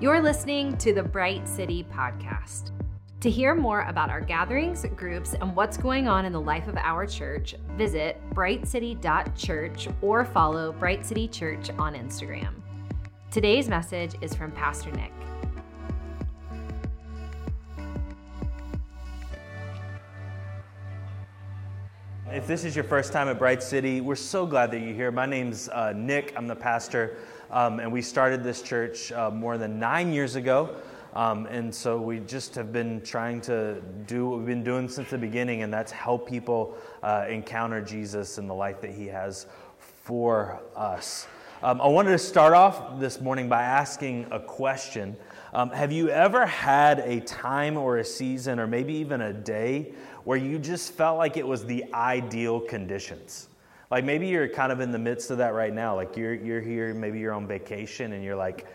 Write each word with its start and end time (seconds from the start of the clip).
You're 0.00 0.20
listening 0.20 0.76
to 0.76 0.94
the 0.94 1.02
Bright 1.02 1.48
City 1.48 1.84
Podcast. 1.92 2.70
To 3.18 3.28
hear 3.28 3.56
more 3.56 3.80
about 3.88 4.10
our 4.10 4.20
gatherings, 4.20 4.86
groups, 4.94 5.34
and 5.34 5.56
what's 5.56 5.76
going 5.76 6.06
on 6.06 6.24
in 6.24 6.32
the 6.32 6.40
life 6.40 6.68
of 6.68 6.76
our 6.76 7.04
church, 7.04 7.56
visit 7.76 8.16
brightcity.church 8.32 9.88
or 10.00 10.24
follow 10.24 10.70
Bright 10.70 11.04
City 11.04 11.26
Church 11.26 11.70
on 11.80 11.94
Instagram. 11.94 12.54
Today's 13.32 13.68
message 13.68 14.14
is 14.20 14.36
from 14.36 14.52
Pastor 14.52 14.92
Nick. 14.92 15.10
If 22.30 22.46
this 22.46 22.64
is 22.64 22.76
your 22.76 22.84
first 22.84 23.12
time 23.12 23.26
at 23.26 23.36
Bright 23.36 23.64
City, 23.64 24.00
we're 24.00 24.14
so 24.14 24.46
glad 24.46 24.70
that 24.70 24.78
you're 24.78 24.94
here. 24.94 25.10
My 25.10 25.26
name's 25.26 25.68
uh, 25.70 25.92
Nick, 25.96 26.34
I'm 26.36 26.46
the 26.46 26.54
pastor, 26.54 27.16
um, 27.50 27.80
and 27.80 27.92
we 27.92 28.02
started 28.02 28.42
this 28.42 28.62
church 28.62 29.12
uh, 29.12 29.30
more 29.30 29.58
than 29.58 29.78
nine 29.78 30.12
years 30.12 30.36
ago. 30.36 30.76
Um, 31.14 31.46
and 31.46 31.74
so 31.74 31.98
we 31.98 32.20
just 32.20 32.54
have 32.54 32.72
been 32.72 33.00
trying 33.00 33.40
to 33.42 33.80
do 34.06 34.28
what 34.28 34.38
we've 34.38 34.46
been 34.46 34.62
doing 34.62 34.88
since 34.88 35.10
the 35.10 35.18
beginning, 35.18 35.62
and 35.62 35.72
that's 35.72 35.90
help 35.90 36.28
people 36.28 36.76
uh, 37.02 37.26
encounter 37.28 37.80
Jesus 37.80 38.38
and 38.38 38.48
the 38.48 38.54
life 38.54 38.80
that 38.82 38.90
He 38.90 39.06
has 39.06 39.46
for 39.78 40.60
us. 40.76 41.26
Um, 41.62 41.80
I 41.80 41.88
wanted 41.88 42.12
to 42.12 42.18
start 42.18 42.54
off 42.54 43.00
this 43.00 43.20
morning 43.20 43.48
by 43.48 43.62
asking 43.62 44.28
a 44.30 44.38
question. 44.38 45.16
Um, 45.52 45.70
have 45.70 45.90
you 45.90 46.08
ever 46.10 46.46
had 46.46 47.00
a 47.00 47.20
time 47.20 47.76
or 47.76 47.98
a 47.98 48.04
season, 48.04 48.60
or 48.60 48.66
maybe 48.66 48.92
even 48.94 49.22
a 49.22 49.32
day, 49.32 49.94
where 50.28 50.36
you 50.36 50.58
just 50.58 50.92
felt 50.92 51.16
like 51.16 51.38
it 51.38 51.46
was 51.46 51.64
the 51.64 51.82
ideal 51.94 52.60
conditions. 52.60 53.48
Like 53.90 54.04
maybe 54.04 54.28
you're 54.28 54.48
kind 54.48 54.70
of 54.70 54.80
in 54.80 54.92
the 54.92 54.98
midst 54.98 55.30
of 55.30 55.38
that 55.38 55.54
right 55.54 55.72
now. 55.72 55.94
Like 55.94 56.16
you're, 56.16 56.34
you're 56.34 56.60
here, 56.60 56.92
maybe 56.92 57.18
you're 57.18 57.32
on 57.32 57.46
vacation 57.46 58.12
and 58.12 58.22
you're 58.22 58.36
like, 58.36 58.66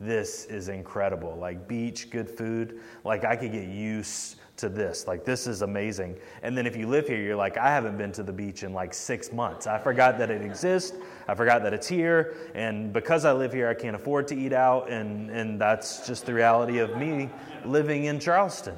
this 0.00 0.44
is 0.46 0.68
incredible. 0.68 1.36
Like 1.36 1.66
beach, 1.66 2.08
good 2.10 2.30
food. 2.30 2.80
Like 3.04 3.24
I 3.24 3.34
could 3.34 3.52
get 3.52 3.68
used 3.68 4.36
to 4.58 4.68
this. 4.68 5.06
Like 5.08 5.24
this 5.24 5.46
is 5.46 5.62
amazing. 5.62 6.16
And 6.42 6.56
then 6.56 6.66
if 6.66 6.76
you 6.76 6.86
live 6.86 7.08
here, 7.08 7.20
you're 7.20 7.36
like, 7.36 7.58
I 7.58 7.68
haven't 7.68 7.98
been 7.98 8.12
to 8.12 8.22
the 8.22 8.32
beach 8.32 8.62
in 8.62 8.72
like 8.72 8.94
six 8.94 9.32
months. 9.32 9.66
I 9.66 9.78
forgot 9.78 10.18
that 10.18 10.30
it 10.30 10.42
exists. 10.42 10.96
I 11.26 11.34
forgot 11.34 11.62
that 11.64 11.74
it's 11.74 11.88
here. 11.88 12.36
And 12.54 12.92
because 12.92 13.24
I 13.24 13.32
live 13.32 13.52
here, 13.52 13.68
I 13.68 13.74
can't 13.74 13.96
afford 13.96 14.28
to 14.28 14.36
eat 14.36 14.52
out. 14.52 14.88
And, 14.88 15.30
and 15.30 15.60
that's 15.60 16.06
just 16.06 16.26
the 16.26 16.34
reality 16.34 16.78
of 16.78 16.96
me 16.96 17.28
living 17.64 18.04
in 18.04 18.20
Charleston. 18.20 18.76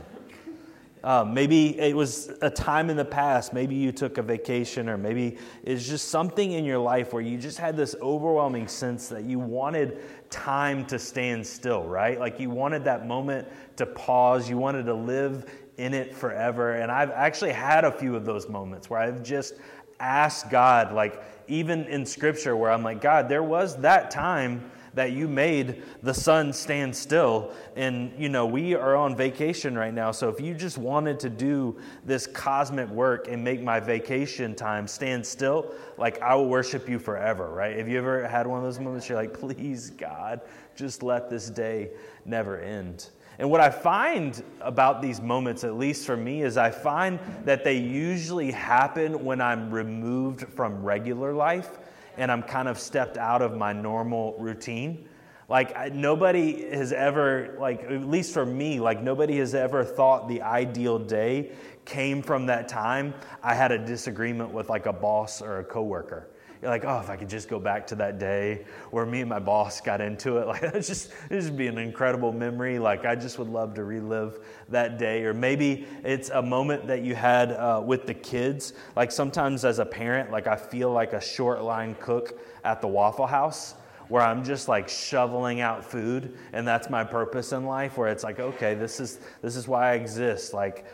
Um, 1.05 1.35
maybe 1.35 1.79
it 1.81 1.97
was 1.97 2.31
a 2.43 2.51
time 2.51 2.89
in 2.89 2.97
the 2.97 3.05
past. 3.05 3.53
Maybe 3.53 3.75
you 3.75 3.91
took 3.91 4.19
a 4.19 4.23
vacation, 4.23 4.89
or 4.89 4.97
maybe 4.97 5.37
it's 5.65 5.87
just 5.87 6.09
something 6.09 6.53
in 6.53 6.65
your 6.65 6.79
life 6.79 7.13
where 7.13 7.23
you 7.23 7.39
just 7.39 7.59
had 7.59 7.77
this 7.77 7.97
overwhelming 8.01 8.69
sense 8.69 9.09
that 9.09 9.25
you 9.25 9.41
wanted 9.41 10.01
time 10.31 10.85
to 10.87 10.99
stand 10.99 11.45
still, 11.45 11.85
right? 11.85 12.21
Like 12.21 12.39
you 12.39 12.51
wanted 12.51 12.85
that 12.85 13.07
moment 13.07 13.49
to 13.77 13.87
pause. 13.87 14.49
You 14.49 14.59
wanted 14.59 14.87
to 14.87 14.95
live 14.95 15.51
in 15.77 15.93
it 15.93 16.15
forever. 16.15 16.75
And 16.75 16.93
I've 16.93 17.11
actually 17.11 17.53
had 17.53 17.85
a 17.85 17.91
few 17.91 18.15
of 18.15 18.25
those 18.25 18.49
moments 18.49 18.89
where 18.89 19.01
I've 19.01 19.23
just 19.23 19.55
asked 19.99 20.51
God, 20.51 20.93
like 20.93 21.23
even 21.49 21.85
in 21.85 22.07
scripture, 22.07 22.57
where 22.57 22.71
I'm 22.71 22.85
like, 22.85 23.01
God, 23.01 23.29
there 23.29 23.43
was 23.43 23.77
that 23.79 24.11
time 24.11 24.71
that 24.95 25.13
you 25.13 25.29
made 25.29 25.83
the 26.03 26.13
sun 26.13 26.53
stand 26.53 26.95
still. 26.95 27.53
And, 27.77 28.13
you 28.19 28.29
know, 28.29 28.47
we 28.47 28.75
are 28.75 28.97
on 28.97 29.17
vacation 29.17 29.77
right 29.77 29.93
now. 29.93 30.11
So 30.13 30.29
if 30.29 30.41
you 30.41 30.55
just 30.55 30.79
wanted 30.79 31.19
to 31.21 31.31
do 31.31 31.79
this 32.05 32.27
cosmic 32.27 32.89
work 32.89 33.29
and 33.29 33.43
make 33.43 33.63
my 33.63 33.81
vacation 33.81 34.55
time 34.55 34.87
stand 34.87 35.27
still, 35.27 35.75
like 35.97 36.21
I 36.21 36.35
will 36.35 36.49
worship 36.49 36.89
you 36.89 36.99
forever, 36.99 37.51
right? 37.51 37.77
Have 37.77 37.89
you 37.89 37.99
ever 37.99 38.27
had 38.27 38.47
one 38.47 38.59
of 38.59 38.65
those 38.65 38.79
moments 38.79 39.09
you're 39.09 39.19
like, 39.19 39.39
please, 39.39 39.91
God, 39.91 40.41
just 40.77 41.03
let 41.03 41.31
this 41.31 41.49
day 41.51 41.91
never 42.25 42.61
end? 42.61 43.09
And 43.39 43.51
what 43.51 43.61
I 43.61 43.71
find 43.71 44.43
about 44.61 45.01
these 45.01 45.21
moments, 45.21 45.65
at 45.65 45.75
least 45.75 46.07
for 46.07 46.17
me, 46.17 46.43
is 46.43 46.57
I 46.57 46.71
find 46.71 47.19
that 47.45 47.65
they 47.65 47.77
usually 47.79 48.51
happen 48.51 49.25
when 49.25 49.41
I'm 49.41 49.71
removed 49.71 50.47
from 50.49 50.83
regular 50.83 51.33
life 51.33 51.79
and 52.17 52.31
I'm 52.31 52.43
kind 52.43 52.69
of 52.69 52.79
stepped 52.79 53.17
out 53.17 53.43
of 53.43 53.57
my 53.57 53.73
normal 53.73 54.37
routine. 54.39 55.09
Like 55.49 55.77
I, 55.77 55.91
nobody 55.91 56.71
has 56.71 56.93
ever, 56.93 57.57
like 57.61 57.83
at 57.83 58.09
least 58.09 58.33
for 58.33 58.47
me, 58.47 58.81
like 58.81 59.03
nobody 59.03 59.39
has 59.39 59.55
ever 59.55 59.85
thought 59.85 60.29
the 60.29 60.43
ideal 60.43 60.99
day 60.99 61.53
came 61.85 62.23
from 62.23 62.47
that 62.47 62.69
time 62.69 63.13
I 63.43 63.55
had 63.55 63.73
a 63.73 63.79
disagreement 63.79 64.51
with 64.51 64.69
like 64.69 64.87
a 64.87 64.93
boss 64.93 65.43
or 65.43 65.59
a 65.59 65.65
coworker. 65.65 66.29
You're 66.63 66.71
like, 66.71 66.85
oh, 66.85 67.01
if 67.01 67.11
I 67.11 67.17
could 67.17 67.29
just 67.29 67.49
go 67.49 67.59
back 67.59 67.89
to 67.89 67.97
that 67.97 68.21
day 68.21 68.65
where 68.93 69.05
me 69.05 69.21
and 69.21 69.29
my 69.29 69.41
boss 69.41 69.81
got 69.81 70.01
into 70.01 70.39
it, 70.39 70.47
like 70.47 70.63
it's 70.63 70.87
just 70.87 71.11
it 71.29 71.41
just 71.41 71.57
be 71.57 71.67
an 71.67 71.77
incredible 71.77 72.33
memory. 72.33 72.79
Like 72.79 73.05
I 73.05 73.17
just 73.17 73.37
would 73.41 73.49
love 73.49 73.75
to 73.75 73.85
relive 73.85 74.39
that 74.69 74.97
day. 74.97 75.25
Or 75.25 75.35
maybe 75.35 75.89
it's 76.05 76.31
a 76.31 76.41
moment 76.41 76.87
that 76.87 77.03
you 77.03 77.17
had 77.17 77.51
uh, 77.51 77.83
with 77.85 78.07
the 78.07 78.15
kids. 78.15 78.75
Like 78.95 79.11
sometimes 79.11 79.65
as 79.65 79.81
a 79.81 79.85
parent, 79.85 80.31
like 80.31 80.47
I 80.47 80.55
feel 80.55 80.93
like 80.93 81.15
a 81.15 81.21
short 81.21 81.63
line 81.63 81.97
cook 81.99 82.39
at 82.65 82.81
the 82.81 82.87
Waffle 82.89 83.27
House 83.27 83.75
where 84.07 84.23
I'm 84.23 84.45
just 84.45 84.69
like 84.69 84.89
shoveling 84.89 85.61
out 85.61 85.85
food 85.85 86.37
and 86.53 86.69
that's 86.69 86.91
my 86.91 87.03
purpose 87.03 87.53
in 87.53 87.65
life 87.65 87.97
where 87.97 88.09
it's 88.09 88.23
like 88.23 88.41
okay 88.41 88.75
this 88.75 89.01
is 89.01 89.21
this 89.41 89.57
is 89.57 89.67
why 89.67 89.93
I 89.93 89.95
exist 89.95 90.53
like 90.53 90.85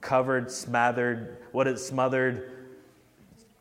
covered 0.00 0.50
smothered 0.50 1.36
what 1.52 1.68
is 1.68 1.84
smothered 1.86 2.57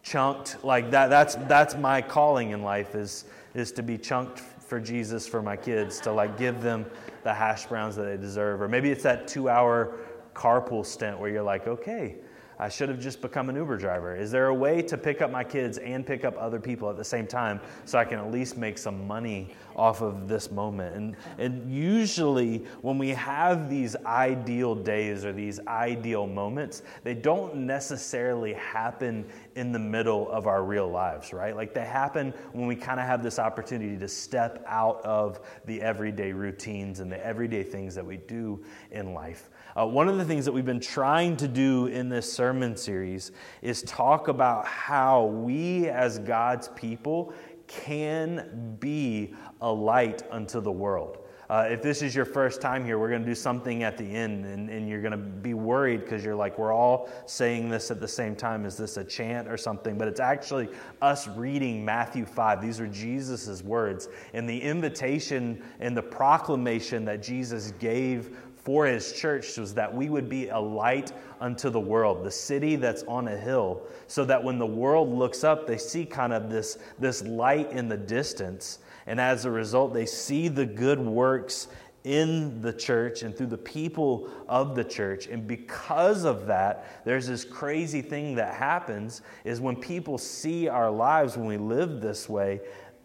chunked 0.07 0.63
like 0.63 0.90
that 0.91 1.09
that's 1.09 1.35
that's 1.47 1.75
my 1.75 2.01
calling 2.01 2.51
in 2.51 2.62
life 2.62 2.95
is 2.95 3.25
is 3.53 3.72
to 3.73 3.84
be 3.84 3.97
chunked 3.97 4.40
for 4.40 4.79
Jesus 4.79 5.28
for 5.28 5.41
my 5.41 5.57
kids 5.57 6.00
to 6.01 6.12
like 6.12 6.38
give 6.38 6.62
them 6.62 6.85
the 7.23 7.34
hash 7.34 7.66
browns 7.66 7.95
that 7.95 8.03
they 8.03 8.18
deserve. 8.18 8.62
Or 8.62 8.68
maybe 8.68 8.90
it's 8.90 9.03
that 9.03 9.28
2 9.28 9.50
hour 9.50 9.97
carpool 10.34 10.85
stint 10.85 11.19
where 11.19 11.29
you're 11.29 11.44
like 11.44 11.68
okay 11.68 12.16
I 12.59 12.69
should 12.69 12.90
have 12.90 13.00
just 13.00 13.22
become 13.22 13.50
an 13.50 13.56
Uber 13.56 13.78
driver. 13.78 14.16
Is 14.16 14.31
there 14.31 14.47
a 14.47 14.53
way 14.53 14.81
to 14.84 14.97
pick 14.97 15.22
up 15.22 15.31
my 15.31 15.44
kids 15.44 15.78
and 15.78 16.06
pick 16.06 16.25
up 16.25 16.35
other 16.40 16.59
people 16.59 16.90
at 16.90 16.97
the 16.97 17.03
same 17.03 17.28
time 17.28 17.59
so 17.85 18.00
I 18.00 18.06
can 18.06 18.18
at 18.18 18.31
least 18.31 18.57
make 18.57 18.79
some 18.79 19.06
money 19.06 19.53
off 19.75 20.01
of 20.01 20.28
this 20.28 20.50
moment? 20.50 20.95
And, 20.95 21.16
and 21.38 21.72
usually, 21.72 22.66
when 22.81 22.97
we 22.97 23.09
have 23.09 23.69
these 23.69 23.95
ideal 24.06 24.73
days 24.73 25.23
or 25.23 25.34
these 25.34 25.59
ideal 25.68 26.25
moments, 26.25 26.81
they 27.03 27.13
don't 27.13 27.56
necessarily 27.56 28.53
happen 28.53 29.25
in 29.56 29.72
the 29.72 29.79
middle 29.79 30.29
of 30.31 30.47
our 30.47 30.63
real 30.63 30.89
lives, 30.89 31.34
right? 31.34 31.56
Like 31.56 31.75
they 31.75 31.85
happen 31.85 32.34
when 32.53 32.66
we 32.66 32.75
kind 32.75 33.00
of 33.00 33.06
have 33.06 33.22
this 33.22 33.38
opportunity 33.38 33.97
to 33.97 34.07
step 34.07 34.63
out 34.68 35.00
of 35.03 35.39
the 35.66 35.79
everyday 35.81 36.31
routines 36.31 37.01
and 37.01 37.12
the 37.12 37.24
everyday 37.24 37.63
things 37.63 37.94
that 37.94 38.06
we 38.06 38.18
do 38.18 38.63
in 38.91 39.13
life. 39.13 39.50
Uh, 39.78 39.86
one 39.86 40.10
of 40.10 40.18
the 40.18 40.26
things 40.26 40.44
that 40.44 40.52
we've 40.52 40.66
been 40.66 40.80
trying 40.80 41.38
to 41.38 41.48
do 41.48 41.86
in 41.86 42.10
this 42.10 42.32
sermon 42.32 42.76
series 42.76 43.32
is 43.62 43.84
talk 43.84 44.28
about 44.28 44.66
how 44.66 45.26
we, 45.26 45.88
as 45.88 46.18
God's 46.18 46.70
people, 46.70 47.32
can 47.68 48.76
be 48.80 49.36
a 49.62 49.72
light 49.72 50.24
unto 50.32 50.62
the 50.62 50.72
world. 50.72 51.20
Uh, 51.50 51.66
if 51.70 51.82
this 51.82 52.02
is 52.02 52.14
your 52.14 52.26
first 52.26 52.60
time 52.60 52.84
here, 52.84 53.00
we're 53.00 53.08
going 53.08 53.22
to 53.22 53.28
do 53.28 53.36
something 53.36 53.84
at 53.84 53.98
the 53.98 54.04
end, 54.04 54.46
and, 54.46 54.70
and 54.70 54.90
you're 54.90 55.02
going 55.02 55.12
to 55.12 55.18
be 55.18 55.54
worried 55.54 56.02
because 56.02 56.26
you're 56.26 56.36
like, 56.36 56.58
we're 56.58 56.74
all 56.74 57.10
saying 57.26 57.70
this 57.70 57.90
at 57.90 58.02
the 58.02 58.08
same 58.08 58.36
time. 58.36 58.66
Is 58.66 58.76
this 58.76 58.98
a 58.98 59.04
chant 59.04 59.48
or 59.48 59.56
something? 59.56 59.98
But 59.98 60.10
it's 60.10 60.20
actually 60.20 60.68
us 61.02 61.26
reading 61.30 61.86
Matthew 61.86 62.26
5. 62.26 62.62
These 62.62 62.82
are 62.82 62.88
Jesus' 62.88 63.62
words. 63.64 64.10
And 64.34 64.50
the 64.50 64.62
invitation 64.62 65.64
and 65.80 65.96
the 65.96 66.02
proclamation 66.02 67.06
that 67.06 67.24
Jesus 67.24 67.72
gave 67.80 68.38
for 68.68 68.86
his 68.86 69.14
church 69.14 69.56
was 69.56 69.74
that 69.76 69.96
we 69.96 70.10
would 70.10 70.28
be 70.28 70.50
a 70.50 70.60
light 70.60 71.14
unto 71.40 71.70
the 71.70 71.80
world, 71.80 72.26
the 72.26 72.30
city 72.30 72.76
that's 72.76 73.02
on 73.04 73.30
a 73.30 73.38
hill, 73.38 73.82
so 74.08 74.26
that 74.26 74.44
when 74.44 74.60
the 74.60 74.66
world 74.66 75.10
looks 75.10 75.46
up, 75.46 75.66
they 75.66 75.78
see 75.78 76.06
kind 76.06 76.34
of 76.34 76.50
this, 76.50 76.78
this 77.00 77.24
light 77.24 77.72
in 77.72 77.88
the 77.88 77.96
distance. 77.96 78.80
And 79.06 79.22
as 79.22 79.46
a 79.46 79.52
result, 79.52 79.94
they 79.94 80.06
see 80.06 80.50
the 80.50 80.66
good 80.66 81.00
works 81.00 81.69
in 82.04 82.62
the 82.62 82.74
church 82.74 83.24
and 83.24 83.34
through 83.34 83.48
the 83.48 83.58
people 83.58 84.30
of 84.50 84.75
the 84.75 84.84
church 84.84 85.28
and 85.28 85.46
because 85.46 86.25
of 86.25 86.46
that 86.46 87.04
there's 87.04 87.28
this 87.28 87.44
crazy 87.44 88.02
thing 88.02 88.36
that 88.36 88.54
happens 88.54 89.24
is 89.44 89.60
when 89.60 89.75
people 89.75 90.18
see 90.18 90.70
our 90.70 90.90
lives 90.90 91.36
when 91.36 91.48
we 91.48 91.58
live 91.58 92.00
this 92.00 92.30
way 92.30 92.62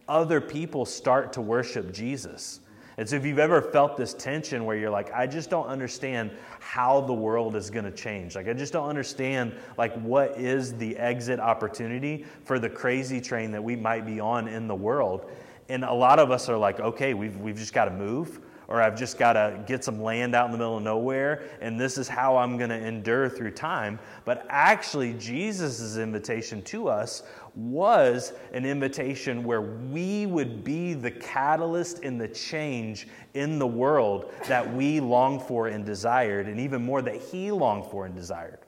other 0.06 0.41
people 0.41 0.85
start 0.85 1.32
to 1.32 1.41
worship 1.41 1.93
jesus 1.93 2.61
and 2.99 3.09
so, 3.09 3.17
if 3.17 3.25
you've 3.25 3.39
ever 3.39 3.62
felt 3.62 3.97
this 3.97 4.12
tension 4.12 4.65
where 4.65 4.77
you're 4.77 4.91
like, 4.91 5.12
I 5.12 5.27
just 5.27 5.49
don't 5.49 5.67
understand 5.67 6.31
how 6.61 7.00
the 7.00 7.12
world 7.12 7.56
is 7.56 7.71
going 7.71 7.85
to 7.87 7.91
change, 7.91 8.37
like, 8.37 8.49
I 8.49 8.53
just 8.53 8.73
don't 8.73 8.89
understand, 8.89 9.55
like, 9.79 9.94
what 10.03 10.39
is 10.39 10.75
the 10.75 10.97
exit 10.97 11.41
opportunity 11.41 12.27
for 12.44 12.59
the 12.59 12.69
crazy 12.69 13.21
train 13.21 13.50
that 13.53 13.62
we 13.62 13.77
might 13.77 14.05
be 14.05 14.21
on 14.21 14.47
in 14.47 14.69
the 14.69 14.75
world. 14.75 15.31
And 15.69 15.85
a 15.85 15.93
lot 15.93 16.19
of 16.19 16.31
us 16.31 16.49
are 16.49 16.59
like, 16.59 16.81
okay, 16.81 17.15
we've, 17.15 17.37
we've 17.39 17.56
just 17.56 17.73
got 17.73 17.87
to 17.87 17.93
move 17.93 18.41
or 18.73 18.81
I've 18.81 18.97
just 18.97 19.19
got 19.19 19.35
to 19.35 19.62
get 19.67 19.85
some 19.85 20.00
land 20.03 20.35
out 20.35 20.47
in 20.47 20.53
the 20.53 20.56
middle 20.56 20.79
of 20.79 20.83
nowhere, 20.83 21.43
and 21.61 21.79
this 21.79 21.99
is 21.99 22.09
how 22.09 22.39
I'm 22.39 22.56
going 22.56 22.71
to 22.71 22.79
endure 22.79 23.29
through 23.29 23.50
time. 23.50 23.99
But 24.25 24.47
actually, 24.49 25.12
Jesus' 25.15 25.99
invitation 25.99 26.62
to 26.62 26.89
us 26.89 27.23
was 27.54 28.32
an 28.52 28.64
invitation 28.64 29.44
where 29.44 29.60
we 29.60 30.26
would 30.26 30.64
be 30.64 30.94
the 30.94 31.10
catalyst 31.10 32.00
in 32.00 32.19
the 32.19 32.28
change 32.28 33.08
in 33.34 33.58
the 33.58 33.66
world 33.66 34.32
that 34.49 34.75
we 34.75 35.00
long 35.00 35.38
for 35.38 35.69
and 35.69 35.84
desired, 35.84 36.46
and 36.46 36.58
even 36.58 36.82
more 36.84 37.02
that 37.02 37.16
He 37.16 37.50
longed 37.50 37.87
for 37.87 38.06
and 38.06 38.14
desired. 38.14 38.58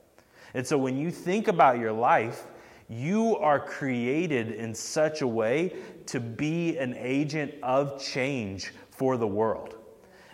And 0.54 0.66
so 0.66 0.78
when 0.78 0.96
you 0.96 1.10
think 1.10 1.48
about 1.48 1.78
your 1.78 1.92
life, 1.92 2.46
you 2.88 3.36
are 3.38 3.58
created 3.58 4.52
in 4.52 4.74
such 4.74 5.22
a 5.22 5.26
way 5.26 5.74
to 6.06 6.20
be 6.20 6.76
an 6.78 6.94
agent 6.98 7.54
of 7.62 8.00
change 8.00 8.72
for 8.90 9.16
the 9.16 9.26
world. 9.26 9.76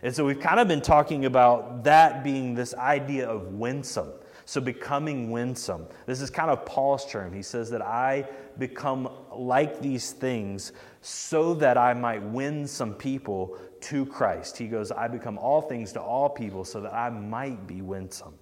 And 0.03 0.15
so 0.15 0.25
we've 0.25 0.41
kind 0.41 0.59
of 0.59 0.67
been 0.67 0.81
talking 0.81 1.27
about 1.27 1.85
that 1.85 2.25
being 2.25 2.55
this 2.55 2.75
idea 2.75 3.29
of 3.29 3.55
winsome. 3.55 4.11
So 4.51 4.61
becoming 4.61 5.31
winsome. 5.31 5.87
This 6.07 6.21
is 6.21 6.29
kind 6.29 6.51
of 6.51 6.67
Paul's 6.67 7.09
term. 7.09 7.33
He 7.33 7.41
says 7.41 7.71
that 7.71 7.83
I 7.83 8.29
become 8.59 9.09
like 9.33 9.81
these 9.81 10.11
things 10.11 10.73
so 11.03 11.55
that 11.55 11.79
I 11.79 11.95
might 11.95 12.21
win 12.21 12.67
some 12.67 12.95
people 12.95 13.57
to 13.83 14.05
Christ. 14.07 14.59
He 14.59 14.67
goes, 14.67 14.91
I 14.91 15.07
become 15.07 15.39
all 15.39 15.63
things 15.63 15.93
to 15.93 16.01
all 16.01 16.29
people 16.29 16.65
so 16.65 16.81
that 16.81 16.93
I 16.93 17.11
might 17.11 17.69
be 17.69 17.81
winsome. 17.81 18.35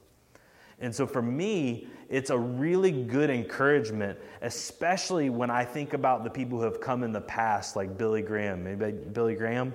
And 0.80 0.94
so 0.94 1.06
for 1.06 1.20
me, 1.20 1.88
it's 2.08 2.30
a 2.30 2.38
really 2.38 2.90
good 2.90 3.28
encouragement, 3.28 4.18
especially 4.40 5.28
when 5.28 5.50
I 5.50 5.62
think 5.62 5.92
about 5.92 6.24
the 6.24 6.30
people 6.30 6.56
who 6.56 6.64
have 6.64 6.80
come 6.80 7.02
in 7.02 7.12
the 7.12 7.20
past, 7.20 7.76
like 7.76 7.98
Billy 7.98 8.22
Graham. 8.22 8.64
Maybe 8.64 8.92
Billy 8.92 9.34
Graham? 9.34 9.74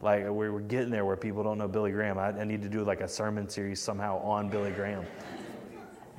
Like 0.00 0.26
we're 0.30 0.60
getting 0.60 0.88
there 0.88 1.04
where 1.04 1.18
people 1.18 1.42
don't 1.42 1.58
know 1.58 1.68
Billy 1.68 1.92
Graham. 1.92 2.16
I, 2.16 2.28
I 2.28 2.44
need 2.44 2.62
to 2.62 2.70
do 2.70 2.84
like 2.84 3.02
a 3.02 3.08
sermon 3.08 3.50
series 3.50 3.80
somehow 3.80 4.18
on 4.20 4.48
Billy 4.48 4.70
Graham. 4.70 5.04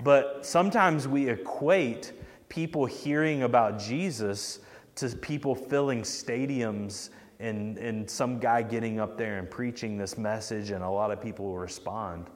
But 0.04 0.46
sometimes 0.46 1.08
we 1.08 1.30
equate 1.30 2.14
people 2.50 2.86
hearing 2.86 3.44
about 3.44 3.80
Jesus 3.80 4.60
to 4.96 5.10
people 5.10 5.56
filling 5.56 6.02
stadiums 6.02 7.10
and, 7.40 7.78
and 7.78 8.10
some 8.10 8.40
guy 8.40 8.62
getting 8.62 9.00
up 9.00 9.18
there 9.18 9.40
and 9.40 9.50
preaching 9.50 9.98
this 9.98 10.18
message, 10.18 10.72
and 10.72 10.84
a 10.84 10.90
lot 10.90 11.12
of 11.12 11.22
people 11.22 11.46
will 11.46 11.58
respond. 11.58 12.28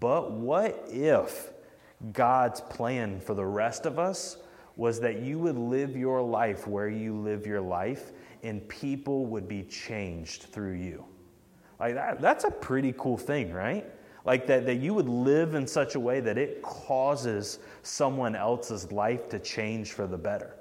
But 0.00 0.32
what 0.32 0.84
if 0.88 1.50
God's 2.12 2.60
plan 2.60 3.20
for 3.20 3.34
the 3.34 3.44
rest 3.44 3.86
of 3.86 3.98
us 3.98 4.38
was 4.76 5.00
that 5.00 5.20
you 5.20 5.38
would 5.38 5.56
live 5.56 5.96
your 5.96 6.22
life 6.22 6.66
where 6.66 6.88
you 6.88 7.16
live 7.16 7.46
your 7.46 7.60
life 7.60 8.12
and 8.42 8.66
people 8.68 9.26
would 9.26 9.48
be 9.48 9.62
changed 9.64 10.44
through 10.44 10.74
you? 10.74 11.04
Like 11.78 11.94
that, 11.94 12.20
that's 12.20 12.44
a 12.44 12.50
pretty 12.50 12.94
cool 12.96 13.18
thing, 13.18 13.52
right? 13.52 13.86
Like 14.26 14.46
that, 14.48 14.66
that 14.66 14.76
you 14.76 14.92
would 14.92 15.08
live 15.08 15.54
in 15.54 15.66
such 15.66 15.94
a 15.94 16.00
way 16.00 16.20
that 16.20 16.36
it 16.36 16.60
causes 16.60 17.60
someone 17.82 18.34
else's 18.34 18.90
life 18.92 19.28
to 19.30 19.38
change 19.38 19.92
for 19.92 20.06
the 20.06 20.18
better. 20.18 20.56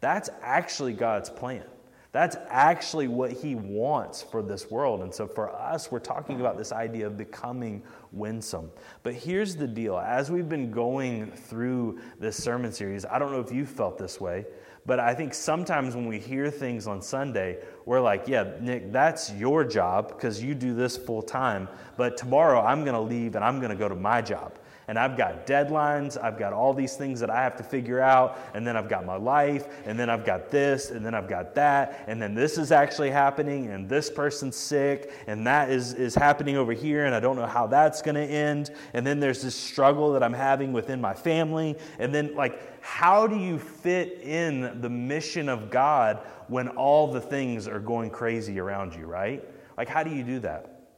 That's 0.00 0.30
actually 0.42 0.94
God's 0.94 1.28
plan. 1.28 1.64
That's 2.12 2.36
actually 2.48 3.06
what 3.06 3.30
he 3.30 3.54
wants 3.54 4.20
for 4.20 4.42
this 4.42 4.68
world. 4.68 5.02
And 5.02 5.14
so 5.14 5.28
for 5.28 5.54
us, 5.54 5.92
we're 5.92 6.00
talking 6.00 6.40
about 6.40 6.58
this 6.58 6.72
idea 6.72 7.06
of 7.06 7.16
becoming 7.16 7.84
winsome. 8.10 8.70
But 9.04 9.14
here's 9.14 9.54
the 9.54 9.68
deal 9.68 9.96
as 9.96 10.28
we've 10.28 10.48
been 10.48 10.72
going 10.72 11.30
through 11.30 12.00
this 12.18 12.42
sermon 12.42 12.72
series, 12.72 13.04
I 13.04 13.20
don't 13.20 13.30
know 13.30 13.40
if 13.40 13.52
you 13.52 13.64
felt 13.64 13.96
this 13.96 14.20
way, 14.20 14.44
but 14.86 14.98
I 14.98 15.14
think 15.14 15.34
sometimes 15.34 15.94
when 15.94 16.06
we 16.06 16.18
hear 16.18 16.50
things 16.50 16.86
on 16.86 17.02
Sunday, 17.02 17.58
we're 17.84 18.00
like, 18.00 18.26
yeah, 18.26 18.52
Nick, 18.60 18.92
that's 18.92 19.32
your 19.32 19.64
job 19.64 20.08
because 20.08 20.42
you 20.42 20.54
do 20.54 20.74
this 20.74 20.96
full 20.96 21.22
time. 21.22 21.68
But 21.96 22.16
tomorrow 22.16 22.60
I'm 22.62 22.84
going 22.84 22.94
to 22.94 23.00
leave 23.00 23.34
and 23.34 23.44
I'm 23.44 23.58
going 23.58 23.70
to 23.70 23.76
go 23.76 23.88
to 23.88 23.94
my 23.94 24.22
job 24.22 24.58
and 24.90 24.98
I've 24.98 25.16
got 25.16 25.46
deadlines, 25.46 26.20
I've 26.20 26.36
got 26.36 26.52
all 26.52 26.74
these 26.74 26.96
things 26.96 27.20
that 27.20 27.30
I 27.30 27.44
have 27.44 27.56
to 27.58 27.62
figure 27.62 28.00
out, 28.00 28.36
and 28.54 28.66
then 28.66 28.76
I've 28.76 28.88
got 28.88 29.06
my 29.06 29.14
life, 29.14 29.68
and 29.86 29.96
then 29.96 30.10
I've 30.10 30.24
got 30.24 30.50
this, 30.50 30.90
and 30.90 31.06
then 31.06 31.14
I've 31.14 31.28
got 31.28 31.54
that, 31.54 32.02
and 32.08 32.20
then 32.20 32.34
this 32.34 32.58
is 32.58 32.72
actually 32.72 33.12
happening, 33.12 33.68
and 33.68 33.88
this 33.88 34.10
person's 34.10 34.56
sick, 34.56 35.12
and 35.28 35.46
that 35.46 35.70
is, 35.70 35.92
is 35.92 36.16
happening 36.16 36.56
over 36.56 36.72
here, 36.72 37.04
and 37.06 37.14
I 37.14 37.20
don't 37.20 37.36
know 37.36 37.46
how 37.46 37.68
that's 37.68 38.02
going 38.02 38.16
to 38.16 38.24
end, 38.24 38.72
and 38.92 39.06
then 39.06 39.20
there's 39.20 39.42
this 39.42 39.54
struggle 39.54 40.12
that 40.14 40.24
I'm 40.24 40.32
having 40.32 40.72
within 40.72 41.00
my 41.00 41.14
family, 41.14 41.76
and 42.00 42.12
then, 42.12 42.34
like, 42.34 42.82
how 42.82 43.28
do 43.28 43.38
you 43.38 43.60
fit 43.60 44.20
in 44.22 44.80
the 44.80 44.90
mission 44.90 45.48
of 45.48 45.70
God 45.70 46.18
when 46.48 46.66
all 46.66 47.12
the 47.12 47.20
things 47.20 47.68
are 47.68 47.78
going 47.78 48.10
crazy 48.10 48.58
around 48.58 48.96
you, 48.96 49.06
right? 49.06 49.44
Like, 49.76 49.88
how 49.88 50.02
do 50.02 50.10
you 50.10 50.24
do 50.24 50.40
that? 50.40 50.88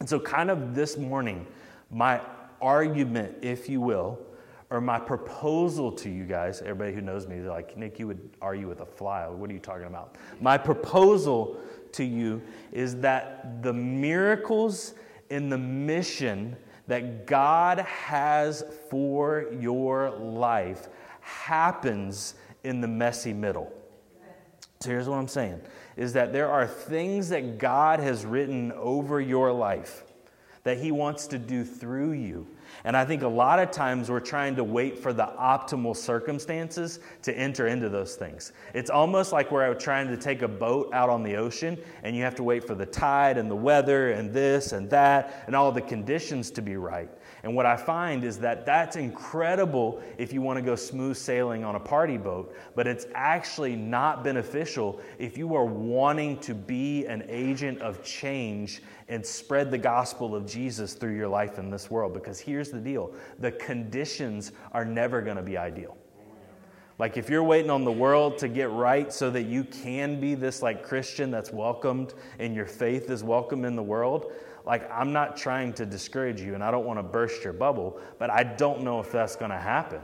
And 0.00 0.06
so, 0.06 0.20
kind 0.20 0.50
of 0.50 0.74
this 0.74 0.98
morning, 0.98 1.46
my 1.90 2.20
argument, 2.60 3.36
if 3.42 3.68
you 3.68 3.80
will, 3.80 4.18
or 4.70 4.80
my 4.80 4.98
proposal 4.98 5.92
to 5.92 6.10
you 6.10 6.24
guys, 6.24 6.60
everybody 6.60 6.92
who 6.92 7.00
knows 7.00 7.26
me, 7.26 7.38
they're 7.38 7.50
like, 7.50 7.76
Nick, 7.76 7.98
you 7.98 8.06
would 8.08 8.30
argue 8.42 8.68
with 8.68 8.80
a 8.80 8.86
fly. 8.86 9.26
What 9.28 9.48
are 9.48 9.52
you 9.52 9.60
talking 9.60 9.86
about? 9.86 10.16
My 10.40 10.58
proposal 10.58 11.56
to 11.92 12.04
you 12.04 12.42
is 12.72 12.96
that 12.96 13.62
the 13.62 13.72
miracles 13.72 14.94
in 15.30 15.48
the 15.48 15.58
mission 15.58 16.56
that 16.88 17.26
God 17.26 17.78
has 17.80 18.64
for 18.90 19.46
your 19.58 20.10
life 20.10 20.88
happens 21.20 22.34
in 22.64 22.80
the 22.80 22.88
messy 22.88 23.32
middle. 23.32 23.72
So 24.80 24.90
here's 24.90 25.08
what 25.08 25.16
I'm 25.16 25.28
saying 25.28 25.60
is 25.96 26.12
that 26.12 26.32
there 26.32 26.50
are 26.50 26.66
things 26.66 27.30
that 27.30 27.58
God 27.58 27.98
has 28.00 28.26
written 28.26 28.72
over 28.72 29.20
your 29.20 29.50
life 29.52 30.04
that 30.66 30.78
He 30.78 30.90
wants 30.90 31.28
to 31.28 31.38
do 31.38 31.64
through 31.64 32.10
you. 32.10 32.44
And 32.82 32.96
I 32.96 33.04
think 33.04 33.22
a 33.22 33.28
lot 33.28 33.60
of 33.60 33.70
times 33.70 34.10
we're 34.10 34.18
trying 34.18 34.56
to 34.56 34.64
wait 34.64 34.98
for 34.98 35.12
the 35.12 35.26
optimal 35.38 35.94
circumstances 35.94 36.98
to 37.22 37.32
enter 37.38 37.68
into 37.68 37.88
those 37.88 38.16
things. 38.16 38.52
It's 38.74 38.90
almost 38.90 39.30
like 39.30 39.52
we're 39.52 39.72
trying 39.74 40.08
to 40.08 40.16
take 40.16 40.42
a 40.42 40.48
boat 40.48 40.90
out 40.92 41.08
on 41.08 41.22
the 41.22 41.36
ocean 41.36 41.78
and 42.02 42.16
you 42.16 42.24
have 42.24 42.34
to 42.34 42.42
wait 42.42 42.64
for 42.64 42.74
the 42.74 42.84
tide 42.84 43.38
and 43.38 43.48
the 43.48 43.54
weather 43.54 44.10
and 44.10 44.32
this 44.32 44.72
and 44.72 44.90
that 44.90 45.44
and 45.46 45.54
all 45.54 45.70
the 45.70 45.80
conditions 45.80 46.50
to 46.50 46.62
be 46.62 46.76
right. 46.76 47.10
And 47.46 47.54
what 47.54 47.64
I 47.64 47.76
find 47.76 48.24
is 48.24 48.38
that 48.38 48.66
that's 48.66 48.96
incredible 48.96 50.02
if 50.18 50.32
you 50.32 50.42
want 50.42 50.56
to 50.56 50.62
go 50.62 50.74
smooth 50.74 51.16
sailing 51.16 51.62
on 51.62 51.76
a 51.76 51.78
party 51.80 52.16
boat, 52.16 52.52
but 52.74 52.88
it's 52.88 53.06
actually 53.14 53.76
not 53.76 54.24
beneficial 54.24 55.00
if 55.20 55.38
you 55.38 55.54
are 55.54 55.64
wanting 55.64 56.40
to 56.40 56.54
be 56.54 57.06
an 57.06 57.22
agent 57.28 57.80
of 57.80 58.02
change 58.02 58.82
and 59.08 59.24
spread 59.24 59.70
the 59.70 59.78
gospel 59.78 60.34
of 60.34 60.44
Jesus 60.44 60.94
through 60.94 61.14
your 61.14 61.28
life 61.28 61.60
in 61.60 61.70
this 61.70 61.88
world. 61.88 62.14
Because 62.14 62.40
here's 62.40 62.70
the 62.70 62.80
deal 62.80 63.14
the 63.38 63.52
conditions 63.52 64.50
are 64.72 64.84
never 64.84 65.22
going 65.22 65.36
to 65.36 65.42
be 65.44 65.56
ideal. 65.56 65.96
Like 66.98 67.16
if 67.16 67.30
you're 67.30 67.44
waiting 67.44 67.70
on 67.70 67.84
the 67.84 67.92
world 67.92 68.38
to 68.38 68.48
get 68.48 68.72
right 68.72 69.12
so 69.12 69.30
that 69.30 69.44
you 69.44 69.62
can 69.62 70.18
be 70.18 70.34
this 70.34 70.62
like 70.62 70.82
Christian 70.82 71.30
that's 71.30 71.52
welcomed 71.52 72.14
and 72.40 72.56
your 72.56 72.66
faith 72.66 73.08
is 73.08 73.22
welcome 73.22 73.64
in 73.64 73.76
the 73.76 73.84
world, 73.84 74.32
like, 74.66 74.90
I'm 74.90 75.12
not 75.12 75.36
trying 75.36 75.72
to 75.74 75.86
discourage 75.86 76.40
you 76.40 76.54
and 76.54 76.62
I 76.62 76.72
don't 76.72 76.84
want 76.84 76.98
to 76.98 77.04
burst 77.04 77.44
your 77.44 77.52
bubble, 77.52 78.00
but 78.18 78.30
I 78.30 78.42
don't 78.42 78.82
know 78.82 78.98
if 78.98 79.12
that's 79.12 79.36
going 79.36 79.52
to 79.52 79.58
happen. 79.58 80.00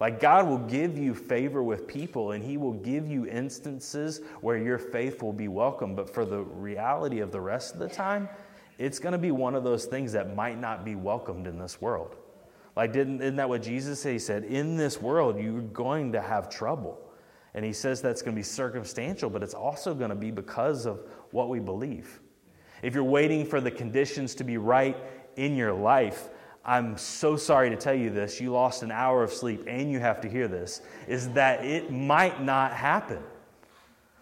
Like, 0.00 0.20
God 0.20 0.46
will 0.46 0.58
give 0.58 0.96
you 0.96 1.12
favor 1.12 1.64
with 1.64 1.88
people 1.88 2.30
and 2.30 2.42
He 2.42 2.56
will 2.56 2.74
give 2.74 3.08
you 3.08 3.26
instances 3.26 4.20
where 4.40 4.56
your 4.56 4.78
faith 4.78 5.20
will 5.20 5.32
be 5.32 5.48
welcome. 5.48 5.96
But 5.96 6.08
for 6.08 6.24
the 6.24 6.38
reality 6.38 7.18
of 7.18 7.32
the 7.32 7.40
rest 7.40 7.74
of 7.74 7.80
the 7.80 7.88
time, 7.88 8.28
it's 8.78 9.00
going 9.00 9.12
to 9.12 9.18
be 9.18 9.32
one 9.32 9.56
of 9.56 9.64
those 9.64 9.86
things 9.86 10.12
that 10.12 10.36
might 10.36 10.60
not 10.60 10.84
be 10.84 10.94
welcomed 10.94 11.48
in 11.48 11.58
this 11.58 11.80
world. 11.80 12.14
Like, 12.76 12.92
didn't, 12.92 13.20
isn't 13.20 13.34
that 13.34 13.48
what 13.48 13.62
Jesus 13.64 14.00
said? 14.00 14.12
He 14.12 14.20
said, 14.20 14.44
In 14.44 14.76
this 14.76 15.02
world, 15.02 15.40
you're 15.40 15.62
going 15.62 16.12
to 16.12 16.22
have 16.22 16.48
trouble. 16.48 17.00
And 17.54 17.64
He 17.64 17.72
says 17.72 18.00
that's 18.00 18.22
going 18.22 18.36
to 18.36 18.38
be 18.38 18.44
circumstantial, 18.44 19.28
but 19.28 19.42
it's 19.42 19.54
also 19.54 19.92
going 19.92 20.10
to 20.10 20.16
be 20.16 20.30
because 20.30 20.86
of 20.86 21.00
what 21.32 21.48
we 21.48 21.58
believe. 21.58 22.20
If 22.82 22.94
you're 22.94 23.04
waiting 23.04 23.44
for 23.46 23.60
the 23.60 23.70
conditions 23.70 24.34
to 24.36 24.44
be 24.44 24.56
right 24.56 24.96
in 25.36 25.56
your 25.56 25.72
life, 25.72 26.28
I'm 26.64 26.98
so 26.98 27.36
sorry 27.36 27.70
to 27.70 27.76
tell 27.76 27.94
you 27.94 28.10
this, 28.10 28.40
you 28.40 28.52
lost 28.52 28.82
an 28.82 28.90
hour 28.90 29.22
of 29.22 29.32
sleep 29.32 29.64
and 29.66 29.90
you 29.90 30.00
have 30.00 30.20
to 30.20 30.28
hear 30.28 30.48
this, 30.48 30.82
is 31.06 31.30
that 31.30 31.64
it 31.64 31.90
might 31.90 32.42
not 32.42 32.72
happen. 32.72 33.22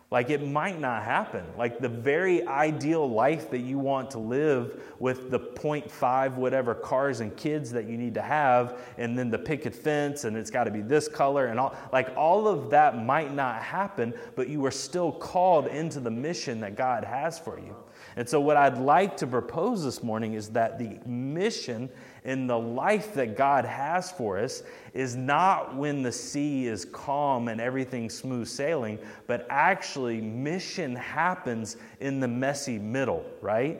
Like 0.09 0.31
it 0.31 0.47
might 0.47 0.79
not 0.79 1.03
happen. 1.03 1.45
Like 1.59 1.81
the 1.81 1.89
very 1.89 2.47
ideal 2.47 3.11
life 3.11 3.51
that 3.51 3.59
you 3.59 3.79
want 3.79 4.13
to 4.13 4.21
live 4.21 4.81
with 5.01 5.33
the 5.33 5.41
0.5 5.41 6.35
whatever 6.37 6.77
cars 6.77 7.19
and 7.19 7.37
kids 7.37 7.73
that 7.73 7.87
you 7.87 7.99
need 7.99 8.15
to 8.15 8.23
have, 8.23 8.79
and 8.99 9.19
then 9.19 9.31
the 9.31 9.39
picket 9.39 9.75
fence, 9.75 10.23
and 10.23 10.37
it's 10.37 10.51
got 10.51 10.65
to 10.65 10.71
be 10.71 10.81
this 10.81 11.09
color, 11.09 11.47
and 11.47 11.59
all 11.59 11.75
like 11.93 12.17
all 12.17 12.47
of 12.47 12.71
that 12.71 13.05
might 13.05 13.35
not 13.35 13.61
happen, 13.61 14.15
but 14.37 14.49
you 14.49 14.65
are 14.65 14.71
still 14.71 15.11
called 15.11 15.67
into 15.67 15.99
the 15.99 16.11
mission 16.11 16.61
that 16.61 16.77
God 16.77 17.03
has 17.03 17.37
for 17.37 17.59
you. 17.59 17.75
And 18.19 18.27
so, 18.27 18.41
what 18.41 18.57
I'd 18.57 18.79
like 18.79 19.19
to 19.19 19.27
propose 19.27 19.85
this 19.85 20.03
morning 20.03 20.33
is 20.33 20.49
that 20.51 20.79
the 20.79 20.99
mission 21.07 21.91
in 22.25 22.47
the 22.47 22.59
life 22.59 23.13
that 23.13 23.37
God 23.37 23.67
has 23.67 24.11
for 24.11 24.39
us 24.39 24.63
is 24.95 25.15
not 25.15 25.77
when 25.77 26.03
the 26.03 26.11
sea 26.11 26.67
is 26.67 26.87
calm 26.87 27.49
and 27.49 27.61
everything's 27.61 28.15
smooth 28.15 28.49
sailing, 28.49 28.99
but 29.27 29.47
actually, 29.51 30.23
mission 30.23 30.97
happens 30.97 31.77
in 32.01 32.19
the 32.19 32.29
messy 32.29 32.79
middle, 32.79 33.23
right? 33.43 33.79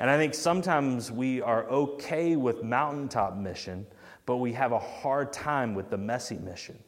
And 0.00 0.08
I 0.08 0.16
think 0.16 0.32
sometimes 0.32 1.12
we 1.12 1.42
are 1.42 1.68
okay 1.68 2.36
with 2.36 2.62
mountaintop 2.62 3.36
mission, 3.36 3.86
but 4.24 4.36
we 4.36 4.54
have 4.54 4.72
a 4.72 4.78
hard 4.78 5.34
time 5.34 5.74
with 5.74 5.90
the 5.90 5.98
messy 5.98 6.38
mission. 6.38 6.78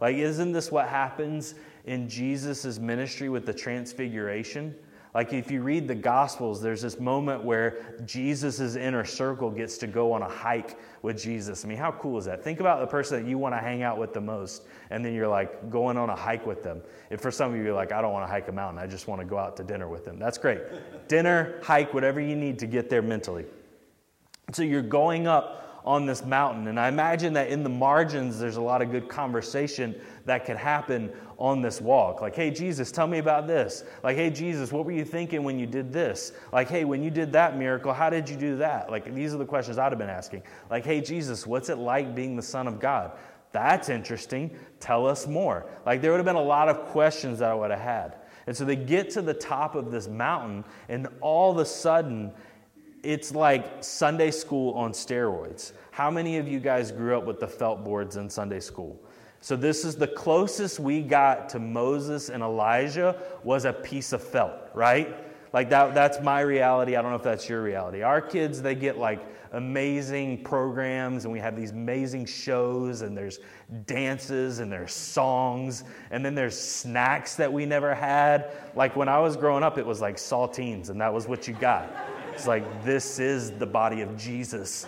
Like, 0.00 0.16
isn't 0.16 0.50
this 0.50 0.72
what 0.72 0.88
happens 0.88 1.54
in 1.84 2.08
Jesus' 2.08 2.80
ministry 2.80 3.28
with 3.28 3.46
the 3.46 3.54
transfiguration? 3.54 4.74
Like, 5.16 5.32
if 5.32 5.50
you 5.50 5.62
read 5.62 5.88
the 5.88 5.94
Gospels, 5.94 6.60
there's 6.60 6.82
this 6.82 7.00
moment 7.00 7.42
where 7.42 7.96
Jesus' 8.04 8.76
inner 8.76 9.02
circle 9.02 9.50
gets 9.50 9.78
to 9.78 9.86
go 9.86 10.12
on 10.12 10.20
a 10.20 10.28
hike 10.28 10.78
with 11.00 11.18
Jesus. 11.18 11.64
I 11.64 11.68
mean, 11.68 11.78
how 11.78 11.92
cool 11.92 12.18
is 12.18 12.26
that? 12.26 12.44
Think 12.44 12.60
about 12.60 12.80
the 12.80 12.86
person 12.86 13.22
that 13.22 13.26
you 13.26 13.38
want 13.38 13.54
to 13.54 13.58
hang 13.58 13.82
out 13.82 13.96
with 13.96 14.12
the 14.12 14.20
most, 14.20 14.64
and 14.90 15.02
then 15.02 15.14
you're 15.14 15.26
like 15.26 15.70
going 15.70 15.96
on 15.96 16.10
a 16.10 16.14
hike 16.14 16.44
with 16.44 16.62
them. 16.62 16.82
If 17.08 17.22
for 17.22 17.30
some 17.30 17.52
of 17.52 17.56
you, 17.56 17.64
you're 17.64 17.72
like, 17.72 17.92
I 17.92 18.02
don't 18.02 18.12
want 18.12 18.26
to 18.26 18.30
hike 18.30 18.48
a 18.48 18.52
mountain, 18.52 18.78
I 18.78 18.86
just 18.86 19.08
want 19.08 19.22
to 19.22 19.26
go 19.26 19.38
out 19.38 19.56
to 19.56 19.64
dinner 19.64 19.88
with 19.88 20.04
them. 20.04 20.18
That's 20.18 20.36
great. 20.36 20.60
dinner, 21.08 21.60
hike, 21.62 21.94
whatever 21.94 22.20
you 22.20 22.36
need 22.36 22.58
to 22.58 22.66
get 22.66 22.90
there 22.90 23.00
mentally. 23.00 23.46
So 24.52 24.64
you're 24.64 24.82
going 24.82 25.26
up 25.26 25.65
on 25.86 26.04
this 26.04 26.24
mountain. 26.24 26.66
And 26.66 26.80
I 26.80 26.88
imagine 26.88 27.32
that 27.34 27.48
in 27.48 27.62
the 27.62 27.70
margins, 27.70 28.40
there's 28.40 28.56
a 28.56 28.60
lot 28.60 28.82
of 28.82 28.90
good 28.90 29.08
conversation 29.08 29.94
that 30.24 30.44
could 30.44 30.56
happen 30.56 31.12
on 31.38 31.62
this 31.62 31.80
walk. 31.80 32.20
Like, 32.20 32.34
hey, 32.34 32.50
Jesus, 32.50 32.90
tell 32.90 33.06
me 33.06 33.18
about 33.18 33.46
this. 33.46 33.84
Like, 34.02 34.16
hey, 34.16 34.30
Jesus, 34.30 34.72
what 34.72 34.84
were 34.84 34.92
you 34.92 35.04
thinking 35.04 35.44
when 35.44 35.58
you 35.58 35.66
did 35.66 35.92
this? 35.92 36.32
Like, 36.52 36.68
hey, 36.68 36.84
when 36.84 37.04
you 37.04 37.10
did 37.10 37.32
that 37.32 37.56
miracle, 37.56 37.92
how 37.92 38.10
did 38.10 38.28
you 38.28 38.36
do 38.36 38.56
that? 38.56 38.90
Like, 38.90 39.14
these 39.14 39.32
are 39.32 39.38
the 39.38 39.44
questions 39.44 39.78
I'd 39.78 39.92
have 39.92 39.98
been 39.98 40.08
asking. 40.08 40.42
Like, 40.70 40.84
hey, 40.84 41.00
Jesus, 41.00 41.46
what's 41.46 41.68
it 41.68 41.78
like 41.78 42.16
being 42.16 42.34
the 42.34 42.42
Son 42.42 42.66
of 42.66 42.80
God? 42.80 43.12
That's 43.52 43.88
interesting. 43.88 44.58
Tell 44.80 45.06
us 45.06 45.26
more. 45.26 45.66
Like, 45.86 46.02
there 46.02 46.10
would 46.10 46.18
have 46.18 46.26
been 46.26 46.34
a 46.34 46.42
lot 46.42 46.68
of 46.68 46.86
questions 46.86 47.38
that 47.38 47.50
I 47.50 47.54
would 47.54 47.70
have 47.70 47.80
had. 47.80 48.16
And 48.48 48.56
so 48.56 48.64
they 48.64 48.76
get 48.76 49.10
to 49.10 49.22
the 49.22 49.34
top 49.34 49.74
of 49.74 49.90
this 49.90 50.08
mountain, 50.08 50.64
and 50.88 51.08
all 51.20 51.52
of 51.52 51.58
a 51.58 51.64
sudden, 51.64 52.32
it's 53.06 53.32
like 53.32 53.84
Sunday 53.84 54.32
school 54.32 54.74
on 54.74 54.90
steroids. 54.90 55.72
How 55.92 56.10
many 56.10 56.38
of 56.38 56.48
you 56.48 56.58
guys 56.58 56.90
grew 56.90 57.16
up 57.16 57.24
with 57.24 57.38
the 57.38 57.46
felt 57.46 57.84
boards 57.84 58.16
in 58.16 58.28
Sunday 58.28 58.58
school? 58.58 59.00
So 59.40 59.54
this 59.54 59.84
is 59.84 59.94
the 59.94 60.08
closest 60.08 60.80
we 60.80 61.02
got 61.02 61.48
to 61.50 61.60
Moses 61.60 62.30
and 62.30 62.42
Elijah 62.42 63.16
was 63.44 63.64
a 63.64 63.72
piece 63.72 64.12
of 64.12 64.22
felt, 64.22 64.54
right? 64.74 65.14
Like 65.52 65.70
that 65.70 65.94
that's 65.94 66.20
my 66.20 66.40
reality. 66.40 66.96
I 66.96 67.02
don't 67.02 67.12
know 67.12 67.16
if 67.16 67.22
that's 67.22 67.48
your 67.48 67.62
reality. 67.62 68.02
Our 68.02 68.20
kids 68.20 68.60
they 68.60 68.74
get 68.74 68.98
like 68.98 69.20
amazing 69.52 70.42
programs 70.42 71.24
and 71.24 71.32
we 71.32 71.38
have 71.38 71.54
these 71.54 71.70
amazing 71.70 72.26
shows 72.26 73.02
and 73.02 73.16
there's 73.16 73.38
dances 73.86 74.58
and 74.58 74.70
there's 74.70 74.92
songs 74.92 75.84
and 76.10 76.24
then 76.24 76.34
there's 76.34 76.58
snacks 76.58 77.36
that 77.36 77.50
we 77.50 77.64
never 77.66 77.94
had. 77.94 78.50
Like 78.74 78.96
when 78.96 79.08
I 79.08 79.20
was 79.20 79.36
growing 79.36 79.62
up 79.62 79.78
it 79.78 79.86
was 79.86 80.00
like 80.00 80.16
saltines 80.16 80.90
and 80.90 81.00
that 81.00 81.14
was 81.14 81.28
what 81.28 81.46
you 81.46 81.54
got. 81.54 81.88
It's 82.36 82.46
like, 82.46 82.84
this 82.84 83.18
is 83.18 83.52
the 83.52 83.64
body 83.64 84.02
of 84.02 84.14
Jesus. 84.14 84.86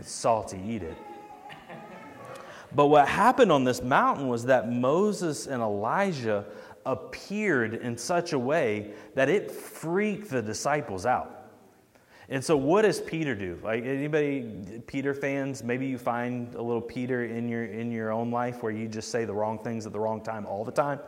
It's 0.00 0.10
salty, 0.10 0.58
eat 0.66 0.82
it. 0.82 0.96
But 2.74 2.86
what 2.86 3.06
happened 3.06 3.52
on 3.52 3.62
this 3.62 3.82
mountain 3.82 4.26
was 4.26 4.46
that 4.46 4.72
Moses 4.72 5.46
and 5.46 5.62
Elijah 5.62 6.46
appeared 6.86 7.74
in 7.74 7.98
such 7.98 8.32
a 8.32 8.38
way 8.38 8.92
that 9.14 9.28
it 9.28 9.50
freaked 9.50 10.30
the 10.30 10.40
disciples 10.40 11.04
out. 11.04 11.50
And 12.30 12.42
so 12.42 12.56
what 12.56 12.82
does 12.82 13.02
Peter 13.02 13.34
do? 13.34 13.58
Like 13.62 13.84
anybody 13.84 14.80
Peter 14.86 15.12
fans, 15.12 15.62
maybe 15.62 15.86
you 15.86 15.98
find 15.98 16.54
a 16.54 16.62
little 16.62 16.80
Peter 16.80 17.26
in 17.26 17.50
your 17.50 17.66
in 17.66 17.92
your 17.92 18.10
own 18.10 18.30
life 18.30 18.62
where 18.62 18.72
you 18.72 18.88
just 18.88 19.10
say 19.10 19.26
the 19.26 19.34
wrong 19.34 19.58
things 19.58 19.84
at 19.84 19.92
the 19.92 20.00
wrong 20.00 20.22
time 20.22 20.46
all 20.46 20.64
the 20.64 20.72
time. 20.72 21.00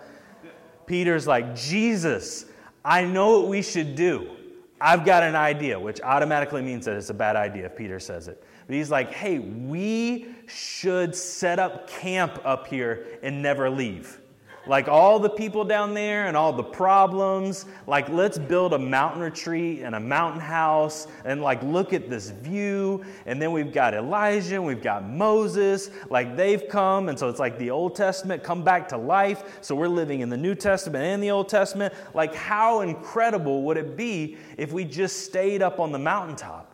Peter's 0.85 1.27
like, 1.27 1.57
"Jesus, 1.57 2.45
I 2.85 3.07
know 3.07 3.41
what 3.41 3.49
we 3.49 3.63
should 3.63 3.95
do. 3.95 4.37
I've 4.85 5.07
got 5.07 5.23
an 5.23 5.35
idea, 5.35 5.81
which 5.81 6.03
automatically 6.03 6.61
means 6.61 6.85
that 6.85 6.95
it's 6.95 7.09
a 7.09 7.15
bad 7.15 7.37
idea 7.37 7.65
if 7.65 7.75
Peter 7.75 7.99
says 7.99 8.29
it. 8.29 8.45
But 8.67 8.77
he's 8.77 8.91
like, 8.91 9.11
hey, 9.15 9.39
we 9.39 10.27
should 10.47 11.17
set 11.17 11.59
up 11.59 11.89
camp 11.89 12.39
up 12.45 12.67
here 12.67 13.07
and 13.23 13.41
never 13.41 13.71
leave 13.71 14.21
like 14.67 14.89
all 14.89 15.19
the 15.19 15.29
people 15.29 15.65
down 15.65 15.95
there 15.95 16.27
and 16.27 16.37
all 16.37 16.53
the 16.53 16.63
problems. 16.63 17.67
Like, 17.87 18.09
let's 18.09 18.39
build 18.39 18.73
a 18.73 18.79
mountain 18.79 19.21
retreat 19.21 19.81
and 19.81 19.95
a 19.95 20.01
mountain 20.01 20.41
house 20.41 21.07
and 21.25 21.43
like 21.43 21.63
look 21.63 21.93
at 21.93 22.09
this 22.09 22.31
view. 22.31 23.05
And 23.27 23.41
then 23.41 23.53
we've 23.53 23.73
got 23.73 23.95
Elijah 23.95 24.57
and 24.57 24.67
we've 24.67 24.83
got 24.83 25.09
Moses. 25.09 25.91
Like, 26.09 26.37
they've 26.37 26.67
come. 26.69 27.09
And 27.09 27.19
so 27.19 27.29
it's 27.29 27.41
like 27.41 27.59
the 27.59 27.71
Old 27.71 27.95
Testament 27.95 28.43
come 28.43 28.65
back 28.65 28.89
to 28.89 28.97
life. 28.97 29.59
So 29.61 29.75
we're 29.75 29.89
living 29.89 30.21
in 30.21 30.29
the 30.29 30.37
New 30.37 30.55
Testament 30.55 31.05
and 31.05 31.23
the 31.23 31.31
Old 31.31 31.49
Testament. 31.49 31.93
Like, 32.15 32.35
how 32.35 32.81
incredible 32.81 33.63
would 33.65 33.77
it 33.77 33.97
be 33.97 34.39
if 34.57 34.73
we 34.73 34.85
just 34.85 35.25
stayed 35.25 35.63
up 35.63 35.81
on 35.81 35.93
the 35.93 35.99
mountaintop? 35.99 36.71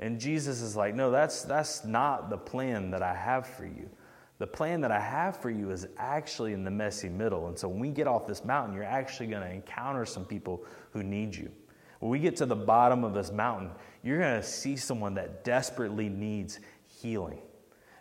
And 0.00 0.20
Jesus 0.20 0.62
is 0.62 0.76
like, 0.76 0.94
no, 0.94 1.10
that's, 1.10 1.42
that's 1.42 1.84
not 1.84 2.30
the 2.30 2.38
plan 2.38 2.92
that 2.92 3.02
I 3.02 3.14
have 3.14 3.46
for 3.46 3.64
you. 3.64 3.90
The 4.38 4.46
plan 4.46 4.80
that 4.82 4.92
I 4.92 5.00
have 5.00 5.40
for 5.42 5.50
you 5.50 5.70
is 5.70 5.88
actually 5.96 6.52
in 6.52 6.62
the 6.62 6.70
messy 6.70 7.08
middle. 7.08 7.48
And 7.48 7.58
so 7.58 7.68
when 7.68 7.80
we 7.80 7.90
get 7.90 8.06
off 8.06 8.26
this 8.26 8.44
mountain, 8.44 8.74
you're 8.74 8.84
actually 8.84 9.26
going 9.26 9.42
to 9.42 9.50
encounter 9.50 10.06
some 10.06 10.24
people 10.24 10.64
who 10.92 11.02
need 11.02 11.34
you. 11.34 11.50
When 11.98 12.10
we 12.10 12.20
get 12.20 12.36
to 12.36 12.46
the 12.46 12.54
bottom 12.54 13.02
of 13.02 13.14
this 13.14 13.32
mountain, 13.32 13.70
you're 14.04 14.20
going 14.20 14.40
to 14.40 14.46
see 14.46 14.76
someone 14.76 15.14
that 15.14 15.42
desperately 15.42 16.08
needs 16.08 16.60
healing. 16.86 17.40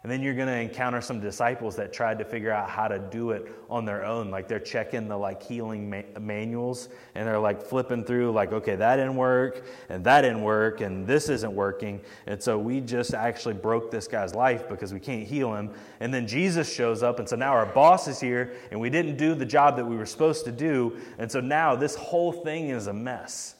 And 0.03 0.11
then 0.11 0.21
you're 0.21 0.35
going 0.35 0.47
to 0.47 0.57
encounter 0.57 1.01
some 1.01 1.19
disciples 1.19 1.75
that 1.75 1.91
tried 1.91 2.19
to 2.19 2.25
figure 2.25 2.51
out 2.51 2.69
how 2.69 2.87
to 2.87 2.99
do 2.99 3.31
it 3.31 3.51
on 3.69 3.83
their 3.83 4.05
own. 4.05 4.29
Like 4.29 4.47
they're 4.47 4.59
checking 4.59 5.07
the 5.07 5.17
like 5.17 5.41
healing 5.43 5.89
ma- 5.89 6.19
manuals 6.19 6.89
and 7.15 7.27
they're 7.27 7.39
like 7.39 7.61
flipping 7.61 8.05
through 8.05 8.31
like, 8.31 8.53
okay, 8.53 8.75
that 8.75 8.97
didn't 8.97 9.15
work 9.15 9.65
and 9.89 10.03
that 10.05 10.21
didn't 10.21 10.43
work 10.43 10.81
and 10.81 11.05
this 11.05 11.27
isn't 11.29 11.51
working. 11.51 11.99
And 12.25 12.41
so 12.41 12.57
we 12.57 12.79
just 12.79 13.13
actually 13.13 13.55
broke 13.55 13.91
this 13.91 14.07
guy's 14.07 14.33
life 14.33 14.69
because 14.69 14.93
we 14.93 14.99
can't 14.99 15.27
heal 15.27 15.53
him. 15.53 15.71
And 15.99 16.13
then 16.13 16.27
Jesus 16.27 16.71
shows 16.71 17.03
up. 17.03 17.19
And 17.19 17.27
so 17.27 17.35
now 17.35 17.51
our 17.51 17.65
boss 17.65 18.07
is 18.07 18.19
here 18.19 18.53
and 18.71 18.79
we 18.79 18.89
didn't 18.89 19.17
do 19.17 19.35
the 19.35 19.45
job 19.45 19.75
that 19.75 19.85
we 19.85 19.97
were 19.97 20.05
supposed 20.05 20.45
to 20.45 20.51
do. 20.51 20.97
And 21.17 21.29
so 21.29 21.41
now 21.41 21.75
this 21.75 21.95
whole 21.95 22.31
thing 22.31 22.69
is 22.69 22.87
a 22.87 22.93
mess. 22.93 23.56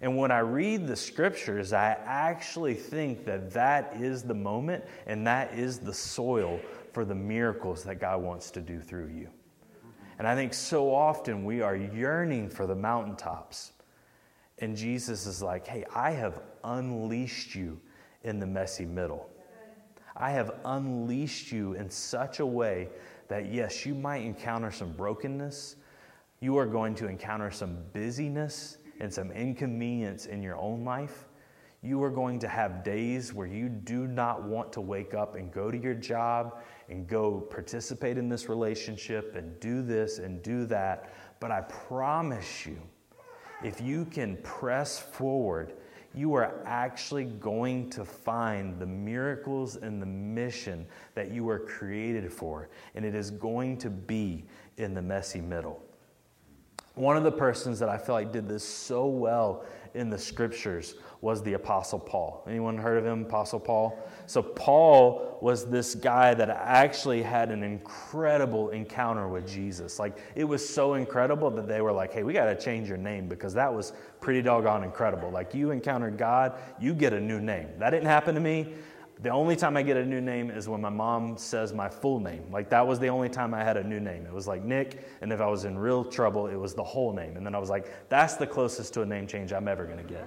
And 0.00 0.16
when 0.16 0.30
I 0.30 0.38
read 0.38 0.86
the 0.86 0.96
scriptures, 0.96 1.72
I 1.72 1.96
actually 2.04 2.74
think 2.74 3.24
that 3.24 3.52
that 3.52 3.96
is 4.00 4.22
the 4.22 4.34
moment 4.34 4.84
and 5.06 5.26
that 5.26 5.54
is 5.54 5.78
the 5.78 5.94
soil 5.94 6.60
for 6.92 7.04
the 7.04 7.14
miracles 7.14 7.84
that 7.84 8.00
God 8.00 8.22
wants 8.22 8.50
to 8.52 8.60
do 8.60 8.80
through 8.80 9.08
you. 9.08 9.28
And 10.18 10.26
I 10.26 10.34
think 10.34 10.54
so 10.54 10.92
often 10.92 11.44
we 11.44 11.62
are 11.62 11.76
yearning 11.76 12.48
for 12.50 12.66
the 12.66 12.74
mountaintops. 12.74 13.72
And 14.58 14.76
Jesus 14.76 15.26
is 15.26 15.42
like, 15.42 15.66
hey, 15.66 15.84
I 15.94 16.10
have 16.10 16.40
unleashed 16.64 17.54
you 17.54 17.80
in 18.24 18.40
the 18.40 18.46
messy 18.46 18.84
middle. 18.84 19.30
I 20.16 20.32
have 20.32 20.50
unleashed 20.64 21.52
you 21.52 21.74
in 21.74 21.88
such 21.88 22.40
a 22.40 22.46
way 22.46 22.88
that, 23.28 23.52
yes, 23.52 23.86
you 23.86 23.94
might 23.94 24.24
encounter 24.24 24.72
some 24.72 24.92
brokenness. 24.92 25.76
You 26.40 26.56
are 26.56 26.66
going 26.66 26.96
to 26.96 27.06
encounter 27.06 27.52
some 27.52 27.78
busyness 27.92 28.77
and 29.00 29.12
some 29.12 29.30
inconvenience 29.30 30.26
in 30.26 30.42
your 30.42 30.56
own 30.56 30.84
life, 30.84 31.26
you 31.82 32.02
are 32.02 32.10
going 32.10 32.40
to 32.40 32.48
have 32.48 32.82
days 32.82 33.32
where 33.32 33.46
you 33.46 33.68
do 33.68 34.08
not 34.08 34.42
want 34.42 34.72
to 34.72 34.80
wake 34.80 35.14
up 35.14 35.36
and 35.36 35.52
go 35.52 35.70
to 35.70 35.78
your 35.78 35.94
job 35.94 36.60
and 36.88 37.06
go 37.06 37.40
participate 37.40 38.18
in 38.18 38.28
this 38.28 38.48
relationship 38.48 39.36
and 39.36 39.58
do 39.60 39.82
this 39.82 40.18
and 40.18 40.42
do 40.42 40.66
that. 40.66 41.12
But 41.38 41.52
I 41.52 41.60
promise 41.60 42.66
you, 42.66 42.80
if 43.62 43.80
you 43.80 44.04
can 44.06 44.36
press 44.38 44.98
forward, 44.98 45.74
you 46.14 46.34
are 46.34 46.62
actually 46.64 47.24
going 47.24 47.90
to 47.90 48.04
find 48.04 48.78
the 48.80 48.86
miracles 48.86 49.76
and 49.76 50.02
the 50.02 50.06
mission 50.06 50.86
that 51.14 51.30
you 51.30 51.44
were 51.44 51.60
created 51.60 52.32
for. 52.32 52.68
And 52.96 53.04
it 53.04 53.14
is 53.14 53.30
going 53.30 53.78
to 53.78 53.90
be 53.90 54.46
in 54.78 54.94
the 54.94 55.02
messy 55.02 55.40
middle. 55.40 55.87
One 56.98 57.16
of 57.16 57.22
the 57.22 57.30
persons 57.30 57.78
that 57.78 57.88
I 57.88 57.96
feel 57.96 58.16
like 58.16 58.32
did 58.32 58.48
this 58.48 58.64
so 58.64 59.06
well 59.06 59.64
in 59.94 60.10
the 60.10 60.18
scriptures 60.18 60.96
was 61.20 61.42
the 61.42 61.52
Apostle 61.52 62.00
Paul. 62.00 62.44
Anyone 62.48 62.76
heard 62.76 62.98
of 62.98 63.06
him, 63.06 63.22
Apostle 63.22 63.60
Paul? 63.60 63.98
So, 64.26 64.42
Paul 64.42 65.38
was 65.40 65.64
this 65.64 65.94
guy 65.94 66.34
that 66.34 66.50
actually 66.50 67.22
had 67.22 67.50
an 67.50 67.62
incredible 67.62 68.70
encounter 68.70 69.28
with 69.28 69.46
Jesus. 69.48 70.00
Like, 70.00 70.18
it 70.34 70.42
was 70.42 70.68
so 70.68 70.94
incredible 70.94 71.50
that 71.52 71.68
they 71.68 71.80
were 71.80 71.92
like, 71.92 72.12
hey, 72.12 72.24
we 72.24 72.32
got 72.32 72.46
to 72.46 72.56
change 72.56 72.88
your 72.88 72.98
name 72.98 73.28
because 73.28 73.54
that 73.54 73.72
was 73.72 73.92
pretty 74.20 74.42
doggone 74.42 74.82
incredible. 74.82 75.30
Like, 75.30 75.54
you 75.54 75.70
encountered 75.70 76.18
God, 76.18 76.54
you 76.80 76.94
get 76.94 77.12
a 77.12 77.20
new 77.20 77.40
name. 77.40 77.68
That 77.78 77.90
didn't 77.90 78.08
happen 78.08 78.34
to 78.34 78.40
me. 78.40 78.74
The 79.20 79.30
only 79.30 79.56
time 79.56 79.76
I 79.76 79.82
get 79.82 79.96
a 79.96 80.04
new 80.04 80.20
name 80.20 80.50
is 80.50 80.68
when 80.68 80.80
my 80.80 80.90
mom 80.90 81.36
says 81.36 81.72
my 81.72 81.88
full 81.88 82.20
name. 82.20 82.44
Like 82.52 82.70
that 82.70 82.86
was 82.86 83.00
the 83.00 83.08
only 83.08 83.28
time 83.28 83.52
I 83.52 83.64
had 83.64 83.76
a 83.76 83.82
new 83.82 83.98
name. 83.98 84.24
It 84.26 84.32
was 84.32 84.46
like 84.46 84.62
Nick, 84.62 85.08
and 85.20 85.32
if 85.32 85.40
I 85.40 85.46
was 85.46 85.64
in 85.64 85.76
real 85.76 86.04
trouble, 86.04 86.46
it 86.46 86.56
was 86.56 86.74
the 86.74 86.84
whole 86.84 87.12
name. 87.12 87.36
And 87.36 87.44
then 87.44 87.54
I 87.54 87.58
was 87.58 87.68
like, 87.68 88.08
that's 88.08 88.34
the 88.36 88.46
closest 88.46 88.94
to 88.94 89.02
a 89.02 89.06
name 89.06 89.26
change 89.26 89.52
I'm 89.52 89.66
ever 89.66 89.84
going 89.84 89.98
to 89.98 90.04
get. 90.04 90.26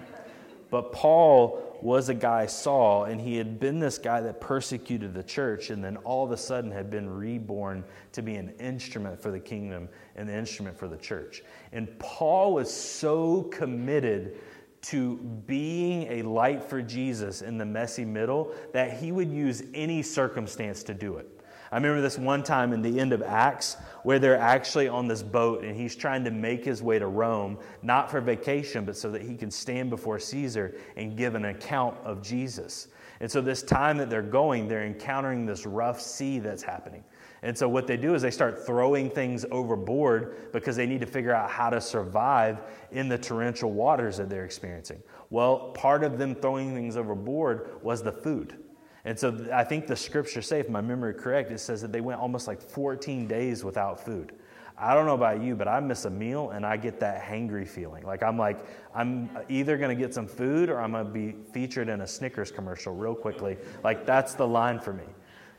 But 0.70 0.94
Paul 0.94 1.78
was 1.82 2.08
a 2.10 2.14
guy, 2.14 2.46
Saul, 2.46 3.04
and 3.06 3.20
he 3.20 3.36
had 3.36 3.60
been 3.60 3.80
this 3.80 3.98
guy 3.98 4.22
that 4.22 4.40
persecuted 4.40 5.14
the 5.14 5.24
church, 5.24 5.70
and 5.70 5.84
then 5.84 5.98
all 5.98 6.24
of 6.24 6.32
a 6.32 6.38
sudden 6.38 6.72
had 6.72 6.90
been 6.90 7.10
reborn 7.10 7.84
to 8.14 8.22
be 8.22 8.36
an 8.36 8.54
instrument 8.60 9.22
for 9.22 9.32
the 9.32 9.40
kingdom 9.40 9.90
and 10.16 10.30
the 10.30 10.34
instrument 10.34 10.78
for 10.78 10.88
the 10.88 10.98
church. 10.98 11.44
And 11.74 11.88
Paul 12.00 12.54
was 12.54 12.74
so 12.74 13.44
committed 13.44 14.40
to 14.82 15.18
being 15.46 16.04
a 16.12 16.24
light 16.24 16.64
for 16.64 16.82
Jesus 16.82 17.42
in 17.42 17.58
the 17.58 17.66
messy 17.66 18.06
middle 18.06 18.54
that 18.74 18.98
he 18.98 19.12
would 19.12 19.32
use 19.32 19.64
any 19.74 20.02
circumstance 20.02 20.84
to 20.84 20.94
do 20.94 21.18
it. 21.18 21.28
I 21.72 21.78
remember 21.78 22.02
this 22.02 22.18
one 22.18 22.44
time 22.44 22.74
in 22.74 22.82
the 22.82 23.00
end 23.00 23.14
of 23.14 23.22
Acts 23.22 23.78
where 24.04 24.20
they're 24.20 24.38
actually 24.38 24.90
on 24.90 25.08
this 25.08 25.24
boat 25.24 25.64
and 25.64 25.74
he's 25.74 25.96
trying 25.96 26.26
to 26.26 26.32
make 26.32 26.66
his 26.66 26.84
way 26.84 27.00
to 27.00 27.08
Rome, 27.08 27.58
not 27.82 28.12
for 28.12 28.20
vacation, 28.20 28.84
but 28.84 28.98
so 28.98 29.10
that 29.12 29.22
he 29.22 29.36
can 29.36 29.50
stand 29.50 29.90
before 29.90 30.20
Caesar 30.20 30.76
and 30.98 31.16
give 31.16 31.34
an 31.34 31.46
account 31.46 31.98
of 32.04 32.22
Jesus. 32.22 32.90
And 33.22 33.32
so, 33.32 33.40
this 33.40 33.64
time 33.64 33.98
that 33.98 34.10
they're 34.10 34.22
going, 34.22 34.68
they're 34.68 34.84
encountering 34.84 35.46
this 35.46 35.66
rough 35.66 36.02
sea 36.02 36.40
that's 36.40 36.64
happening. 36.64 37.04
And 37.44 37.58
so, 37.58 37.68
what 37.68 37.88
they 37.88 37.98
do 37.98 38.14
is 38.14 38.22
they 38.22 38.32
start 38.32 38.66
throwing 38.66 39.10
things 39.10 39.46
overboard 39.50 40.52
because 40.52 40.76
they 40.76 40.86
need 40.86 41.02
to 41.02 41.08
figure 41.08 41.34
out 41.34 41.50
how 41.50 41.72
to 41.72 41.82
survive 41.82 42.60
in 42.92 43.10
the 43.10 43.18
torrential 43.18 43.72
waters 43.72 44.18
that 44.18 44.30
they're 44.30 44.46
experiencing. 44.46 45.02
Well, 45.32 45.70
part 45.70 46.04
of 46.04 46.20
them 46.20 46.36
throwing 46.36 46.76
things 46.76 46.98
overboard 46.98 47.82
was 47.82 48.04
the 48.04 48.12
food. 48.12 48.58
And 49.06 49.18
so 49.18 49.48
I 49.52 49.64
think 49.64 49.88
the 49.88 49.96
scripture 49.96 50.44
say, 50.44 50.60
if 50.60 50.70
my 50.70 50.82
memory 50.82 51.16
correct, 51.16 51.52
it 51.52 51.60
says 51.60 51.82
that 51.82 51.92
they 51.92 52.02
went 52.02 52.20
almost 52.20 52.48
like 52.48 52.62
14 52.62 53.28
days 53.28 53.64
without 53.64 54.04
food. 54.06 54.34
I 54.78 54.94
don't 54.94 55.06
know 55.06 55.16
about 55.16 55.42
you, 55.42 55.56
but 55.56 55.68
I 55.68 55.80
miss 55.80 56.06
a 56.06 56.10
meal 56.10 56.52
and 56.52 56.66
I 56.66 56.78
get 56.78 57.00
that 57.02 57.24
hangry 57.24 57.68
feeling. 57.68 58.04
Like 58.04 58.24
I'm 58.24 58.38
like, 58.38 58.66
I'm 58.96 59.30
either 59.48 59.78
going 59.78 59.96
to 59.96 60.00
get 60.00 60.14
some 60.14 60.28
food 60.28 60.70
or 60.70 60.80
I'm 60.80 60.92
going 60.92 61.06
to 61.06 61.12
be 61.12 61.36
featured 61.52 61.88
in 61.88 62.02
a 62.02 62.08
Snickers 62.08 62.52
commercial 62.52 62.94
real 62.96 63.16
quickly. 63.16 63.58
Like 63.84 64.06
that's 64.06 64.34
the 64.34 64.48
line 64.48 64.80
for 64.80 64.94
me. 64.94 65.04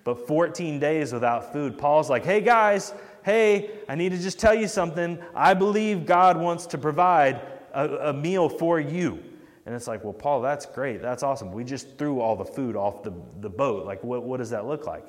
But 0.04 0.26
14 0.26 0.78
days 0.78 1.12
without 1.12 1.52
food, 1.52 1.78
Paul's 1.78 2.10
like, 2.10 2.24
hey 2.24 2.40
guys, 2.40 2.92
hey, 3.24 3.70
I 3.88 3.94
need 3.94 4.10
to 4.10 4.18
just 4.18 4.38
tell 4.38 4.54
you 4.54 4.66
something. 4.66 5.18
I 5.34 5.54
believe 5.54 6.06
God 6.06 6.36
wants 6.36 6.66
to 6.66 6.78
provide 6.78 7.40
a, 7.72 8.08
a 8.08 8.12
meal 8.12 8.48
for 8.48 8.80
you. 8.80 9.22
And 9.64 9.74
it's 9.74 9.86
like, 9.86 10.02
well, 10.02 10.12
Paul, 10.12 10.40
that's 10.40 10.66
great. 10.66 11.00
That's 11.00 11.22
awesome. 11.22 11.52
We 11.52 11.62
just 11.62 11.96
threw 11.96 12.20
all 12.20 12.34
the 12.34 12.44
food 12.44 12.74
off 12.74 13.04
the, 13.04 13.12
the 13.40 13.50
boat. 13.50 13.86
Like, 13.86 14.02
what, 14.02 14.24
what 14.24 14.38
does 14.38 14.50
that 14.50 14.66
look 14.66 14.86
like? 14.86 15.06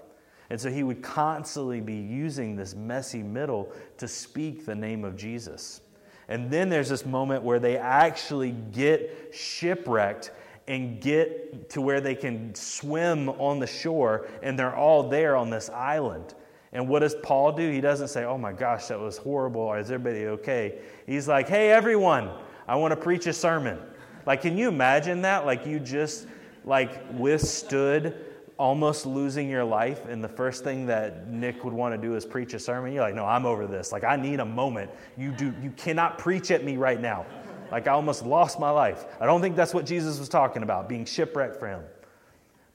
And 0.49 0.61
so 0.61 0.69
he 0.69 0.83
would 0.83 1.01
constantly 1.01 1.81
be 1.81 1.95
using 1.95 2.55
this 2.55 2.75
messy 2.75 3.23
middle 3.23 3.71
to 3.97 4.07
speak 4.07 4.65
the 4.65 4.75
name 4.75 5.03
of 5.03 5.15
Jesus. 5.15 5.81
And 6.27 6.51
then 6.51 6.69
there's 6.69 6.89
this 6.89 7.05
moment 7.05 7.43
where 7.43 7.59
they 7.59 7.77
actually 7.77 8.51
get 8.51 9.33
shipwrecked 9.33 10.31
and 10.67 11.01
get 11.01 11.69
to 11.71 11.81
where 11.81 11.99
they 11.99 12.15
can 12.15 12.55
swim 12.55 13.29
on 13.29 13.59
the 13.59 13.67
shore, 13.67 14.27
and 14.41 14.57
they're 14.57 14.75
all 14.75 15.09
there 15.09 15.35
on 15.35 15.49
this 15.49 15.69
island. 15.69 16.35
And 16.71 16.87
what 16.87 16.99
does 16.99 17.15
Paul 17.15 17.51
do? 17.51 17.69
He 17.69 17.81
doesn't 17.81 18.07
say, 18.07 18.23
Oh 18.23 18.37
my 18.37 18.51
gosh, 18.51 18.87
that 18.87 18.99
was 18.99 19.17
horrible. 19.17 19.73
Is 19.73 19.91
everybody 19.91 20.25
okay? 20.25 20.79
He's 21.05 21.27
like, 21.27 21.47
Hey, 21.47 21.69
everyone, 21.69 22.31
I 22.67 22.75
want 22.75 22.91
to 22.91 22.97
preach 22.97 23.27
a 23.27 23.33
sermon. 23.33 23.79
Like, 24.25 24.41
can 24.41 24.57
you 24.57 24.69
imagine 24.69 25.21
that? 25.23 25.45
Like, 25.45 25.65
you 25.65 25.79
just 25.79 26.27
like 26.65 27.01
withstood 27.11 28.15
almost 28.57 29.05
losing 29.05 29.49
your 29.49 29.63
life, 29.63 30.05
and 30.05 30.23
the 30.23 30.29
first 30.29 30.63
thing 30.63 30.85
that 30.85 31.27
Nick 31.27 31.63
would 31.63 31.73
want 31.73 31.93
to 31.93 32.07
do 32.07 32.15
is 32.15 32.25
preach 32.25 32.53
a 32.53 32.59
sermon. 32.59 32.93
You're 32.93 33.03
like, 33.03 33.15
no, 33.15 33.25
I'm 33.25 33.45
over 33.45 33.67
this. 33.67 33.91
Like, 33.91 34.03
I 34.03 34.15
need 34.15 34.39
a 34.39 34.45
moment. 34.45 34.91
You 35.17 35.31
do. 35.31 35.53
You 35.61 35.71
cannot 35.71 36.17
preach 36.17 36.51
at 36.51 36.63
me 36.63 36.77
right 36.77 37.01
now. 37.01 37.25
Like, 37.73 37.87
I 37.87 37.93
almost 37.93 38.23
lost 38.23 38.59
my 38.59 38.69
life. 38.69 39.03
I 39.19 39.25
don't 39.25 39.41
think 39.41 39.55
that's 39.55 39.73
what 39.73 39.87
Jesus 39.87 40.19
was 40.19 40.29
talking 40.29 40.61
about, 40.61 40.87
being 40.87 41.05
shipwrecked 41.05 41.55
for 41.55 41.67
him. 41.67 41.81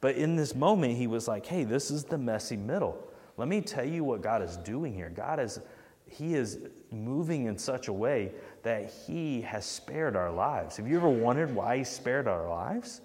But 0.00 0.16
in 0.16 0.34
this 0.34 0.56
moment, 0.56 0.96
he 0.96 1.06
was 1.06 1.28
like, 1.28 1.46
hey, 1.46 1.62
this 1.62 1.92
is 1.92 2.02
the 2.02 2.18
messy 2.18 2.56
middle. 2.56 3.08
Let 3.36 3.46
me 3.46 3.60
tell 3.60 3.84
you 3.84 4.02
what 4.02 4.22
God 4.22 4.42
is 4.42 4.56
doing 4.56 4.92
here. 4.92 5.08
God 5.08 5.38
is, 5.38 5.60
He 6.08 6.34
is 6.34 6.58
moving 6.90 7.46
in 7.46 7.56
such 7.56 7.86
a 7.86 7.92
way 7.92 8.32
that 8.64 8.92
He 9.06 9.40
has 9.42 9.64
spared 9.64 10.16
our 10.16 10.32
lives. 10.32 10.78
Have 10.78 10.88
you 10.88 10.96
ever 10.96 11.08
wondered 11.08 11.54
why 11.54 11.78
He 11.78 11.84
spared 11.84 12.26
our 12.26 12.48
lives? 12.48 13.00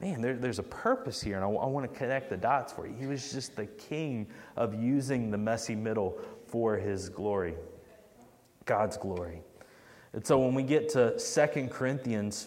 Man, 0.00 0.22
there, 0.22 0.36
there's 0.36 0.60
a 0.60 0.62
purpose 0.62 1.20
here, 1.20 1.36
and 1.36 1.44
I, 1.44 1.48
I 1.48 1.66
want 1.66 1.92
to 1.92 1.98
connect 1.98 2.30
the 2.30 2.38
dots 2.38 2.72
for 2.72 2.86
you. 2.86 2.94
He 2.98 3.06
was 3.06 3.30
just 3.30 3.54
the 3.54 3.66
king 3.66 4.28
of 4.56 4.82
using 4.82 5.30
the 5.30 5.36
messy 5.36 5.74
middle 5.74 6.18
for 6.46 6.78
His 6.78 7.10
glory, 7.10 7.54
God's 8.64 8.96
glory. 8.96 9.42
And 10.14 10.24
so 10.24 10.38
when 10.38 10.54
we 10.54 10.62
get 10.62 10.88
to 10.90 11.18
Second 11.18 11.72
Corinthians 11.72 12.46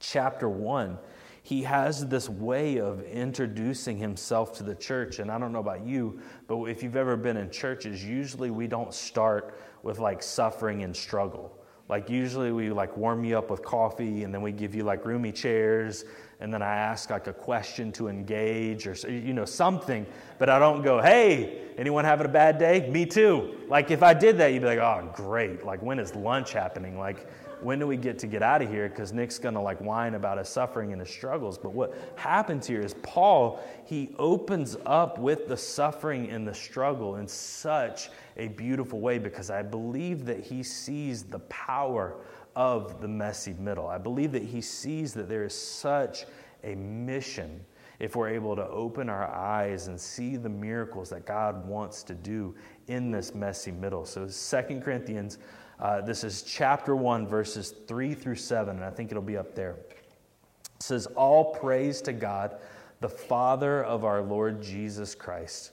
chapter 0.00 0.48
1, 0.48 0.98
he 1.44 1.62
has 1.62 2.08
this 2.08 2.28
way 2.28 2.78
of 2.78 3.02
introducing 3.04 3.96
himself 3.96 4.52
to 4.58 4.64
the 4.64 4.74
church. 4.74 5.20
And 5.20 5.30
I 5.30 5.38
don't 5.38 5.52
know 5.52 5.60
about 5.60 5.86
you, 5.86 6.20
but 6.48 6.64
if 6.64 6.82
you've 6.82 6.96
ever 6.96 7.16
been 7.16 7.36
in 7.36 7.50
churches, 7.50 8.04
usually 8.04 8.50
we 8.50 8.66
don't 8.66 8.92
start 8.92 9.60
with 9.84 10.00
like 10.00 10.24
suffering 10.24 10.82
and 10.82 10.94
struggle. 10.94 11.56
Like 11.88 12.10
usually 12.10 12.50
we 12.50 12.70
like 12.70 12.96
warm 12.96 13.24
you 13.24 13.38
up 13.38 13.48
with 13.48 13.62
coffee 13.62 14.24
and 14.24 14.34
then 14.34 14.42
we 14.42 14.50
give 14.50 14.74
you 14.74 14.82
like 14.82 15.04
roomy 15.04 15.30
chairs 15.30 16.04
and 16.40 16.52
then 16.52 16.62
I 16.62 16.74
ask 16.74 17.10
like 17.10 17.26
a 17.26 17.32
question 17.32 17.92
to 17.92 18.08
engage 18.08 18.86
or 18.86 18.94
you 19.08 19.32
know 19.32 19.44
something, 19.44 20.06
but 20.38 20.48
I 20.48 20.58
don't 20.58 20.82
go, 20.82 21.00
"Hey, 21.00 21.62
anyone 21.76 22.04
having 22.04 22.26
a 22.26 22.30
bad 22.30 22.58
day?" 22.58 22.88
Me 22.90 23.06
too. 23.06 23.56
Like 23.68 23.90
if 23.90 24.02
I 24.02 24.14
did 24.14 24.38
that, 24.38 24.52
you'd 24.52 24.62
be 24.62 24.66
like, 24.66 24.78
"Oh, 24.78 25.10
great. 25.14 25.64
Like 25.64 25.82
when 25.82 25.98
is 25.98 26.14
lunch 26.14 26.52
happening?" 26.52 26.98
Like 26.98 27.26
when 27.62 27.78
do 27.78 27.86
we 27.86 27.96
get 27.96 28.18
to 28.20 28.26
get 28.26 28.42
out 28.42 28.62
of 28.62 28.70
here? 28.70 28.88
Because 28.88 29.12
Nick's 29.12 29.38
going 29.38 29.54
to 29.54 29.60
like 29.60 29.78
whine 29.80 30.14
about 30.14 30.38
his 30.38 30.48
suffering 30.48 30.92
and 30.92 31.00
his 31.00 31.10
struggles. 31.10 31.58
But 31.58 31.72
what 31.72 31.94
happens 32.16 32.66
here 32.66 32.80
is 32.80 32.94
Paul, 33.02 33.62
he 33.84 34.14
opens 34.18 34.76
up 34.86 35.18
with 35.18 35.46
the 35.46 35.56
suffering 35.56 36.30
and 36.30 36.46
the 36.46 36.54
struggle 36.54 37.16
in 37.16 37.28
such 37.28 38.10
a 38.36 38.48
beautiful 38.48 39.00
way 39.00 39.18
because 39.18 39.50
I 39.50 39.62
believe 39.62 40.24
that 40.26 40.40
he 40.40 40.62
sees 40.62 41.24
the 41.24 41.40
power 41.40 42.16
of 42.56 43.00
the 43.00 43.08
messy 43.08 43.54
middle. 43.54 43.88
I 43.88 43.98
believe 43.98 44.32
that 44.32 44.42
he 44.42 44.60
sees 44.60 45.14
that 45.14 45.28
there 45.28 45.44
is 45.44 45.54
such 45.54 46.24
a 46.64 46.74
mission 46.74 47.64
if 47.98 48.16
we're 48.16 48.30
able 48.30 48.56
to 48.56 48.66
open 48.68 49.08
our 49.08 49.28
eyes 49.28 49.88
and 49.88 50.00
see 50.00 50.36
the 50.36 50.48
miracles 50.48 51.10
that 51.10 51.26
God 51.26 51.66
wants 51.66 52.02
to 52.04 52.14
do 52.14 52.54
in 52.86 53.10
this 53.10 53.34
messy 53.34 53.70
middle. 53.70 54.04
So, 54.06 54.26
Second 54.26 54.82
Corinthians 54.82 55.38
uh, 55.80 56.02
this 56.02 56.24
is 56.24 56.42
chapter 56.42 56.94
1, 56.94 57.26
verses 57.26 57.74
3 57.86 58.12
through 58.12 58.34
7, 58.34 58.76
and 58.76 58.84
I 58.84 58.90
think 58.90 59.10
it'll 59.10 59.22
be 59.22 59.38
up 59.38 59.54
there. 59.54 59.76
It 59.80 60.82
says, 60.82 61.06
All 61.06 61.54
praise 61.54 62.02
to 62.02 62.12
God, 62.12 62.56
the 63.00 63.08
Father 63.08 63.82
of 63.84 64.04
our 64.04 64.20
Lord 64.20 64.62
Jesus 64.62 65.14
Christ. 65.14 65.72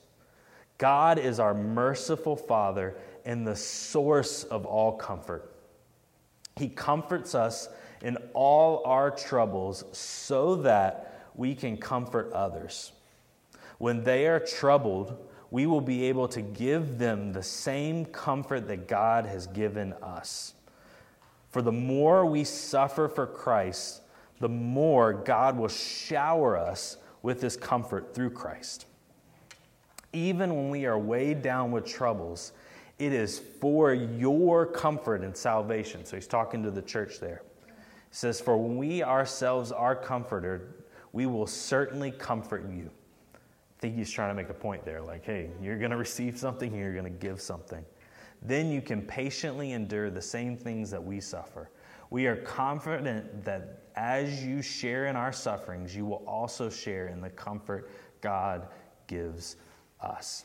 God 0.78 1.18
is 1.18 1.38
our 1.38 1.52
merciful 1.52 2.36
Father 2.36 2.96
and 3.26 3.46
the 3.46 3.56
source 3.56 4.44
of 4.44 4.64
all 4.64 4.92
comfort. 4.92 5.52
He 6.58 6.68
comforts 6.68 7.34
us 7.34 7.68
in 8.02 8.16
all 8.34 8.82
our 8.84 9.10
troubles 9.10 9.84
so 9.92 10.56
that 10.56 11.30
we 11.34 11.54
can 11.54 11.76
comfort 11.76 12.32
others. 12.32 12.92
When 13.78 14.02
they 14.02 14.26
are 14.26 14.40
troubled, 14.40 15.16
we 15.50 15.66
will 15.66 15.80
be 15.80 16.04
able 16.06 16.28
to 16.28 16.42
give 16.42 16.98
them 16.98 17.32
the 17.32 17.42
same 17.42 18.04
comfort 18.04 18.66
that 18.68 18.88
God 18.88 19.24
has 19.24 19.46
given 19.46 19.92
us. 20.02 20.54
For 21.50 21.62
the 21.62 21.72
more 21.72 22.26
we 22.26 22.44
suffer 22.44 23.08
for 23.08 23.26
Christ, 23.26 24.02
the 24.40 24.48
more 24.48 25.12
God 25.12 25.56
will 25.56 25.68
shower 25.68 26.56
us 26.56 26.96
with 27.22 27.40
this 27.40 27.56
comfort 27.56 28.14
through 28.14 28.30
Christ. 28.30 28.86
Even 30.12 30.54
when 30.54 30.70
we 30.70 30.86
are 30.86 30.98
weighed 30.98 31.42
down 31.42 31.70
with 31.70 31.86
troubles, 31.86 32.52
it 32.98 33.12
is 33.12 33.38
for 33.38 33.94
your 33.94 34.66
comfort 34.66 35.22
and 35.22 35.36
salvation. 35.36 36.04
So 36.04 36.16
he's 36.16 36.26
talking 36.26 36.62
to 36.64 36.70
the 36.70 36.82
church 36.82 37.20
there. 37.20 37.42
He 37.66 37.72
says, 38.10 38.40
For 38.40 38.56
we 38.56 39.02
ourselves 39.02 39.70
are 39.70 39.94
comforted, 39.94 40.62
we 41.12 41.26
will 41.26 41.46
certainly 41.46 42.10
comfort 42.10 42.68
you. 42.70 42.90
I 43.34 43.80
think 43.80 43.94
he's 43.94 44.10
trying 44.10 44.30
to 44.30 44.34
make 44.34 44.50
a 44.50 44.54
point 44.54 44.84
there 44.84 45.00
like, 45.00 45.24
hey, 45.24 45.50
you're 45.62 45.78
going 45.78 45.92
to 45.92 45.96
receive 45.96 46.36
something, 46.36 46.74
you're 46.74 46.92
going 46.92 47.04
to 47.04 47.10
give 47.10 47.40
something. 47.40 47.84
Then 48.42 48.70
you 48.70 48.80
can 48.80 49.02
patiently 49.02 49.72
endure 49.72 50.10
the 50.10 50.22
same 50.22 50.56
things 50.56 50.90
that 50.90 51.02
we 51.02 51.20
suffer. 51.20 51.70
We 52.10 52.26
are 52.26 52.36
confident 52.36 53.44
that 53.44 53.82
as 53.94 54.44
you 54.44 54.62
share 54.62 55.06
in 55.06 55.16
our 55.16 55.32
sufferings, 55.32 55.94
you 55.94 56.06
will 56.06 56.24
also 56.26 56.70
share 56.70 57.08
in 57.08 57.20
the 57.20 57.30
comfort 57.30 57.90
God 58.20 58.68
gives 59.06 59.56
us. 60.00 60.44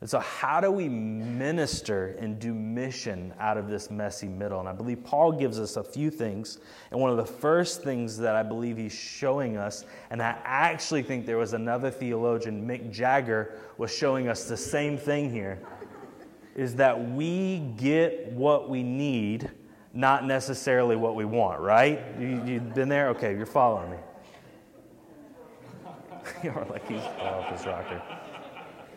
And 0.00 0.10
so, 0.10 0.18
how 0.18 0.60
do 0.60 0.70
we 0.70 0.90
minister 0.90 2.16
and 2.20 2.38
do 2.38 2.52
mission 2.52 3.32
out 3.40 3.56
of 3.56 3.68
this 3.68 3.90
messy 3.90 4.28
middle? 4.28 4.60
And 4.60 4.68
I 4.68 4.72
believe 4.72 5.02
Paul 5.02 5.32
gives 5.32 5.58
us 5.58 5.76
a 5.76 5.84
few 5.84 6.10
things. 6.10 6.58
And 6.90 7.00
one 7.00 7.10
of 7.10 7.16
the 7.16 7.24
first 7.24 7.82
things 7.82 8.18
that 8.18 8.36
I 8.36 8.42
believe 8.42 8.76
he's 8.76 8.92
showing 8.92 9.56
us, 9.56 9.86
and 10.10 10.22
I 10.22 10.36
actually 10.44 11.02
think 11.02 11.24
there 11.24 11.38
was 11.38 11.54
another 11.54 11.90
theologian, 11.90 12.66
Mick 12.68 12.90
Jagger, 12.90 13.58
was 13.78 13.94
showing 13.94 14.28
us 14.28 14.44
the 14.44 14.56
same 14.56 14.98
thing 14.98 15.30
here, 15.30 15.58
is 16.54 16.74
that 16.76 17.10
we 17.12 17.60
get 17.78 18.30
what 18.32 18.68
we 18.68 18.82
need, 18.82 19.50
not 19.94 20.26
necessarily 20.26 20.96
what 20.96 21.14
we 21.14 21.24
want, 21.24 21.60
right? 21.60 22.02
You, 22.20 22.36
have 22.36 22.74
been 22.74 22.90
there? 22.90 23.08
Okay, 23.10 23.34
you're 23.34 23.46
following 23.46 23.92
me. 23.92 23.96
you're 26.42 26.66
like, 26.68 26.86
he's 26.86 27.00
oh, 27.00 27.24
off 27.24 27.56
his 27.56 27.66
rocker. 27.66 28.02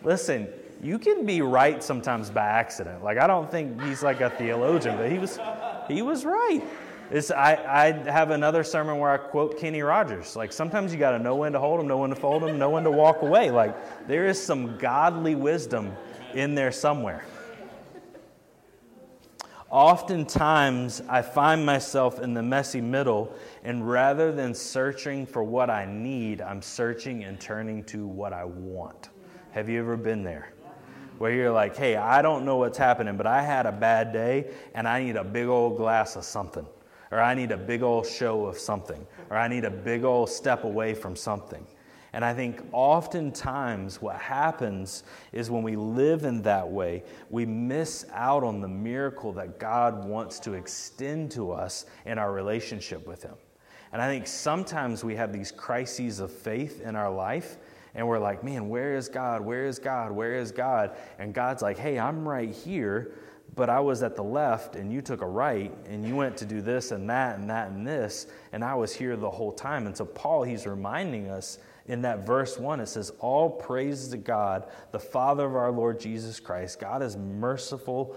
Listen, 0.03 0.47
you 0.81 0.99
can 0.99 1.25
be 1.25 1.41
right 1.41 1.83
sometimes 1.83 2.29
by 2.29 2.45
accident. 2.45 3.03
Like 3.03 3.17
I 3.17 3.27
don't 3.27 3.49
think 3.49 3.81
he's 3.83 4.03
like 4.03 4.21
a 4.21 4.29
theologian, 4.29 4.97
but 4.97 5.11
he 5.11 5.17
was 5.17 5.39
he 5.87 6.01
was 6.01 6.25
right. 6.25 6.63
It's, 7.11 7.31
I, 7.31 7.55
I 7.55 7.91
have 8.11 8.29
another 8.29 8.63
sermon 8.63 8.99
where 8.99 9.09
I 9.09 9.17
quote 9.17 9.57
Kenny 9.57 9.81
Rogers. 9.81 10.35
Like, 10.35 10.53
sometimes 10.53 10.93
you 10.93 10.99
got 10.99 11.11
to 11.11 11.19
know 11.19 11.35
when 11.35 11.53
to 11.53 11.59
hold 11.59 11.79
them, 11.79 11.87
know 11.87 11.97
when 11.97 12.11
to 12.11 12.15
fold 12.15 12.43
them, 12.43 12.59
know 12.59 12.69
when 12.69 12.83
to 12.83 12.91
walk 12.91 13.23
away. 13.23 13.49
Like, 13.49 14.07
there 14.07 14.27
is 14.27 14.39
some 14.39 14.77
godly 14.77 15.33
wisdom 15.33 15.95
in 16.35 16.53
there 16.53 16.71
somewhere. 16.71 17.25
Oftentimes, 19.71 21.01
I 21.09 21.23
find 21.23 21.65
myself 21.65 22.19
in 22.19 22.35
the 22.35 22.43
messy 22.43 22.81
middle, 22.81 23.33
and 23.63 23.89
rather 23.89 24.31
than 24.31 24.53
searching 24.53 25.25
for 25.25 25.43
what 25.43 25.71
I 25.71 25.85
need, 25.85 26.41
I'm 26.41 26.61
searching 26.61 27.23
and 27.23 27.39
turning 27.39 27.83
to 27.85 28.05
what 28.05 28.33
I 28.33 28.45
want. 28.45 29.09
Have 29.51 29.67
you 29.67 29.79
ever 29.79 29.97
been 29.97 30.23
there? 30.23 30.53
Where 31.19 31.32
you're 31.32 31.51
like, 31.51 31.75
hey, 31.77 31.95
I 31.95 32.21
don't 32.21 32.45
know 32.45 32.58
what's 32.58 32.77
happening, 32.77 33.17
but 33.17 33.27
I 33.27 33.43
had 33.43 33.65
a 33.65 33.71
bad 33.71 34.12
day, 34.12 34.51
and 34.73 34.88
I 34.88 35.03
need 35.03 35.17
a 35.17 35.23
big 35.23 35.47
old 35.47 35.77
glass 35.77 36.15
of 36.15 36.23
something, 36.23 36.65
or 37.12 37.19
I 37.19 37.36
need 37.36 37.51
a 37.51 37.58
big 37.58 37.84
old 37.84 38.08
show 38.08 38.45
of 38.45 38.58
something, 38.58 39.05
or 39.29 39.38
I 39.38 39.47
need 39.47 39.65
a 39.65 39.69
big 39.69 40.03
old 40.03 40.29
step 40.29 40.63
away 40.63 40.93
from 40.93 41.15
something. 41.15 41.67
And 42.13 42.25
I 42.25 42.34
think 42.34 42.63
oftentimes 42.71 44.01
what 44.01 44.15
happens 44.15 45.03
is 45.32 45.51
when 45.51 45.62
we 45.62 45.75
live 45.75 46.23
in 46.23 46.41
that 46.43 46.67
way, 46.67 47.03
we 47.29 47.45
miss 47.45 48.05
out 48.13 48.43
on 48.43 48.62
the 48.62 48.67
miracle 48.67 49.32
that 49.34 49.60
God 49.60 50.05
wants 50.05 50.39
to 50.39 50.53
extend 50.53 51.32
to 51.32 51.51
us 51.51 51.86
in 52.05 52.17
our 52.17 52.32
relationship 52.32 53.05
with 53.05 53.21
Him. 53.21 53.36
And 53.91 54.01
I 54.01 54.08
think 54.08 54.25
sometimes 54.25 55.03
we 55.03 55.15
have 55.15 55.34
these 55.34 55.51
crises 55.51 56.19
of 56.19 56.32
faith 56.32 56.82
in 56.82 56.95
our 56.95 57.12
life, 57.12 57.58
and 57.95 58.08
we're 58.08 58.19
like, 58.19 58.43
man, 58.43 58.69
where 58.69 58.95
is 58.95 59.10
God? 59.10 59.41
Where 59.41 59.65
is 59.65 59.80
God? 59.80 60.12
Where 60.12 60.36
is 60.36 60.52
God? 60.52 60.95
And 61.17 61.34
God's 61.34 61.62
like, 61.62 61.78
hey, 61.78 61.99
I'm 61.99 62.28
right 62.28 62.52
here, 62.52 63.13
but 63.56 63.69
I 63.69 63.80
was 63.80 64.04
at 64.04 64.15
the 64.15 64.23
left, 64.23 64.75
and 64.75 64.91
you 64.93 65.02
took 65.02 65.21
a 65.21 65.28
right, 65.28 65.73
and 65.88 66.06
you 66.06 66.15
went 66.15 66.38
to 66.38 66.45
do 66.45 66.62
this 66.62 66.91
and 66.91 67.10
that 67.10 67.39
and 67.39 67.49
that 67.49 67.69
and 67.71 67.86
this, 67.86 68.28
and 68.54 68.63
I 68.63 68.75
was 68.75 68.93
here 68.93 69.15
the 69.15 69.30
whole 69.30 69.52
time. 69.52 69.88
And 69.88 69.97
so, 69.97 70.06
Paul, 70.06 70.43
he's 70.43 70.65
reminding 70.65 71.30
us 71.30 71.58
in 71.89 72.04
that 72.04 72.25
verse 72.25 72.60
1, 72.60 72.80
it 72.80 72.86
says, 72.86 73.12
All 73.19 73.49
praise 73.49 74.10
to 74.10 74.17
God, 74.17 74.65
the 74.91 74.99
Father 74.99 75.45
of 75.45 75.56
our 75.56 75.71
Lord 75.71 75.99
Jesus 75.99 76.39
Christ. 76.39 76.80
God 76.80 77.02
is 77.02 77.17
merciful. 77.17 78.15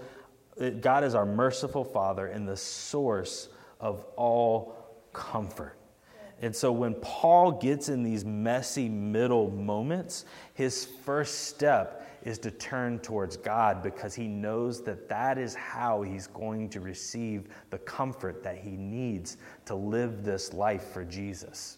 Eh, 0.59 0.69
God 0.69 1.03
is 1.03 1.15
our 1.15 1.25
merciful 1.25 1.83
Father 1.83 2.27
and 2.27 2.47
the 2.47 2.55
source 2.55 3.49
of 3.79 4.05
all 4.15 4.77
comfort. 5.11 5.75
And 6.43 6.53
so 6.53 6.73
when 6.73 6.95
Paul 6.95 7.53
gets 7.53 7.87
in 7.87 8.03
these 8.03 8.25
messy 8.25 8.89
middle 8.89 9.49
moments, 9.49 10.25
his 10.55 10.85
first 11.05 11.45
step 11.45 12.05
is 12.21 12.37
to 12.39 12.51
turn 12.51 12.99
towards 12.99 13.37
God 13.37 13.81
because 13.81 14.13
he 14.13 14.27
knows 14.27 14.83
that 14.83 15.07
that 15.07 15.37
is 15.37 15.55
how 15.55 16.01
he's 16.01 16.27
going 16.27 16.67
to 16.71 16.81
receive 16.81 17.47
the 17.69 17.77
comfort 17.77 18.43
that 18.43 18.57
he 18.57 18.71
needs 18.71 19.37
to 19.63 19.73
live 19.73 20.25
this 20.25 20.51
life 20.51 20.83
for 20.91 21.05
Jesus. 21.05 21.77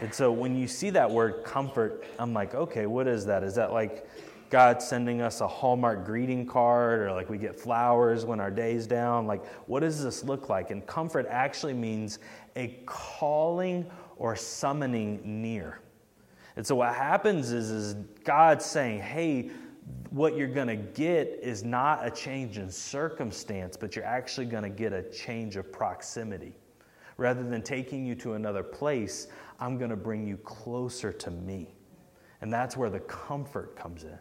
And 0.00 0.14
so 0.14 0.32
when 0.32 0.56
you 0.56 0.66
see 0.66 0.88
that 0.88 1.10
word 1.10 1.44
comfort, 1.44 2.06
I'm 2.18 2.32
like, 2.32 2.54
okay, 2.54 2.86
what 2.86 3.06
is 3.06 3.26
that? 3.26 3.42
Is 3.42 3.54
that 3.56 3.70
like 3.70 4.08
God 4.54 4.80
sending 4.80 5.20
us 5.20 5.40
a 5.40 5.48
Hallmark 5.48 6.04
greeting 6.06 6.46
card 6.46 7.00
or 7.00 7.10
like 7.10 7.28
we 7.28 7.38
get 7.38 7.58
flowers 7.58 8.24
when 8.24 8.38
our 8.38 8.52
day's 8.52 8.86
down? 8.86 9.26
Like, 9.26 9.44
what 9.66 9.80
does 9.80 10.00
this 10.00 10.22
look 10.22 10.48
like? 10.48 10.70
And 10.70 10.86
comfort 10.86 11.26
actually 11.28 11.74
means 11.74 12.20
a 12.54 12.78
calling 12.86 13.90
or 14.16 14.36
summoning 14.36 15.42
near. 15.42 15.80
And 16.54 16.64
so 16.64 16.76
what 16.76 16.94
happens 16.94 17.50
is, 17.50 17.72
is 17.72 17.94
God 18.22 18.62
saying, 18.62 19.00
hey, 19.00 19.50
what 20.10 20.36
you're 20.36 20.46
going 20.46 20.68
to 20.68 20.76
get 20.76 21.36
is 21.42 21.64
not 21.64 22.06
a 22.06 22.10
change 22.12 22.56
in 22.56 22.70
circumstance, 22.70 23.76
but 23.76 23.96
you're 23.96 24.04
actually 24.04 24.46
going 24.46 24.62
to 24.62 24.70
get 24.70 24.92
a 24.92 25.02
change 25.10 25.56
of 25.56 25.72
proximity. 25.72 26.54
Rather 27.16 27.42
than 27.42 27.60
taking 27.60 28.06
you 28.06 28.14
to 28.14 28.34
another 28.34 28.62
place, 28.62 29.26
I'm 29.58 29.78
going 29.78 29.90
to 29.90 29.96
bring 29.96 30.24
you 30.24 30.36
closer 30.36 31.12
to 31.12 31.32
me. 31.32 31.74
And 32.40 32.52
that's 32.52 32.76
where 32.76 32.88
the 32.88 33.00
comfort 33.00 33.74
comes 33.74 34.04
in. 34.04 34.16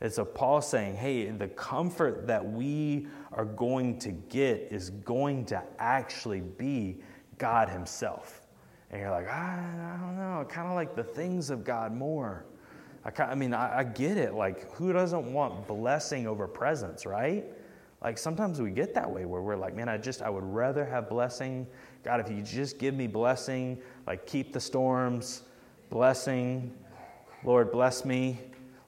And 0.00 0.12
so 0.12 0.24
Paul's 0.24 0.68
saying, 0.68 0.96
hey, 0.96 1.30
the 1.30 1.48
comfort 1.48 2.26
that 2.26 2.44
we 2.44 3.06
are 3.32 3.44
going 3.44 3.98
to 4.00 4.10
get 4.10 4.68
is 4.70 4.90
going 4.90 5.46
to 5.46 5.62
actually 5.78 6.40
be 6.40 6.98
God 7.38 7.68
Himself. 7.68 8.42
And 8.90 9.00
you're 9.00 9.10
like, 9.10 9.28
I, 9.28 9.58
I 9.58 9.96
don't 10.00 10.16
know, 10.16 10.44
kind 10.48 10.68
of 10.68 10.74
like 10.74 10.94
the 10.94 11.04
things 11.04 11.50
of 11.50 11.64
God 11.64 11.92
more. 11.92 12.44
I, 13.04 13.22
I 13.22 13.34
mean, 13.34 13.54
I, 13.54 13.78
I 13.78 13.84
get 13.84 14.16
it. 14.16 14.34
Like, 14.34 14.72
who 14.74 14.92
doesn't 14.92 15.32
want 15.32 15.66
blessing 15.66 16.26
over 16.26 16.46
presence, 16.46 17.06
right? 17.06 17.44
Like, 18.02 18.18
sometimes 18.18 18.60
we 18.60 18.70
get 18.70 18.94
that 18.94 19.10
way 19.10 19.24
where 19.24 19.40
we're 19.40 19.56
like, 19.56 19.74
man, 19.74 19.88
I 19.88 19.96
just, 19.96 20.22
I 20.22 20.28
would 20.28 20.44
rather 20.44 20.84
have 20.84 21.08
blessing 21.08 21.66
God, 22.04 22.20
if 22.20 22.30
you 22.30 22.42
just 22.42 22.78
give 22.78 22.94
me 22.94 23.06
blessing, 23.06 23.80
like 24.06 24.26
keep 24.26 24.52
the 24.52 24.60
storms, 24.60 25.42
blessing, 25.88 26.74
Lord, 27.44 27.72
bless 27.72 28.04
me. 28.04 28.38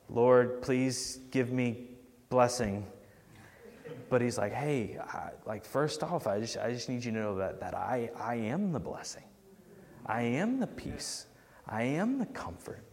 Lord, 0.09 0.63
please 0.63 1.21
give 1.31 1.53
me 1.53 1.89
blessing. 2.29 2.87
But 4.09 4.23
he's 4.23 4.39
like, 4.39 4.53
hey, 4.53 4.99
I, 5.01 5.31
like 5.47 5.65
first 5.65 6.03
off, 6.03 6.27
I 6.27 6.41
just, 6.41 6.57
I 6.59 6.73
just 6.73 6.89
need 6.89 7.05
you 7.05 7.13
to 7.13 7.19
know 7.19 7.37
that, 7.39 7.61
that 7.61 7.75
I, 7.75 8.11
I 8.17 8.37
am 8.37 8.73
the 8.73 8.79
blessing. 8.79 9.25
I 10.07 10.23
am 10.23 10.61
the 10.61 10.67
peace. 10.69 11.27
I 11.67 11.83
am 11.83 12.19
the 12.19 12.27
comfort. 12.27 12.85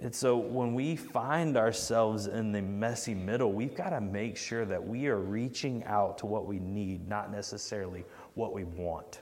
And 0.00 0.12
so 0.12 0.36
when 0.36 0.74
we 0.74 0.96
find 0.96 1.56
ourselves 1.56 2.26
in 2.26 2.50
the 2.50 2.60
messy 2.60 3.14
middle, 3.14 3.52
we've 3.52 3.76
got 3.76 3.90
to 3.90 4.00
make 4.00 4.36
sure 4.36 4.64
that 4.64 4.84
we 4.84 5.06
are 5.06 5.20
reaching 5.20 5.84
out 5.84 6.18
to 6.18 6.26
what 6.26 6.46
we 6.46 6.58
need, 6.58 7.08
not 7.08 7.30
necessarily 7.30 8.04
what 8.34 8.52
we 8.52 8.64
want. 8.64 9.20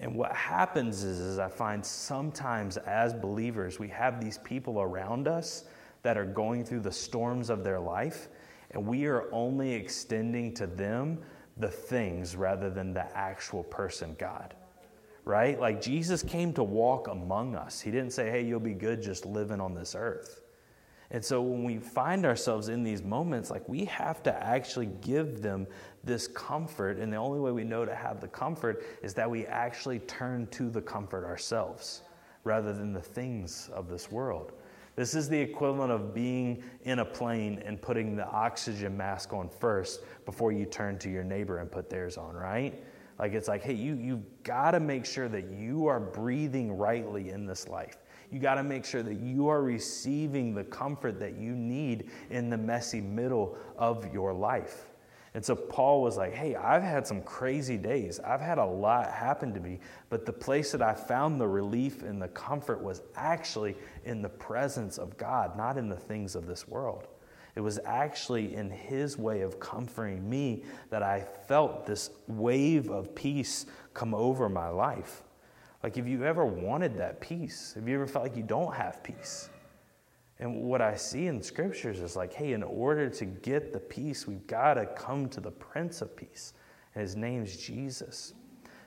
And 0.00 0.16
what 0.16 0.32
happens 0.32 1.04
is, 1.04 1.20
is 1.20 1.38
I 1.38 1.48
find 1.48 1.86
sometimes 1.86 2.78
as 2.78 3.14
believers, 3.14 3.78
we 3.78 3.86
have 3.88 4.20
these 4.20 4.38
people 4.38 4.80
around 4.80 5.28
us 5.28 5.66
that 6.02 6.18
are 6.18 6.24
going 6.24 6.64
through 6.64 6.80
the 6.80 6.92
storms 6.92 7.50
of 7.50 7.64
their 7.64 7.80
life, 7.80 8.28
and 8.72 8.86
we 8.86 9.06
are 9.06 9.32
only 9.32 9.72
extending 9.72 10.54
to 10.54 10.66
them 10.66 11.18
the 11.58 11.68
things 11.68 12.34
rather 12.36 12.70
than 12.70 12.92
the 12.92 13.16
actual 13.16 13.62
person, 13.64 14.16
God. 14.18 14.54
Right? 15.24 15.60
Like 15.60 15.80
Jesus 15.80 16.22
came 16.22 16.52
to 16.54 16.64
walk 16.64 17.06
among 17.06 17.54
us. 17.54 17.80
He 17.80 17.92
didn't 17.92 18.12
say, 18.12 18.30
hey, 18.30 18.42
you'll 18.42 18.58
be 18.58 18.74
good 18.74 19.00
just 19.00 19.24
living 19.24 19.60
on 19.60 19.74
this 19.74 19.94
earth. 19.94 20.40
And 21.12 21.22
so 21.22 21.42
when 21.42 21.62
we 21.62 21.78
find 21.78 22.24
ourselves 22.24 22.70
in 22.70 22.82
these 22.82 23.02
moments, 23.02 23.50
like 23.50 23.68
we 23.68 23.84
have 23.84 24.22
to 24.24 24.34
actually 24.42 24.88
give 25.02 25.42
them 25.42 25.66
this 26.02 26.26
comfort. 26.26 26.96
And 26.96 27.12
the 27.12 27.18
only 27.18 27.38
way 27.38 27.52
we 27.52 27.64
know 27.64 27.84
to 27.84 27.94
have 27.94 28.20
the 28.20 28.28
comfort 28.28 28.84
is 29.02 29.14
that 29.14 29.30
we 29.30 29.46
actually 29.46 30.00
turn 30.00 30.46
to 30.48 30.70
the 30.70 30.80
comfort 30.80 31.24
ourselves 31.24 32.02
rather 32.44 32.72
than 32.72 32.92
the 32.92 33.00
things 33.00 33.70
of 33.74 33.88
this 33.88 34.10
world. 34.10 34.54
This 34.94 35.14
is 35.14 35.28
the 35.28 35.38
equivalent 35.38 35.90
of 35.90 36.12
being 36.12 36.62
in 36.82 36.98
a 36.98 37.04
plane 37.04 37.62
and 37.64 37.80
putting 37.80 38.14
the 38.14 38.26
oxygen 38.26 38.96
mask 38.96 39.32
on 39.32 39.48
first 39.48 40.02
before 40.26 40.52
you 40.52 40.66
turn 40.66 40.98
to 40.98 41.10
your 41.10 41.24
neighbor 41.24 41.58
and 41.58 41.70
put 41.70 41.88
theirs 41.88 42.18
on, 42.18 42.34
right? 42.34 42.82
Like 43.18 43.32
it's 43.32 43.48
like, 43.48 43.62
hey, 43.62 43.74
you, 43.74 43.94
you've 43.94 44.42
got 44.42 44.72
to 44.72 44.80
make 44.80 45.06
sure 45.06 45.28
that 45.28 45.50
you 45.50 45.86
are 45.86 46.00
breathing 46.00 46.76
rightly 46.76 47.30
in 47.30 47.46
this 47.46 47.68
life. 47.68 47.96
You 48.30 48.38
got 48.38 48.56
to 48.56 48.62
make 48.62 48.84
sure 48.84 49.02
that 49.02 49.20
you 49.20 49.48
are 49.48 49.62
receiving 49.62 50.54
the 50.54 50.64
comfort 50.64 51.20
that 51.20 51.36
you 51.36 51.52
need 51.52 52.10
in 52.30 52.50
the 52.50 52.58
messy 52.58 53.00
middle 53.00 53.56
of 53.76 54.12
your 54.12 54.32
life. 54.32 54.86
And 55.34 55.42
so 55.44 55.56
Paul 55.56 56.02
was 56.02 56.16
like, 56.16 56.34
Hey, 56.34 56.54
I've 56.56 56.82
had 56.82 57.06
some 57.06 57.22
crazy 57.22 57.78
days. 57.78 58.20
I've 58.20 58.40
had 58.40 58.58
a 58.58 58.64
lot 58.64 59.10
happen 59.10 59.54
to 59.54 59.60
me, 59.60 59.80
but 60.10 60.26
the 60.26 60.32
place 60.32 60.72
that 60.72 60.82
I 60.82 60.94
found 60.94 61.40
the 61.40 61.48
relief 61.48 62.02
and 62.02 62.20
the 62.20 62.28
comfort 62.28 62.82
was 62.82 63.02
actually 63.16 63.76
in 64.04 64.22
the 64.22 64.28
presence 64.28 64.98
of 64.98 65.16
God, 65.16 65.56
not 65.56 65.76
in 65.76 65.88
the 65.88 65.96
things 65.96 66.34
of 66.34 66.46
this 66.46 66.66
world. 66.68 67.08
It 67.54 67.60
was 67.60 67.78
actually 67.84 68.54
in 68.54 68.70
his 68.70 69.18
way 69.18 69.42
of 69.42 69.60
comforting 69.60 70.28
me 70.28 70.64
that 70.90 71.02
I 71.02 71.20
felt 71.20 71.86
this 71.86 72.10
wave 72.26 72.90
of 72.90 73.14
peace 73.14 73.66
come 73.92 74.14
over 74.14 74.48
my 74.48 74.68
life. 74.68 75.22
Like, 75.82 75.98
if 75.98 76.06
you 76.06 76.24
ever 76.24 76.46
wanted 76.46 76.96
that 76.98 77.20
peace? 77.20 77.72
Have 77.74 77.88
you 77.88 77.94
ever 77.96 78.06
felt 78.06 78.24
like 78.24 78.36
you 78.36 78.42
don't 78.42 78.74
have 78.74 79.02
peace? 79.02 79.50
And 80.38 80.62
what 80.62 80.80
I 80.80 80.94
see 80.96 81.26
in 81.26 81.42
scriptures 81.42 82.00
is 82.00 82.16
like, 82.16 82.32
hey, 82.32 82.52
in 82.52 82.62
order 82.62 83.10
to 83.10 83.24
get 83.24 83.72
the 83.72 83.80
peace, 83.80 84.26
we've 84.26 84.46
got 84.46 84.74
to 84.74 84.86
come 84.86 85.28
to 85.28 85.40
the 85.40 85.50
Prince 85.50 86.00
of 86.00 86.16
Peace. 86.16 86.54
And 86.94 87.02
his 87.02 87.16
name's 87.16 87.56
Jesus. 87.56 88.34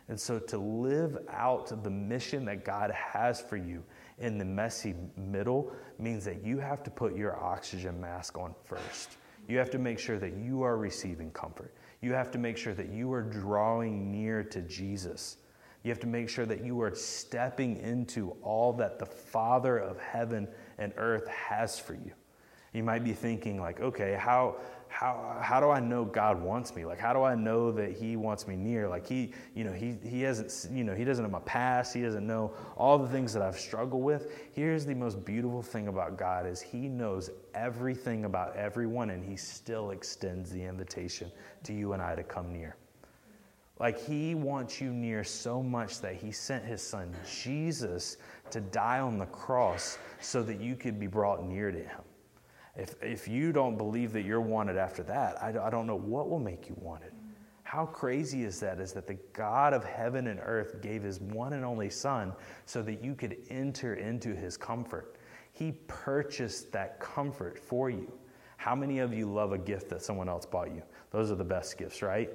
And 0.07 0.19
so 0.19 0.39
to 0.39 0.57
live 0.57 1.17
out 1.29 1.83
the 1.83 1.89
mission 1.89 2.45
that 2.45 2.65
God 2.65 2.91
has 2.91 3.41
for 3.41 3.57
you 3.57 3.83
in 4.19 4.37
the 4.37 4.45
messy 4.45 4.95
middle 5.17 5.71
means 5.99 6.23
that 6.25 6.43
you 6.43 6.57
have 6.59 6.83
to 6.83 6.91
put 6.91 7.15
your 7.15 7.41
oxygen 7.41 7.99
mask 7.99 8.37
on 8.37 8.55
first. 8.63 9.17
You 9.47 9.57
have 9.57 9.69
to 9.71 9.79
make 9.79 9.99
sure 9.99 10.17
that 10.17 10.33
you 10.37 10.63
are 10.63 10.77
receiving 10.77 11.31
comfort. 11.31 11.73
You 12.01 12.13
have 12.13 12.31
to 12.31 12.37
make 12.37 12.57
sure 12.57 12.73
that 12.73 12.89
you 12.89 13.11
are 13.13 13.21
drawing 13.21 14.11
near 14.11 14.43
to 14.43 14.61
Jesus. 14.61 15.37
You 15.83 15.91
have 15.91 15.99
to 15.99 16.07
make 16.07 16.29
sure 16.29 16.45
that 16.45 16.63
you 16.63 16.81
are 16.81 16.95
stepping 16.95 17.77
into 17.77 18.31
all 18.41 18.73
that 18.73 18.97
the 18.97 19.05
Father 19.05 19.77
of 19.77 19.99
heaven 19.99 20.47
and 20.77 20.93
earth 20.97 21.27
has 21.27 21.79
for 21.79 21.93
you. 21.93 22.11
You 22.73 22.83
might 22.83 23.03
be 23.03 23.13
thinking, 23.13 23.61
like, 23.61 23.79
okay, 23.79 24.17
how, 24.19 24.57
how, 24.95 25.35
how 25.41 25.59
do 25.59 25.69
I 25.69 25.81
know 25.81 26.05
God 26.05 26.41
wants 26.41 26.73
me? 26.73 26.85
Like, 26.85 26.99
how 26.99 27.11
do 27.11 27.21
I 27.21 27.35
know 27.35 27.69
that 27.69 27.91
He 27.91 28.15
wants 28.15 28.47
me 28.47 28.55
near? 28.55 28.87
Like, 28.87 29.05
He, 29.05 29.33
you 29.53 29.65
know, 29.65 29.73
He, 29.73 29.97
he 30.01 30.21
hasn't, 30.21 30.73
you 30.73 30.85
know, 30.85 30.95
He 30.95 31.03
doesn't 31.03 31.21
know 31.21 31.29
my 31.29 31.39
past. 31.39 31.93
He 31.93 32.01
doesn't 32.01 32.25
know 32.25 32.53
all 32.77 32.97
the 32.97 33.09
things 33.09 33.33
that 33.33 33.41
I've 33.41 33.59
struggled 33.59 34.01
with. 34.01 34.31
Here's 34.53 34.85
the 34.85 34.95
most 34.95 35.25
beautiful 35.25 35.61
thing 35.61 35.89
about 35.89 36.17
God 36.17 36.47
is 36.47 36.61
He 36.61 36.87
knows 36.87 37.29
everything 37.53 38.23
about 38.23 38.55
everyone, 38.55 39.09
and 39.09 39.21
He 39.21 39.35
still 39.35 39.91
extends 39.91 40.49
the 40.49 40.63
invitation 40.63 41.29
to 41.63 41.73
you 41.73 41.91
and 41.91 42.01
I 42.01 42.15
to 42.15 42.23
come 42.23 42.53
near. 42.53 42.77
Like, 43.79 43.99
He 43.99 44.33
wants 44.33 44.79
you 44.79 44.93
near 44.93 45.25
so 45.25 45.61
much 45.61 45.99
that 45.99 46.15
He 46.15 46.31
sent 46.31 46.63
His 46.63 46.81
Son, 46.81 47.13
Jesus, 47.29 48.15
to 48.49 48.61
die 48.61 49.01
on 49.01 49.17
the 49.17 49.25
cross 49.25 49.97
so 50.21 50.41
that 50.43 50.61
you 50.61 50.77
could 50.77 51.01
be 51.01 51.07
brought 51.07 51.45
near 51.45 51.69
to 51.69 51.79
Him. 51.79 52.04
If, 52.75 53.01
if 53.01 53.27
you 53.27 53.51
don't 53.51 53.77
believe 53.77 54.11
that 54.13 54.23
you're 54.23 54.41
wanted 54.41 54.77
after 54.77 55.03
that, 55.03 55.41
I, 55.41 55.49
I 55.49 55.69
don't 55.69 55.87
know 55.87 55.97
what 55.97 56.29
will 56.29 56.39
make 56.39 56.67
you 56.67 56.75
wanted. 56.79 57.11
How 57.63 57.85
crazy 57.85 58.43
is 58.43 58.59
that? 58.59 58.79
Is 58.79 58.93
that 58.93 59.07
the 59.07 59.17
God 59.33 59.73
of 59.73 59.83
heaven 59.83 60.27
and 60.27 60.39
earth 60.43 60.81
gave 60.81 61.03
his 61.03 61.19
one 61.19 61.53
and 61.53 61.65
only 61.65 61.89
Son 61.89 62.33
so 62.65 62.81
that 62.83 63.03
you 63.03 63.15
could 63.15 63.37
enter 63.49 63.95
into 63.95 64.35
his 64.35 64.55
comfort? 64.55 65.15
He 65.51 65.71
purchased 65.87 66.71
that 66.73 66.99
comfort 66.99 67.57
for 67.57 67.89
you. 67.89 68.11
How 68.57 68.75
many 68.75 68.99
of 68.99 69.13
you 69.13 69.25
love 69.31 69.51
a 69.51 69.57
gift 69.57 69.89
that 69.89 70.01
someone 70.01 70.29
else 70.29 70.45
bought 70.45 70.71
you? 70.71 70.83
Those 71.11 71.31
are 71.31 71.35
the 71.35 71.43
best 71.43 71.77
gifts, 71.77 72.01
right? 72.01 72.29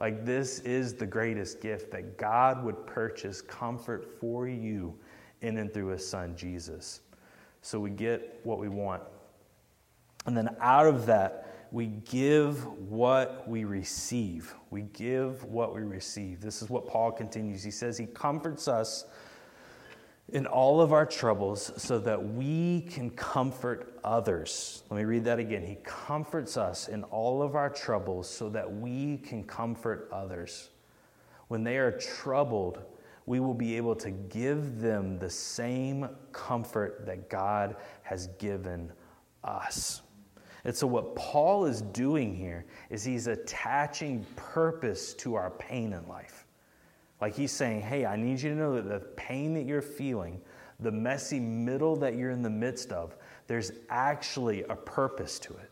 Like, 0.00 0.24
this 0.24 0.60
is 0.60 0.94
the 0.94 1.06
greatest 1.06 1.60
gift 1.60 1.90
that 1.92 2.16
God 2.16 2.64
would 2.64 2.86
purchase 2.86 3.40
comfort 3.40 4.18
for 4.20 4.48
you 4.48 4.98
in 5.40 5.58
and 5.58 5.72
through 5.72 5.88
his 5.88 6.06
Son, 6.06 6.34
Jesus. 6.36 7.00
So 7.62 7.78
we 7.80 7.90
get 7.90 8.40
what 8.44 8.58
we 8.58 8.68
want. 8.68 9.02
And 10.26 10.36
then 10.36 10.56
out 10.60 10.86
of 10.86 11.06
that, 11.06 11.68
we 11.70 11.86
give 11.86 12.64
what 12.88 13.48
we 13.48 13.64
receive. 13.64 14.54
We 14.70 14.82
give 14.82 15.44
what 15.44 15.74
we 15.74 15.82
receive. 15.82 16.40
This 16.40 16.62
is 16.62 16.70
what 16.70 16.86
Paul 16.86 17.10
continues. 17.10 17.64
He 17.64 17.70
says, 17.70 17.98
He 17.98 18.06
comforts 18.06 18.68
us 18.68 19.04
in 20.32 20.46
all 20.46 20.80
of 20.80 20.92
our 20.92 21.04
troubles 21.04 21.72
so 21.76 21.98
that 21.98 22.32
we 22.34 22.82
can 22.82 23.10
comfort 23.10 23.98
others. 24.04 24.84
Let 24.88 24.98
me 24.98 25.04
read 25.04 25.24
that 25.24 25.38
again. 25.38 25.62
He 25.62 25.76
comforts 25.84 26.56
us 26.56 26.88
in 26.88 27.04
all 27.04 27.42
of 27.42 27.56
our 27.56 27.68
troubles 27.68 28.28
so 28.28 28.48
that 28.50 28.72
we 28.72 29.18
can 29.18 29.44
comfort 29.44 30.08
others. 30.12 30.70
When 31.48 31.62
they 31.62 31.76
are 31.76 31.92
troubled, 31.92 32.82
we 33.26 33.40
will 33.40 33.54
be 33.54 33.76
able 33.76 33.96
to 33.96 34.10
give 34.10 34.80
them 34.80 35.18
the 35.18 35.30
same 35.30 36.08
comfort 36.32 37.04
that 37.06 37.28
God 37.28 37.76
has 38.02 38.28
given 38.38 38.92
us. 39.42 40.02
And 40.64 40.74
so, 40.74 40.86
what 40.86 41.14
Paul 41.14 41.66
is 41.66 41.82
doing 41.82 42.34
here 42.34 42.64
is 42.88 43.04
he's 43.04 43.26
attaching 43.26 44.24
purpose 44.36 45.12
to 45.14 45.34
our 45.34 45.50
pain 45.50 45.92
in 45.92 46.06
life. 46.08 46.46
Like 47.20 47.34
he's 47.34 47.52
saying, 47.52 47.82
hey, 47.82 48.06
I 48.06 48.16
need 48.16 48.40
you 48.40 48.50
to 48.50 48.56
know 48.56 48.74
that 48.74 48.88
the 48.88 49.00
pain 49.16 49.54
that 49.54 49.66
you're 49.66 49.82
feeling, 49.82 50.40
the 50.80 50.90
messy 50.92 51.38
middle 51.38 51.96
that 51.96 52.16
you're 52.16 52.30
in 52.30 52.42
the 52.42 52.50
midst 52.50 52.92
of, 52.92 53.16
there's 53.46 53.72
actually 53.90 54.62
a 54.64 54.74
purpose 54.74 55.38
to 55.40 55.52
it. 55.54 55.70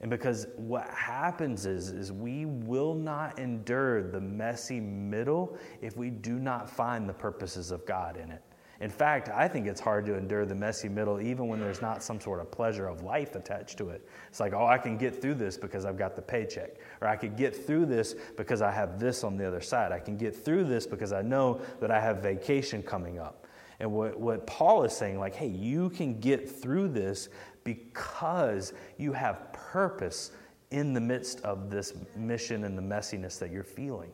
And 0.00 0.10
because 0.10 0.46
what 0.56 0.88
happens 0.90 1.66
is, 1.66 1.90
is 1.90 2.12
we 2.12 2.44
will 2.44 2.94
not 2.94 3.38
endure 3.38 4.02
the 4.02 4.20
messy 4.20 4.78
middle 4.78 5.58
if 5.82 5.96
we 5.96 6.10
do 6.10 6.38
not 6.38 6.70
find 6.70 7.08
the 7.08 7.14
purposes 7.14 7.72
of 7.72 7.84
God 7.84 8.16
in 8.16 8.30
it. 8.30 8.42
In 8.80 8.90
fact, 8.90 9.28
I 9.28 9.48
think 9.48 9.66
it's 9.66 9.80
hard 9.80 10.06
to 10.06 10.16
endure 10.16 10.46
the 10.46 10.54
messy 10.54 10.88
middle 10.88 11.20
even 11.20 11.48
when 11.48 11.58
there's 11.58 11.82
not 11.82 12.00
some 12.00 12.20
sort 12.20 12.38
of 12.38 12.50
pleasure 12.50 12.86
of 12.86 13.02
life 13.02 13.34
attached 13.34 13.76
to 13.78 13.88
it. 13.88 14.08
It's 14.28 14.38
like, 14.38 14.52
oh, 14.52 14.66
I 14.66 14.78
can 14.78 14.96
get 14.96 15.20
through 15.20 15.34
this 15.34 15.56
because 15.56 15.84
I've 15.84 15.98
got 15.98 16.14
the 16.14 16.22
paycheck. 16.22 16.76
Or 17.00 17.08
I 17.08 17.16
could 17.16 17.36
get 17.36 17.56
through 17.56 17.86
this 17.86 18.14
because 18.36 18.62
I 18.62 18.70
have 18.70 19.00
this 19.00 19.24
on 19.24 19.36
the 19.36 19.46
other 19.46 19.60
side. 19.60 19.90
I 19.90 19.98
can 19.98 20.16
get 20.16 20.34
through 20.36 20.64
this 20.64 20.86
because 20.86 21.12
I 21.12 21.22
know 21.22 21.60
that 21.80 21.90
I 21.90 21.98
have 21.98 22.18
vacation 22.18 22.82
coming 22.82 23.18
up. 23.18 23.46
And 23.80 23.92
what, 23.92 24.18
what 24.18 24.46
Paul 24.46 24.84
is 24.84 24.92
saying, 24.92 25.18
like, 25.18 25.34
hey, 25.34 25.48
you 25.48 25.90
can 25.90 26.20
get 26.20 26.48
through 26.48 26.88
this 26.88 27.28
because 27.64 28.72
you 28.96 29.12
have 29.12 29.52
purpose 29.52 30.30
in 30.70 30.92
the 30.92 31.00
midst 31.00 31.40
of 31.40 31.70
this 31.70 31.94
mission 32.14 32.64
and 32.64 32.78
the 32.78 32.82
messiness 32.82 33.38
that 33.40 33.50
you're 33.50 33.64
feeling. 33.64 34.10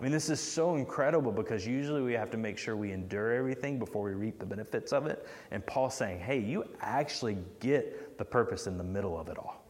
I 0.00 0.02
mean, 0.02 0.12
this 0.12 0.30
is 0.30 0.40
so 0.40 0.76
incredible 0.76 1.30
because 1.30 1.66
usually 1.66 2.00
we 2.00 2.14
have 2.14 2.30
to 2.30 2.38
make 2.38 2.56
sure 2.56 2.74
we 2.74 2.90
endure 2.90 3.32
everything 3.32 3.78
before 3.78 4.02
we 4.02 4.12
reap 4.12 4.38
the 4.38 4.46
benefits 4.46 4.94
of 4.94 5.06
it. 5.06 5.26
And 5.50 5.64
Paul's 5.66 5.94
saying, 5.94 6.20
hey, 6.20 6.38
you 6.38 6.64
actually 6.80 7.36
get 7.60 8.16
the 8.16 8.24
purpose 8.24 8.66
in 8.66 8.78
the 8.78 8.84
middle 8.84 9.20
of 9.20 9.28
it 9.28 9.36
all. 9.36 9.62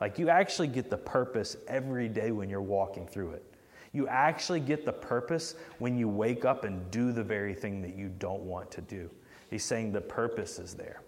Like, 0.00 0.18
you 0.18 0.30
actually 0.30 0.66
get 0.66 0.90
the 0.90 0.96
purpose 0.96 1.56
every 1.68 2.08
day 2.08 2.32
when 2.32 2.50
you're 2.50 2.60
walking 2.60 3.06
through 3.06 3.30
it. 3.30 3.54
You 3.92 4.08
actually 4.08 4.60
get 4.60 4.84
the 4.84 4.92
purpose 4.92 5.54
when 5.78 5.96
you 5.96 6.08
wake 6.08 6.44
up 6.44 6.64
and 6.64 6.90
do 6.90 7.12
the 7.12 7.22
very 7.22 7.54
thing 7.54 7.80
that 7.82 7.94
you 7.94 8.08
don't 8.08 8.42
want 8.42 8.72
to 8.72 8.80
do. 8.80 9.08
He's 9.48 9.64
saying 9.64 9.92
the 9.92 10.00
purpose 10.00 10.58
is 10.58 10.74
there. 10.74 11.02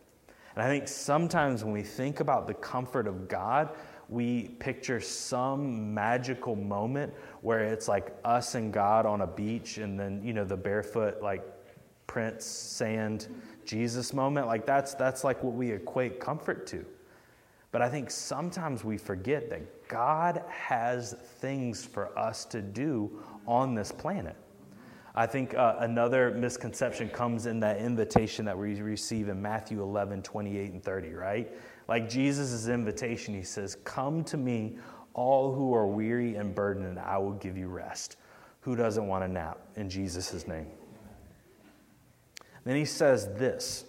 And 0.55 0.63
I 0.63 0.69
think 0.69 0.87
sometimes 0.87 1.65
when 1.65 1.73
we 1.73 1.83
think 1.83 2.21
about 2.21 2.47
the 2.47 2.55
comfort 2.55 3.09
of 3.09 3.29
God, 3.29 3.71
we 4.11 4.49
picture 4.59 5.01
some 5.01 5.95
magical 5.95 6.57
moment 6.57 7.15
where 7.43 7.61
it's 7.61 7.89
like 7.89 8.15
us 8.25 8.55
and 8.55 8.73
God 8.73 9.07
on 9.07 9.23
a 9.23 9.27
beach 9.27 9.79
and 9.79 9.99
then, 9.99 10.23
you 10.23 10.33
know, 10.33 10.45
the 10.45 10.57
barefoot, 10.57 11.23
like 11.23 11.43
Prince, 12.07 12.45
sand, 12.45 13.29
Jesus 13.65 14.13
moment. 14.13 14.47
Like 14.47 14.67
that's, 14.67 14.95
that's 14.95 15.25
like 15.25 15.43
what 15.43 15.55
we 15.55 15.71
equate 15.71 16.21
comfort 16.21 16.67
to. 16.69 16.85
But 17.73 17.83
I 17.83 17.89
think 17.89 18.11
sometimes 18.11 18.85
we 18.85 18.99
forget 18.99 19.49
that 19.51 19.89
God 19.89 20.43
has 20.49 21.15
things 21.39 21.85
for 21.85 22.17
us 22.19 22.45
to 22.47 22.61
do 22.61 23.23
on 23.47 23.75
this 23.75 23.93
planet. 23.93 24.37
I 25.15 25.27
think 25.27 25.55
uh, 25.55 25.77
another 25.81 26.31
misconception 26.33 27.09
comes 27.09 27.47
in 27.47 27.61
that 27.61 27.79
invitation 27.79 28.45
that 28.45 28.57
we 28.57 28.81
receive 28.81 29.29
in 29.29 29.41
Matthew 29.41 29.83
11, 29.83 30.23
28 30.23 30.73
and 30.73 30.83
30, 30.83 31.13
right? 31.15 31.53
Like 31.89 32.09
Jesus' 32.09 32.69
invitation, 32.69 33.35
he 33.35 33.43
says, 33.43 33.77
Come 33.85 34.23
to 34.25 34.37
me, 34.37 34.79
all 35.15 35.55
who 35.55 35.75
are 35.75 35.87
weary 35.87 36.37
and 36.37 36.55
burdened, 36.55 36.99
I 36.99 37.19
will 37.19 37.33
give 37.33 37.57
you 37.57 37.69
rest. 37.69 38.17
Who 38.61 38.77
doesn't 38.77 39.07
want 39.07 39.25
a 39.25 39.29
nap 39.29 39.59
in 39.77 39.89
Jesus' 39.89 40.47
name? 40.47 40.67
Then 42.65 42.77
he 42.77 42.85
says 42.85 43.27
this. 43.35 43.85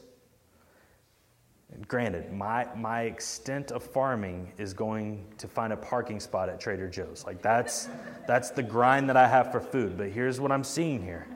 Granted, 1.87 2.33
my, 2.33 2.67
my 2.75 3.03
extent 3.03 3.71
of 3.71 3.81
farming 3.81 4.51
is 4.57 4.73
going 4.73 5.25
to 5.37 5.47
find 5.47 5.71
a 5.71 5.77
parking 5.77 6.19
spot 6.19 6.49
at 6.49 6.59
Trader 6.59 6.89
Joe's. 6.89 7.23
Like 7.25 7.41
that's 7.41 7.87
that's 8.27 8.51
the 8.51 8.63
grind 8.63 9.07
that 9.09 9.15
I 9.15 9.27
have 9.27 9.51
for 9.51 9.61
food. 9.61 9.97
But 9.97 10.09
here's 10.09 10.39
what 10.39 10.51
I'm 10.51 10.65
seeing 10.65 11.01
here. 11.01 11.27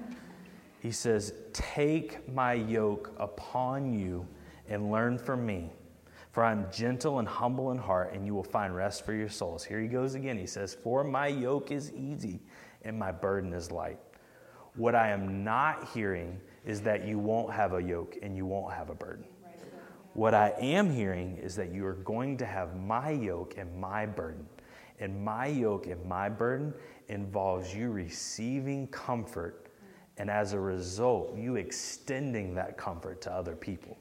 He 0.82 0.92
says, 0.92 1.34
Take 1.54 2.32
my 2.32 2.54
yoke 2.54 3.14
upon 3.18 3.98
you 3.98 4.28
and 4.68 4.92
learn 4.92 5.18
from 5.18 5.46
me 5.46 5.72
for 6.36 6.44
I 6.44 6.52
am 6.52 6.68
gentle 6.70 7.20
and 7.20 7.28
humble 7.30 7.72
in 7.72 7.78
heart, 7.78 8.12
and 8.14 8.26
you 8.26 8.36
will 8.36 8.44
find 8.44 8.76
rest 8.76 9.06
for 9.06 9.14
your 9.14 9.30
souls. 9.30 9.64
Here 9.64 9.80
he 9.80 9.88
goes 9.88 10.16
again. 10.16 10.38
He 10.38 10.46
says, 10.46 10.76
For 10.76 11.02
my 11.02 11.28
yoke 11.28 11.72
is 11.72 11.94
easy 11.94 12.42
and 12.82 13.00
my 13.00 13.10
burden 13.10 13.54
is 13.54 13.72
light. 13.72 14.00
What 14.76 14.96
I 14.96 15.12
am 15.12 15.46
not 15.46 15.88
hearing 15.94 16.42
is 16.66 16.82
that 16.82 17.08
you 17.08 17.20
won't 17.20 17.54
have 17.54 17.74
a 17.74 17.82
yoke 17.82 18.18
and 18.22 18.36
you 18.36 18.46
won't 18.46 18.74
have 18.74 18.90
a 18.90 18.94
burden. 18.94 19.24
What 20.12 20.34
I 20.34 20.54
am 20.60 20.92
hearing 20.92 21.38
is 21.38 21.56
that 21.56 21.72
you 21.72 21.86
are 21.86 21.94
going 21.94 22.36
to 22.40 22.46
have 22.46 22.76
my 22.76 23.12
yoke 23.12 23.54
and 23.58 23.74
my 23.80 24.06
burden. 24.06 24.46
And 25.00 25.24
my 25.24 25.46
yoke 25.46 25.88
and 25.88 26.04
my 26.04 26.28
burden 26.28 26.74
involves 27.08 27.74
you 27.74 27.92
receiving 27.92 28.88
comfort, 28.88 29.68
and 30.18 30.30
as 30.30 30.52
a 30.52 30.60
result, 30.60 31.38
you 31.38 31.56
extending 31.56 32.54
that 32.56 32.78
comfort 32.78 33.22
to 33.22 33.32
other 33.32 33.56
people. 33.56 33.98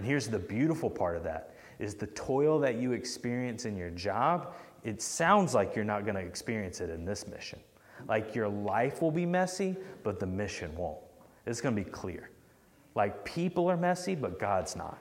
And 0.00 0.06
here's 0.06 0.28
the 0.28 0.38
beautiful 0.38 0.88
part 0.88 1.18
of 1.18 1.24
that 1.24 1.56
is 1.78 1.94
the 1.94 2.06
toil 2.06 2.58
that 2.60 2.76
you 2.76 2.92
experience 2.92 3.66
in 3.66 3.76
your 3.76 3.90
job, 3.90 4.54
it 4.82 5.02
sounds 5.02 5.52
like 5.52 5.76
you're 5.76 5.84
not 5.84 6.06
going 6.06 6.14
to 6.14 6.22
experience 6.22 6.80
it 6.80 6.88
in 6.88 7.04
this 7.04 7.28
mission. 7.28 7.60
Like 8.08 8.34
your 8.34 8.48
life 8.48 9.02
will 9.02 9.10
be 9.10 9.26
messy, 9.26 9.76
but 10.02 10.18
the 10.18 10.24
mission 10.24 10.74
won't. 10.74 10.96
It's 11.44 11.60
going 11.60 11.76
to 11.76 11.84
be 11.84 11.90
clear. 11.90 12.30
Like 12.94 13.26
people 13.26 13.70
are 13.70 13.76
messy, 13.76 14.14
but 14.14 14.40
God's 14.40 14.74
not. 14.74 14.96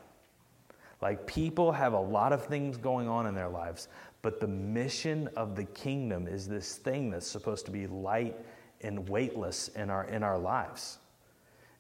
Like 1.02 1.26
people 1.26 1.72
have 1.72 1.94
a 1.94 2.02
lot 2.02 2.34
of 2.34 2.46
things 2.46 2.76
going 2.76 3.08
on 3.08 3.26
in 3.26 3.34
their 3.34 3.48
lives, 3.48 3.88
but 4.22 4.42
the 4.42 4.50
mission 4.50 5.30
of 5.38 5.56
the 5.56 5.64
kingdom 5.64 6.28
is 6.28 6.46
this 6.46 6.76
thing 6.76 7.10
that's 7.10 7.26
supposed 7.26 7.66
to 7.68 7.72
be 7.72 7.88
light 7.88 8.36
and 8.82 9.08
weightless 9.08 9.70
in 9.70 9.90
our 9.90 10.04
in 10.10 10.24
our 10.24 10.38
lives. 10.38 10.98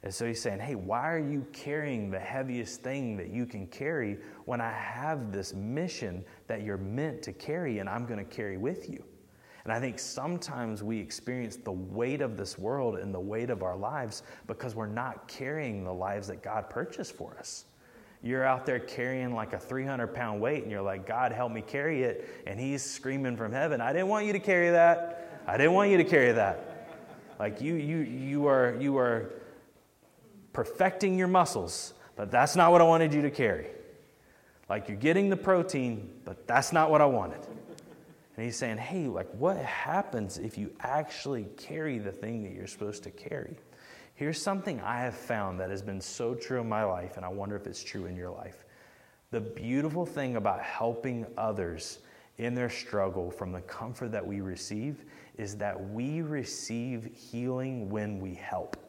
And 0.01 0.13
so 0.13 0.25
he's 0.25 0.41
saying, 0.41 0.59
hey, 0.59 0.75
why 0.75 1.11
are 1.11 1.19
you 1.19 1.45
carrying 1.51 2.09
the 2.09 2.19
heaviest 2.19 2.81
thing 2.81 3.17
that 3.17 3.29
you 3.29 3.45
can 3.45 3.67
carry 3.67 4.17
when 4.45 4.61
I 4.61 4.71
have 4.71 5.33
this 5.33 5.53
mission 5.53 6.23
that 6.47 6.63
you're 6.63 6.77
meant 6.77 7.21
to 7.23 7.33
carry 7.33 7.79
and 7.79 7.89
I'm 7.89 8.05
going 8.05 8.19
to 8.19 8.35
carry 8.35 8.57
with 8.57 8.89
you? 8.89 9.03
And 9.65 9.73
I 9.73 9.79
think 9.79 9.99
sometimes 9.99 10.81
we 10.83 10.97
experience 10.97 11.57
the 11.57 11.73
weight 11.73 12.21
of 12.21 12.37
this 12.37 12.57
world 12.57 12.97
and 12.97 13.13
the 13.13 13.19
weight 13.19 13.49
of 13.49 13.61
our 13.61 13.75
lives 13.75 14.23
because 14.47 14.73
we're 14.73 14.87
not 14.87 15.27
carrying 15.27 15.83
the 15.83 15.93
lives 15.93 16.27
that 16.29 16.41
God 16.41 16.69
purchased 16.69 17.13
for 17.13 17.35
us. 17.37 17.65
You're 18.23 18.45
out 18.45 18.65
there 18.65 18.79
carrying 18.79 19.33
like 19.33 19.53
a 19.53 19.59
300 19.59 20.07
pound 20.07 20.41
weight, 20.41 20.63
and 20.63 20.71
you're 20.71 20.81
like, 20.81 21.05
God, 21.05 21.31
help 21.31 21.51
me 21.51 21.61
carry 21.61 22.03
it. 22.03 22.43
And 22.47 22.59
He's 22.59 22.83
screaming 22.83 23.37
from 23.37 23.51
heaven, 23.51 23.79
I 23.79 23.93
didn't 23.93 24.07
want 24.07 24.25
you 24.25 24.33
to 24.33 24.39
carry 24.39 24.71
that. 24.71 25.43
I 25.47 25.57
didn't 25.57 25.73
want 25.73 25.89
you 25.91 25.97
to 25.97 26.03
carry 26.03 26.31
that. 26.33 26.87
Like 27.39 27.61
you, 27.61 27.75
you, 27.75 27.97
you 27.99 28.47
are, 28.47 28.75
you 28.79 28.97
are 28.97 29.31
perfecting 30.59 31.17
your 31.17 31.29
muscles, 31.29 31.93
but 32.17 32.29
that's 32.29 32.53
not 32.53 32.69
what 32.69 32.81
I 32.81 32.83
wanted 32.83 33.13
you 33.13 33.21
to 33.21 33.31
carry. 33.31 33.67
Like 34.67 34.89
you're 34.89 34.97
getting 34.97 35.29
the 35.29 35.37
protein, 35.37 36.09
but 36.25 36.45
that's 36.47 36.73
not 36.73 36.91
what 36.91 36.99
I 36.99 37.05
wanted. 37.05 37.39
And 38.35 38.45
he's 38.45 38.57
saying, 38.57 38.77
hey, 38.77 39.07
like 39.07 39.29
what 39.35 39.55
happens 39.55 40.37
if 40.37 40.57
you 40.57 40.69
actually 40.81 41.45
carry 41.55 41.97
the 41.97 42.11
thing 42.11 42.43
that 42.43 42.51
you're 42.51 42.67
supposed 42.67 43.03
to 43.03 43.09
carry? 43.09 43.55
Here's 44.15 44.41
something 44.41 44.81
I 44.81 44.99
have 44.99 45.15
found 45.15 45.61
that 45.61 45.69
has 45.69 45.81
been 45.81 46.01
so 46.01 46.35
true 46.35 46.59
in 46.59 46.67
my 46.67 46.83
life, 46.83 47.15
and 47.15 47.25
I 47.25 47.29
wonder 47.29 47.55
if 47.55 47.65
it's 47.65 47.81
true 47.81 48.05
in 48.05 48.17
your 48.17 48.31
life. 48.31 48.65
The 49.31 49.39
beautiful 49.39 50.05
thing 50.05 50.35
about 50.35 50.61
helping 50.61 51.25
others 51.37 51.99
in 52.37 52.53
their 52.53 52.69
struggle 52.69 53.31
from 53.31 53.53
the 53.53 53.61
comfort 53.61 54.11
that 54.11 54.27
we 54.27 54.41
receive 54.41 55.05
is 55.37 55.55
that 55.55 55.89
we 55.91 56.21
receive 56.21 57.15
healing 57.15 57.89
when 57.89 58.19
we 58.19 58.33
help. 58.33 58.88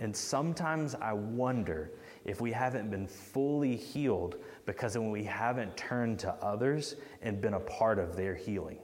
And 0.00 0.16
sometimes 0.16 0.94
I 0.94 1.12
wonder 1.12 1.92
if 2.24 2.40
we 2.40 2.50
haven't 2.50 2.90
been 2.90 3.06
fully 3.06 3.76
healed 3.76 4.36
because 4.64 4.96
we 4.96 5.22
haven't 5.22 5.76
turned 5.76 6.18
to 6.20 6.32
others 6.42 6.96
and 7.22 7.40
been 7.40 7.54
a 7.54 7.60
part 7.60 7.98
of 7.98 8.16
their 8.16 8.34
healing. 8.34 8.78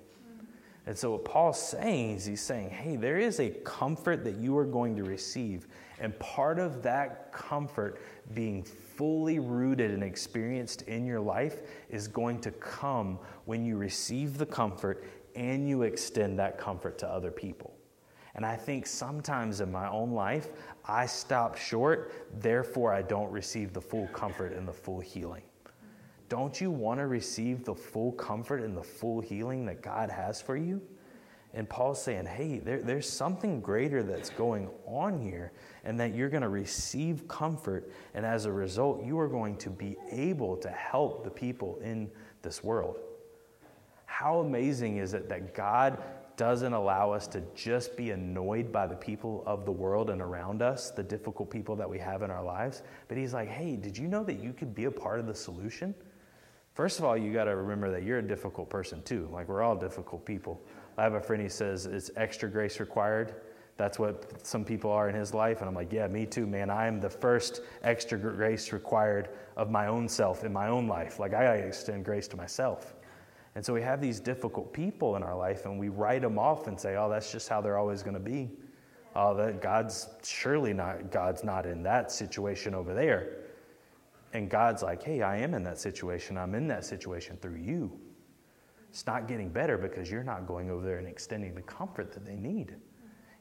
And 0.84 0.96
so, 0.96 1.12
what 1.12 1.24
Paul's 1.24 1.60
saying 1.60 2.12
is, 2.12 2.26
he's 2.26 2.40
saying, 2.40 2.70
hey, 2.70 2.94
there 2.94 3.18
is 3.18 3.40
a 3.40 3.50
comfort 3.50 4.22
that 4.22 4.36
you 4.36 4.56
are 4.56 4.64
going 4.64 4.94
to 4.96 5.02
receive. 5.02 5.66
And 5.98 6.16
part 6.20 6.60
of 6.60 6.82
that 6.82 7.32
comfort 7.32 8.00
being 8.34 8.62
fully 8.62 9.40
rooted 9.40 9.90
and 9.90 10.04
experienced 10.04 10.82
in 10.82 11.04
your 11.04 11.18
life 11.18 11.62
is 11.90 12.06
going 12.06 12.40
to 12.42 12.52
come 12.52 13.18
when 13.46 13.64
you 13.64 13.76
receive 13.76 14.38
the 14.38 14.46
comfort 14.46 15.02
and 15.34 15.68
you 15.68 15.82
extend 15.82 16.38
that 16.38 16.56
comfort 16.56 16.98
to 16.98 17.08
other 17.08 17.32
people. 17.32 17.75
And 18.36 18.44
I 18.44 18.54
think 18.54 18.86
sometimes 18.86 19.60
in 19.60 19.72
my 19.72 19.88
own 19.88 20.12
life, 20.12 20.50
I 20.84 21.06
stop 21.06 21.56
short, 21.56 22.12
therefore, 22.40 22.92
I 22.92 23.02
don't 23.02 23.30
receive 23.32 23.72
the 23.72 23.80
full 23.80 24.06
comfort 24.08 24.52
and 24.52 24.68
the 24.68 24.72
full 24.72 25.00
healing. 25.00 25.42
Don't 26.28 26.60
you 26.60 26.70
want 26.70 27.00
to 27.00 27.06
receive 27.06 27.64
the 27.64 27.74
full 27.74 28.12
comfort 28.12 28.60
and 28.60 28.76
the 28.76 28.82
full 28.82 29.20
healing 29.20 29.64
that 29.66 29.80
God 29.80 30.10
has 30.10 30.40
for 30.40 30.56
you? 30.56 30.82
And 31.54 31.66
Paul's 31.66 32.02
saying, 32.02 32.26
hey, 32.26 32.58
there, 32.58 32.82
there's 32.82 33.08
something 33.08 33.62
greater 33.62 34.02
that's 34.02 34.28
going 34.28 34.68
on 34.84 35.18
here, 35.18 35.52
and 35.84 35.98
that 35.98 36.14
you're 36.14 36.28
going 36.28 36.42
to 36.42 36.50
receive 36.50 37.26
comfort. 37.28 37.90
And 38.12 38.26
as 38.26 38.44
a 38.44 38.52
result, 38.52 39.02
you 39.02 39.18
are 39.18 39.28
going 39.28 39.56
to 39.58 39.70
be 39.70 39.96
able 40.10 40.58
to 40.58 40.68
help 40.68 41.24
the 41.24 41.30
people 41.30 41.78
in 41.82 42.10
this 42.42 42.62
world. 42.62 42.98
How 44.04 44.40
amazing 44.40 44.98
is 44.98 45.14
it 45.14 45.30
that 45.30 45.54
God 45.54 46.02
doesn't 46.36 46.72
allow 46.72 47.12
us 47.12 47.26
to 47.28 47.42
just 47.54 47.96
be 47.96 48.10
annoyed 48.10 48.72
by 48.72 48.86
the 48.86 48.96
people 48.96 49.42
of 49.46 49.64
the 49.64 49.72
world 49.72 50.10
and 50.10 50.20
around 50.20 50.62
us, 50.62 50.90
the 50.90 51.02
difficult 51.02 51.50
people 51.50 51.76
that 51.76 51.88
we 51.88 51.98
have 51.98 52.22
in 52.22 52.30
our 52.30 52.42
lives? 52.42 52.82
But 53.08 53.16
He's 53.16 53.34
like, 53.34 53.48
hey, 53.48 53.76
did 53.76 53.96
you 53.96 54.08
know 54.08 54.24
that 54.24 54.40
you 54.42 54.52
could 54.52 54.74
be 54.74 54.84
a 54.84 54.90
part 54.90 55.20
of 55.20 55.26
the 55.26 55.34
solution? 55.34 55.94
First 56.76 56.98
of 56.98 57.06
all, 57.06 57.16
you 57.16 57.32
got 57.32 57.44
to 57.44 57.56
remember 57.56 57.90
that 57.90 58.02
you're 58.02 58.18
a 58.18 58.22
difficult 58.22 58.68
person 58.68 59.02
too. 59.02 59.30
Like 59.32 59.48
we're 59.48 59.62
all 59.62 59.74
difficult 59.74 60.26
people. 60.26 60.60
I 60.98 61.04
have 61.04 61.14
a 61.14 61.20
friend 61.20 61.42
he 61.42 61.48
says 61.48 61.86
it's 61.86 62.10
extra 62.16 62.50
grace 62.50 62.80
required. 62.80 63.36
That's 63.78 63.98
what 63.98 64.46
some 64.46 64.62
people 64.62 64.90
are 64.90 65.08
in 65.08 65.14
his 65.14 65.32
life. 65.32 65.60
And 65.60 65.68
I'm 65.68 65.74
like, 65.74 65.90
yeah, 65.90 66.06
me 66.06 66.26
too, 66.26 66.46
man. 66.46 66.68
I 66.68 66.86
am 66.86 67.00
the 67.00 67.08
first 67.08 67.62
extra 67.82 68.18
grace 68.18 68.72
required 68.72 69.30
of 69.56 69.70
my 69.70 69.86
own 69.86 70.06
self 70.06 70.44
in 70.44 70.52
my 70.52 70.68
own 70.68 70.86
life. 70.86 71.18
Like 71.18 71.32
I 71.32 71.44
got 71.44 71.52
to 71.54 71.66
extend 71.66 72.04
grace 72.04 72.28
to 72.28 72.36
myself. 72.36 72.94
And 73.56 73.64
so 73.64 73.72
we 73.72 73.80
have 73.80 74.02
these 74.02 74.20
difficult 74.20 74.70
people 74.74 75.16
in 75.16 75.22
our 75.22 75.34
life 75.34 75.64
and 75.64 75.80
we 75.80 75.88
write 75.88 76.20
them 76.20 76.38
off 76.38 76.66
and 76.66 76.78
say, 76.78 76.96
oh, 76.96 77.08
that's 77.08 77.32
just 77.32 77.48
how 77.48 77.62
they're 77.62 77.78
always 77.78 78.02
going 78.02 78.12
to 78.12 78.20
be. 78.20 78.50
Oh, 79.14 79.34
that 79.34 79.62
God's 79.62 80.10
surely 80.22 80.74
not, 80.74 81.10
God's 81.10 81.42
not 81.42 81.64
in 81.64 81.82
that 81.84 82.12
situation 82.12 82.74
over 82.74 82.92
there. 82.92 83.38
And 84.34 84.50
God's 84.50 84.82
like, 84.82 85.02
hey, 85.02 85.22
I 85.22 85.38
am 85.38 85.54
in 85.54 85.64
that 85.64 85.78
situation. 85.78 86.36
I'm 86.36 86.54
in 86.54 86.68
that 86.68 86.84
situation 86.84 87.38
through 87.40 87.56
you. 87.56 87.98
It's 88.90 89.06
not 89.06 89.26
getting 89.26 89.48
better 89.48 89.78
because 89.78 90.10
you're 90.10 90.22
not 90.22 90.46
going 90.46 90.70
over 90.70 90.84
there 90.84 90.98
and 90.98 91.08
extending 91.08 91.54
the 91.54 91.62
comfort 91.62 92.12
that 92.12 92.26
they 92.26 92.36
need. 92.36 92.74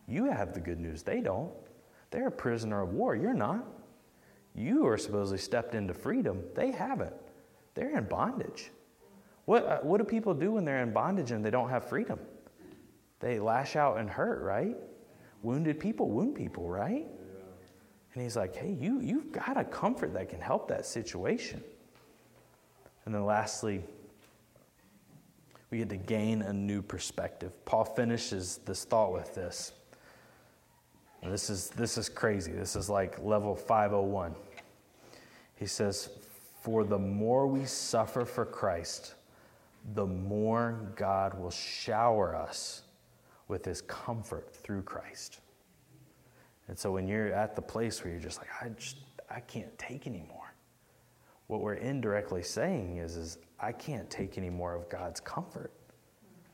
You 0.08 0.32
have 0.32 0.54
the 0.54 0.62
good 0.62 0.80
news. 0.80 1.04
They 1.04 1.19
don't. 1.19 1.51
They're 2.12 2.28
a 2.28 2.32
prisoner 2.32 2.84
of 2.84 2.93
war. 2.93 3.17
You're 3.17 3.34
not. 3.34 3.65
You 4.56 4.88
are 4.88 4.97
supposedly 4.97 5.39
stepped 5.39 5.75
into 5.75 5.93
freedom. 5.93 6.41
They 6.56 6.71
haven't. 6.71 7.13
They're 7.73 7.97
in 7.97 8.06
bondage. 8.06 8.71
What, 9.46 9.66
uh, 9.66 9.80
what 9.80 10.00
do 10.00 10.04
people 10.04 10.34
do 10.34 10.54
when 10.54 10.66
they're 10.66 10.82
in 10.82 10.92
bondage 10.92 11.32
and 11.32 11.46
they 11.46 11.52
don't 11.52 11.70
have 11.70 11.88
freedom? 11.88 12.20
They 13.20 13.40
lash 13.40 13.76
out 13.76 13.98
and 13.98 14.10
hurt, 14.10 14.42
right? 14.42 14.76
Wounded 15.42 15.80
people 15.80 16.10
wound 16.10 16.36
people, 16.36 16.68
right? 16.68 17.06
And 18.14 18.24
he's 18.24 18.36
like, 18.36 18.56
hey, 18.56 18.76
you, 18.80 19.02
you've 19.02 19.32
got 19.32 19.58
a 19.58 19.64
comfort 19.64 20.14
that 20.14 20.30
can 20.30 20.40
help 20.40 20.70
that 20.70 20.86
situation. 20.86 21.64
And 23.06 23.14
then 23.14 23.26
lastly, 23.26 23.84
we 25.70 25.80
get 25.80 25.90
to 25.90 25.98
gain 25.98 26.42
a 26.42 26.54
new 26.54 26.82
perspective. 26.82 27.52
Paul 27.66 27.84
finishes 27.84 28.60
this 28.66 28.86
thought 28.86 29.12
with 29.12 29.36
this. 29.36 29.74
This 31.22 31.50
is, 31.50 31.70
this 31.70 31.98
is 31.98 32.08
crazy. 32.08 32.52
This 32.52 32.76
is 32.76 32.90
like 32.90 33.22
level 33.22 33.56
501. 33.56 34.36
He 35.56 35.66
says, 35.66 36.10
For 36.62 36.84
the 36.84 37.00
more 37.00 37.48
we 37.48 37.66
suffer 37.66 38.26
for 38.26 38.46
Christ, 38.46 39.14
the 39.93 40.06
more 40.06 40.91
God 40.95 41.39
will 41.39 41.52
shower 41.52 42.36
us 42.36 42.84
with 43.48 43.63
his 43.63 43.82
comfort 43.82 44.54
through 44.54 44.82
Christ. 44.82 45.39
And 46.67 46.78
so 46.78 46.91
when 46.91 47.08
you're 47.08 47.32
at 47.32 47.56
the 47.56 47.62
place 47.62 48.04
where 48.04 48.12
you're 48.12 48.21
just 48.21 48.39
like, 48.39 48.50
I 48.62 48.69
just, 48.69 48.98
I 49.30 49.39
can't 49.41 49.78
take 49.78 50.08
anymore, 50.08 50.56
what 51.48 51.62
we're 51.62 51.76
indirectly 51.76 52.41
saying 52.41 52.98
is, 52.98 53.15
is 53.15 53.38
I 53.60 53.71
can't 53.71 54.10
take 54.10 54.38
any 54.38 54.50
more 54.50 54.74
of 54.74 54.89
God's 54.89 55.19
comfort. 55.19 55.71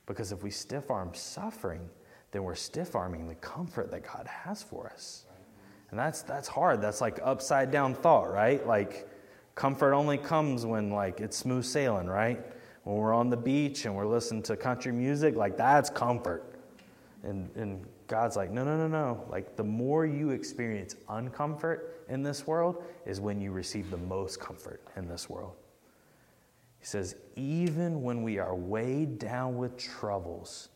Because 0.05 0.33
if 0.33 0.43
we 0.43 0.51
stiff 0.51 0.91
arm 0.91 1.11
suffering, 1.13 1.89
then 2.31 2.43
we're 2.43 2.55
stiff 2.55 2.95
arming 2.95 3.27
the 3.27 3.35
comfort 3.35 3.91
that 3.91 4.03
God 4.03 4.27
has 4.27 4.61
for 4.61 4.87
us. 4.87 5.25
And 5.91 5.99
that's, 5.99 6.21
that's 6.21 6.47
hard. 6.47 6.81
That's 6.81 6.99
like 6.99 7.19
upside 7.23 7.71
down 7.71 7.93
thought, 7.93 8.31
right? 8.31 8.65
Like 8.65 9.07
comfort 9.55 9.93
only 9.93 10.17
comes 10.17 10.65
when 10.65 10.89
like 10.89 11.21
it's 11.21 11.37
smooth 11.37 11.65
sailing, 11.65 12.07
right? 12.07 12.39
When 12.83 12.95
we're 12.95 13.13
on 13.13 13.29
the 13.29 13.37
beach 13.37 13.85
and 13.85 13.95
we're 13.95 14.07
listening 14.07 14.41
to 14.43 14.55
country 14.55 14.91
music, 14.91 15.35
like 15.35 15.57
that's 15.57 15.89
comfort. 15.89 16.55
And, 17.23 17.49
and 17.55 17.85
God's 18.07 18.35
like, 18.35 18.51
no, 18.51 18.63
no, 18.63 18.75
no, 18.75 18.87
no. 18.87 19.23
Like, 19.29 19.55
the 19.55 19.63
more 19.63 20.05
you 20.05 20.31
experience 20.31 20.95
uncomfort 21.07 21.81
in 22.09 22.23
this 22.23 22.47
world 22.47 22.83
is 23.05 23.21
when 23.21 23.39
you 23.39 23.51
receive 23.51 23.91
the 23.91 23.97
most 23.97 24.39
comfort 24.39 24.81
in 24.95 25.07
this 25.07 25.29
world. 25.29 25.53
He 26.79 26.85
says, 26.85 27.15
even 27.35 28.01
when 28.01 28.23
we 28.23 28.39
are 28.39 28.55
weighed 28.55 29.19
down 29.19 29.55
with 29.55 29.77
troubles, 29.77 30.69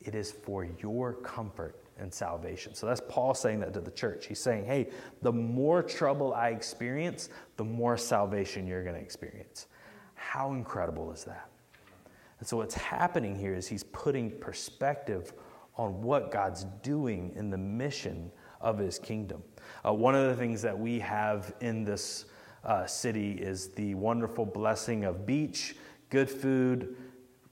it 0.00 0.16
is 0.16 0.32
for 0.32 0.64
your 0.64 1.12
comfort 1.12 1.84
and 1.98 2.12
salvation. 2.12 2.74
So 2.74 2.86
that's 2.86 3.00
Paul 3.08 3.32
saying 3.32 3.60
that 3.60 3.72
to 3.74 3.80
the 3.80 3.92
church. 3.92 4.26
He's 4.26 4.40
saying, 4.40 4.64
hey, 4.64 4.88
the 5.22 5.32
more 5.32 5.84
trouble 5.84 6.34
I 6.34 6.48
experience, 6.48 7.28
the 7.56 7.64
more 7.64 7.96
salvation 7.96 8.66
you're 8.66 8.82
going 8.82 8.96
to 8.96 9.00
experience. 9.00 9.68
How 10.14 10.52
incredible 10.52 11.12
is 11.12 11.22
that? 11.24 11.51
And 12.42 12.48
so 12.48 12.56
what's 12.56 12.74
happening 12.74 13.36
here 13.36 13.54
is 13.54 13.68
he's 13.68 13.84
putting 13.84 14.28
perspective 14.28 15.32
on 15.76 16.02
what 16.02 16.32
God's 16.32 16.64
doing 16.82 17.30
in 17.36 17.50
the 17.50 17.56
mission 17.56 18.32
of 18.60 18.78
his 18.78 18.98
kingdom. 18.98 19.44
Uh, 19.86 19.92
one 19.92 20.16
of 20.16 20.26
the 20.26 20.34
things 20.34 20.60
that 20.62 20.76
we 20.76 20.98
have 20.98 21.54
in 21.60 21.84
this 21.84 22.24
uh, 22.64 22.84
city 22.84 23.34
is 23.34 23.68
the 23.68 23.94
wonderful 23.94 24.44
blessing 24.44 25.04
of 25.04 25.24
beach, 25.24 25.76
good 26.10 26.28
food, 26.28 26.96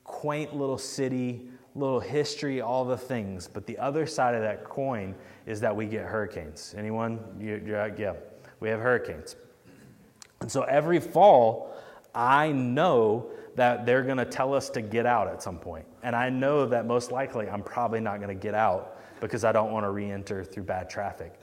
quaint 0.02 0.56
little 0.56 0.76
city, 0.76 1.48
little 1.76 2.00
history, 2.00 2.60
all 2.60 2.84
the 2.84 2.98
things. 2.98 3.46
But 3.46 3.68
the 3.68 3.78
other 3.78 4.08
side 4.08 4.34
of 4.34 4.40
that 4.40 4.64
coin 4.64 5.14
is 5.46 5.60
that 5.60 5.76
we 5.76 5.86
get 5.86 6.04
hurricanes. 6.04 6.74
Anyone? 6.76 7.20
You, 7.38 7.62
yeah, 7.64 8.14
we 8.58 8.68
have 8.68 8.80
hurricanes. 8.80 9.36
And 10.40 10.50
so 10.50 10.62
every 10.62 10.98
fall, 10.98 11.76
I 12.14 12.52
know 12.52 13.30
that 13.56 13.84
they're 13.86 14.02
going 14.02 14.18
to 14.18 14.24
tell 14.24 14.54
us 14.54 14.70
to 14.70 14.82
get 14.82 15.06
out 15.06 15.28
at 15.28 15.42
some 15.42 15.58
point. 15.58 15.86
And 16.02 16.14
I 16.16 16.30
know 16.30 16.66
that 16.66 16.86
most 16.86 17.10
likely 17.10 17.48
I'm 17.48 17.62
probably 17.62 18.00
not 18.00 18.18
going 18.18 18.28
to 18.28 18.40
get 18.40 18.54
out 18.54 18.98
because 19.20 19.44
I 19.44 19.52
don't 19.52 19.70
want 19.70 19.84
to 19.84 19.90
re 19.90 20.10
enter 20.10 20.44
through 20.44 20.64
bad 20.64 20.88
traffic. 20.88 21.34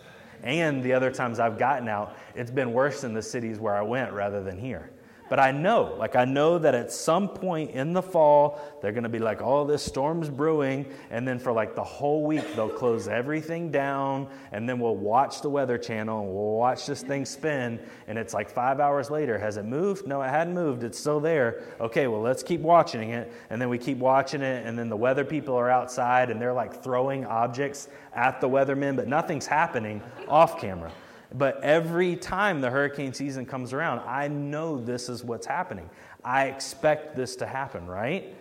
And 0.43 0.83
the 0.83 0.93
other 0.93 1.11
times 1.11 1.39
I've 1.39 1.57
gotten 1.57 1.87
out, 1.87 2.15
it's 2.35 2.51
been 2.51 2.73
worse 2.73 3.03
in 3.03 3.13
the 3.13 3.21
cities 3.21 3.59
where 3.59 3.75
I 3.75 3.81
went 3.81 4.13
rather 4.13 4.43
than 4.43 4.57
here 4.57 4.91
But 5.29 5.39
I 5.39 5.51
know, 5.51 5.95
like, 5.97 6.15
I 6.15 6.25
know 6.25 6.57
that 6.59 6.73
at 6.73 6.91
some 6.91 7.27
point 7.27 7.71
in 7.71 7.93
the 7.93 8.01
fall, 8.01 8.59
they're 8.81 8.91
going 8.91 9.03
to 9.03 9.09
be 9.09 9.19
like, 9.19 9.41
oh, 9.41 9.65
this 9.65 9.83
storm's 9.83 10.29
brewing. 10.29 10.85
And 11.09 11.27
then 11.27 11.37
for 11.37 11.51
like 11.51 11.75
the 11.75 11.83
whole 11.83 12.23
week, 12.23 12.55
they'll 12.55 12.69
close 12.69 13.07
everything 13.07 13.69
down. 13.69 14.29
And 14.51 14.67
then 14.67 14.79
we'll 14.79 14.95
watch 14.95 15.41
the 15.41 15.49
Weather 15.49 15.77
Channel 15.77 16.21
and 16.21 16.33
we'll 16.33 16.53
watch 16.53 16.85
this 16.85 17.01
thing 17.01 17.25
spin. 17.25 17.79
And 18.07 18.17
it's 18.17 18.33
like 18.33 18.49
five 18.49 18.79
hours 18.79 19.09
later. 19.09 19.37
Has 19.37 19.57
it 19.57 19.65
moved? 19.65 20.07
No, 20.07 20.21
it 20.21 20.29
hadn't 20.29 20.53
moved. 20.53 20.83
It's 20.83 20.97
still 20.97 21.19
there. 21.19 21.63
Okay, 21.81 22.07
well, 22.07 22.21
let's 22.21 22.43
keep 22.43 22.61
watching 22.61 23.09
it. 23.09 23.31
And 23.49 23.61
then 23.61 23.69
we 23.69 23.77
keep 23.77 23.97
watching 23.97 24.41
it. 24.41 24.65
And 24.65 24.79
then 24.79 24.87
the 24.89 24.97
weather 24.97 25.25
people 25.25 25.55
are 25.55 25.69
outside 25.69 26.29
and 26.29 26.41
they're 26.41 26.53
like 26.53 26.83
throwing 26.83 27.25
objects 27.25 27.89
at 28.13 28.39
the 28.39 28.49
weathermen, 28.49 28.95
but 28.95 29.07
nothing's 29.07 29.45
happening 29.45 30.01
off 30.27 30.59
camera. 30.59 30.91
But 31.33 31.61
every 31.63 32.15
time 32.15 32.61
the 32.61 32.69
hurricane 32.69 33.13
season 33.13 33.45
comes 33.45 33.73
around, 33.73 33.99
I 33.99 34.27
know 34.27 34.79
this 34.79 35.09
is 35.09 35.23
what's 35.23 35.45
happening. 35.45 35.89
I 36.23 36.45
expect 36.45 37.15
this 37.15 37.35
to 37.37 37.45
happen, 37.45 37.85
right? 37.85 38.35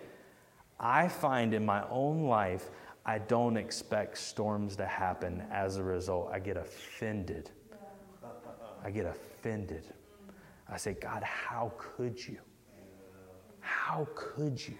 I 0.79 1.07
find 1.07 1.53
in 1.53 1.65
my 1.65 1.87
own 1.89 2.23
life, 2.23 2.69
I 3.05 3.19
don't 3.19 3.57
expect 3.57 4.17
storms 4.17 4.75
to 4.77 4.85
happen 4.85 5.43
as 5.51 5.77
a 5.77 5.83
result. 5.83 6.29
I 6.31 6.39
get 6.39 6.57
offended. 6.57 7.49
I 8.83 8.91
get 8.91 9.05
offended. 9.05 9.85
I 10.69 10.77
say, 10.77 10.93
God, 10.93 11.23
how 11.23 11.73
could 11.77 12.25
you? 12.25 12.39
How 13.59 14.07
could 14.15 14.65
you? 14.65 14.77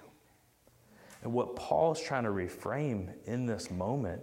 And 1.23 1.33
what 1.33 1.55
Paul's 1.55 2.01
trying 2.01 2.23
to 2.23 2.29
reframe 2.29 3.13
in 3.25 3.45
this 3.45 3.71
moment 3.71 4.21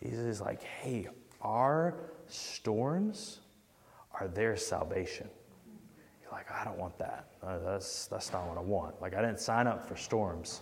is, 0.00 0.18
is 0.18 0.40
like, 0.40 0.62
hey, 0.62 1.08
our 1.40 2.11
storms 2.32 3.40
are 4.18 4.28
their 4.28 4.56
salvation. 4.56 5.28
You're 6.22 6.32
like, 6.32 6.50
I 6.50 6.64
don't 6.64 6.78
want 6.78 6.98
that. 6.98 7.28
Uh, 7.42 7.58
that's, 7.58 8.06
that's 8.06 8.32
not 8.32 8.46
what 8.46 8.58
I 8.58 8.60
want. 8.60 9.00
Like, 9.00 9.14
I 9.14 9.20
didn't 9.20 9.40
sign 9.40 9.66
up 9.66 9.86
for 9.86 9.96
storms. 9.96 10.60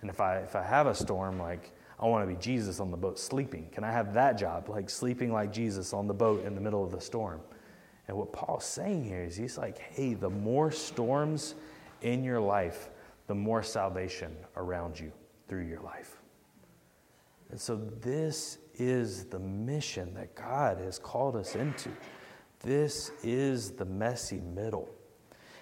And 0.00 0.10
if 0.10 0.20
I, 0.20 0.38
if 0.38 0.56
I 0.56 0.62
have 0.62 0.86
a 0.86 0.94
storm, 0.94 1.38
like, 1.38 1.72
I 1.98 2.06
want 2.06 2.28
to 2.28 2.34
be 2.34 2.40
Jesus 2.40 2.78
on 2.78 2.90
the 2.90 2.96
boat 2.96 3.18
sleeping. 3.18 3.68
Can 3.72 3.82
I 3.82 3.90
have 3.90 4.12
that 4.14 4.36
job? 4.38 4.68
Like, 4.68 4.90
sleeping 4.90 5.32
like 5.32 5.52
Jesus 5.52 5.92
on 5.92 6.06
the 6.06 6.14
boat 6.14 6.44
in 6.44 6.54
the 6.54 6.60
middle 6.60 6.84
of 6.84 6.90
the 6.90 7.00
storm. 7.00 7.40
And 8.08 8.16
what 8.16 8.32
Paul's 8.32 8.64
saying 8.64 9.04
here 9.04 9.24
is 9.24 9.36
he's 9.36 9.58
like, 9.58 9.78
hey, 9.78 10.14
the 10.14 10.30
more 10.30 10.70
storms 10.70 11.54
in 12.02 12.22
your 12.22 12.40
life, 12.40 12.90
the 13.26 13.34
more 13.34 13.62
salvation 13.62 14.36
around 14.56 15.00
you 15.00 15.10
through 15.48 15.66
your 15.66 15.80
life. 15.80 16.20
And 17.50 17.60
so, 17.60 17.76
this 18.00 18.58
is 18.78 19.24
the 19.24 19.38
mission 19.38 20.14
that 20.14 20.34
God 20.34 20.78
has 20.78 20.98
called 20.98 21.36
us 21.36 21.54
into. 21.54 21.90
This 22.60 23.10
is 23.22 23.72
the 23.72 23.84
messy 23.84 24.40
middle. 24.40 24.88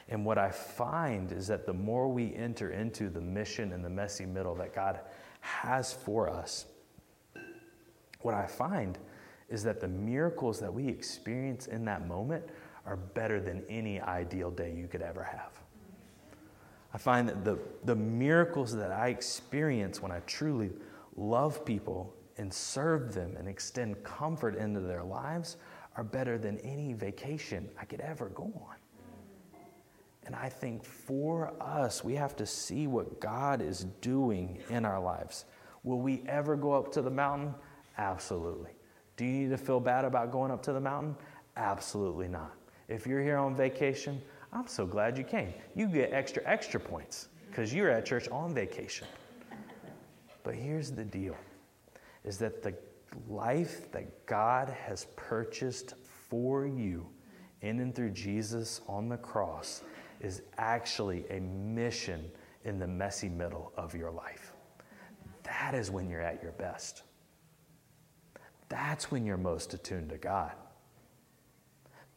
And 0.09 0.25
what 0.25 0.39
I 0.39 0.51
find 0.51 1.33
is 1.33 1.47
that 1.47 1.67
the 1.67 1.73
more 1.73 2.09
we 2.09 2.35
enter 2.35 2.71
into 2.71 3.09
the 3.09 3.21
mission 3.21 3.73
and 3.73 3.85
the 3.85 3.91
messy 3.91 4.27
middle 4.27 4.55
that 4.57 4.75
God 4.75 5.01
has 5.41 5.93
for 5.93 6.29
us, 6.29 6.67
what 8.21 8.35
I 8.35 8.47
find 8.47 8.99
is 9.49 9.63
that 9.65 9.81
the 9.81 9.89
miracles 9.89 10.59
that 10.61 10.73
we 10.73 10.89
experience 10.89 11.67
in 11.67 11.85
that 11.85 12.07
moment 12.07 12.45
are 12.87 12.97
better 12.97 13.41
than 13.41 13.63
any 13.69 14.01
ideal 14.01 14.51
day 14.51 14.75
you 14.75 14.87
could 14.87 15.03
ever 15.03 15.23
have. 15.23 15.61
I 16.93 16.99
find 16.99 17.29
that 17.29 17.45
the, 17.45 17.59
the 17.85 17.97
miracles 17.97 18.75
that 18.77 18.93
I 18.93 19.09
experience 19.09 20.01
when 20.01 20.13
I 20.13 20.21
truly 20.21 20.71
love 21.17 21.65
people 21.65 22.15
and 22.39 22.53
serve 22.53 23.15
them 23.15 23.37
and 23.37 23.49
extend 23.49 24.03
comfort 24.03 24.57
into 24.57 24.81
their 24.81 25.05
lives 25.05 25.57
are 25.97 26.05
better 26.05 26.39
than 26.39 26.59
any 26.59 26.93
vacation 26.93 27.69
I 27.81 27.85
could 27.85 28.01
ever 28.01 28.29
go 28.31 28.45
on. 28.45 28.77
And 30.27 30.35
I 30.35 30.49
think 30.49 30.85
for 30.85 31.53
us, 31.61 32.03
we 32.03 32.15
have 32.15 32.35
to 32.37 32.47
see 32.47 32.87
what 32.87 33.21
God 33.21 33.61
is 33.61 33.87
doing 34.01 34.59
in 34.71 34.85
our 34.85 35.01
lives. 35.01 35.45
Will 35.83 36.01
we 36.01 36.23
ever 36.27 36.57
go 36.57 36.73
up 36.73 36.91
to 36.93 37.03
the 37.03 37.11
mountain? 37.11 37.55
Absolutely. 37.99 38.71
Do 39.17 39.25
you 39.25 39.33
need 39.33 39.51
to 39.51 39.59
feel 39.59 39.81
bad 39.81 40.05
about 40.05 40.33
going 40.33 40.51
up 40.51 40.63
to 40.63 40.73
the 40.73 40.81
mountain? 40.81 41.15
Absolutely 41.57 42.27
not. 42.27 42.53
If 42.89 43.07
you're 43.07 43.23
here 43.23 43.37
on 43.37 43.55
vacation, 43.55 44.21
I'm 44.53 44.67
so 44.67 44.87
glad 44.87 45.19
you 45.19 45.25
came. 45.25 45.53
You 45.75 45.87
get 45.87 46.13
extra, 46.13 46.43
extra 46.47 46.81
points 46.81 47.29
because 47.49 47.73
you're 47.73 47.91
at 47.91 48.07
church 48.07 48.29
on 48.31 48.55
vacation. 48.55 49.07
But 50.43 50.55
here's 50.55 50.91
the 50.91 51.05
deal 51.05 51.37
is 52.25 52.39
that 52.39 52.63
the 52.63 52.75
life 53.29 53.91
that 53.93 54.27
God 54.27 54.69
has 54.69 55.07
purchased 55.17 55.95
for 56.29 56.67
you 56.67 57.07
in 57.61 57.81
and 57.81 57.95
through 57.95 58.11
Jesus 58.11 58.81
on 58.89 59.09
the 59.09 59.17
cross 59.17 59.83
is 60.21 60.43
actually 60.59 61.25
a 61.31 61.41
mission 61.41 62.31
in 62.65 62.79
the 62.79 62.87
messy 62.87 63.29
middle 63.29 63.73
of 63.77 63.95
your 63.95 64.11
life. 64.11 64.55
That 65.43 65.75
is 65.75 65.91
when 65.91 66.09
you're 66.09 66.23
at 66.23 66.43
your 66.43 66.53
best. 66.53 67.03
That's 68.69 69.11
when 69.11 69.25
you're 69.27 69.37
most 69.37 69.75
attuned 69.75 70.09
to 70.11 70.17
God. 70.17 70.53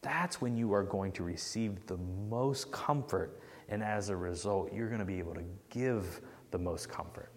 That's 0.02 0.40
when 0.42 0.56
you 0.56 0.74
are 0.74 0.84
going 0.84 1.12
to 1.14 1.24
receive 1.24 1.86
the 1.86 1.98
most 1.98 2.72
comfort, 2.72 3.42
and 3.68 3.84
as 3.84 4.10
a 4.10 4.16
result, 4.16 4.72
you're 4.72 4.88
going 4.88 5.00
to 5.00 5.06
be 5.06 5.20
able 5.20 5.34
to 5.34 5.44
give 5.70 6.22
the 6.52 6.58
most 6.58 6.88
comfort 6.88 7.32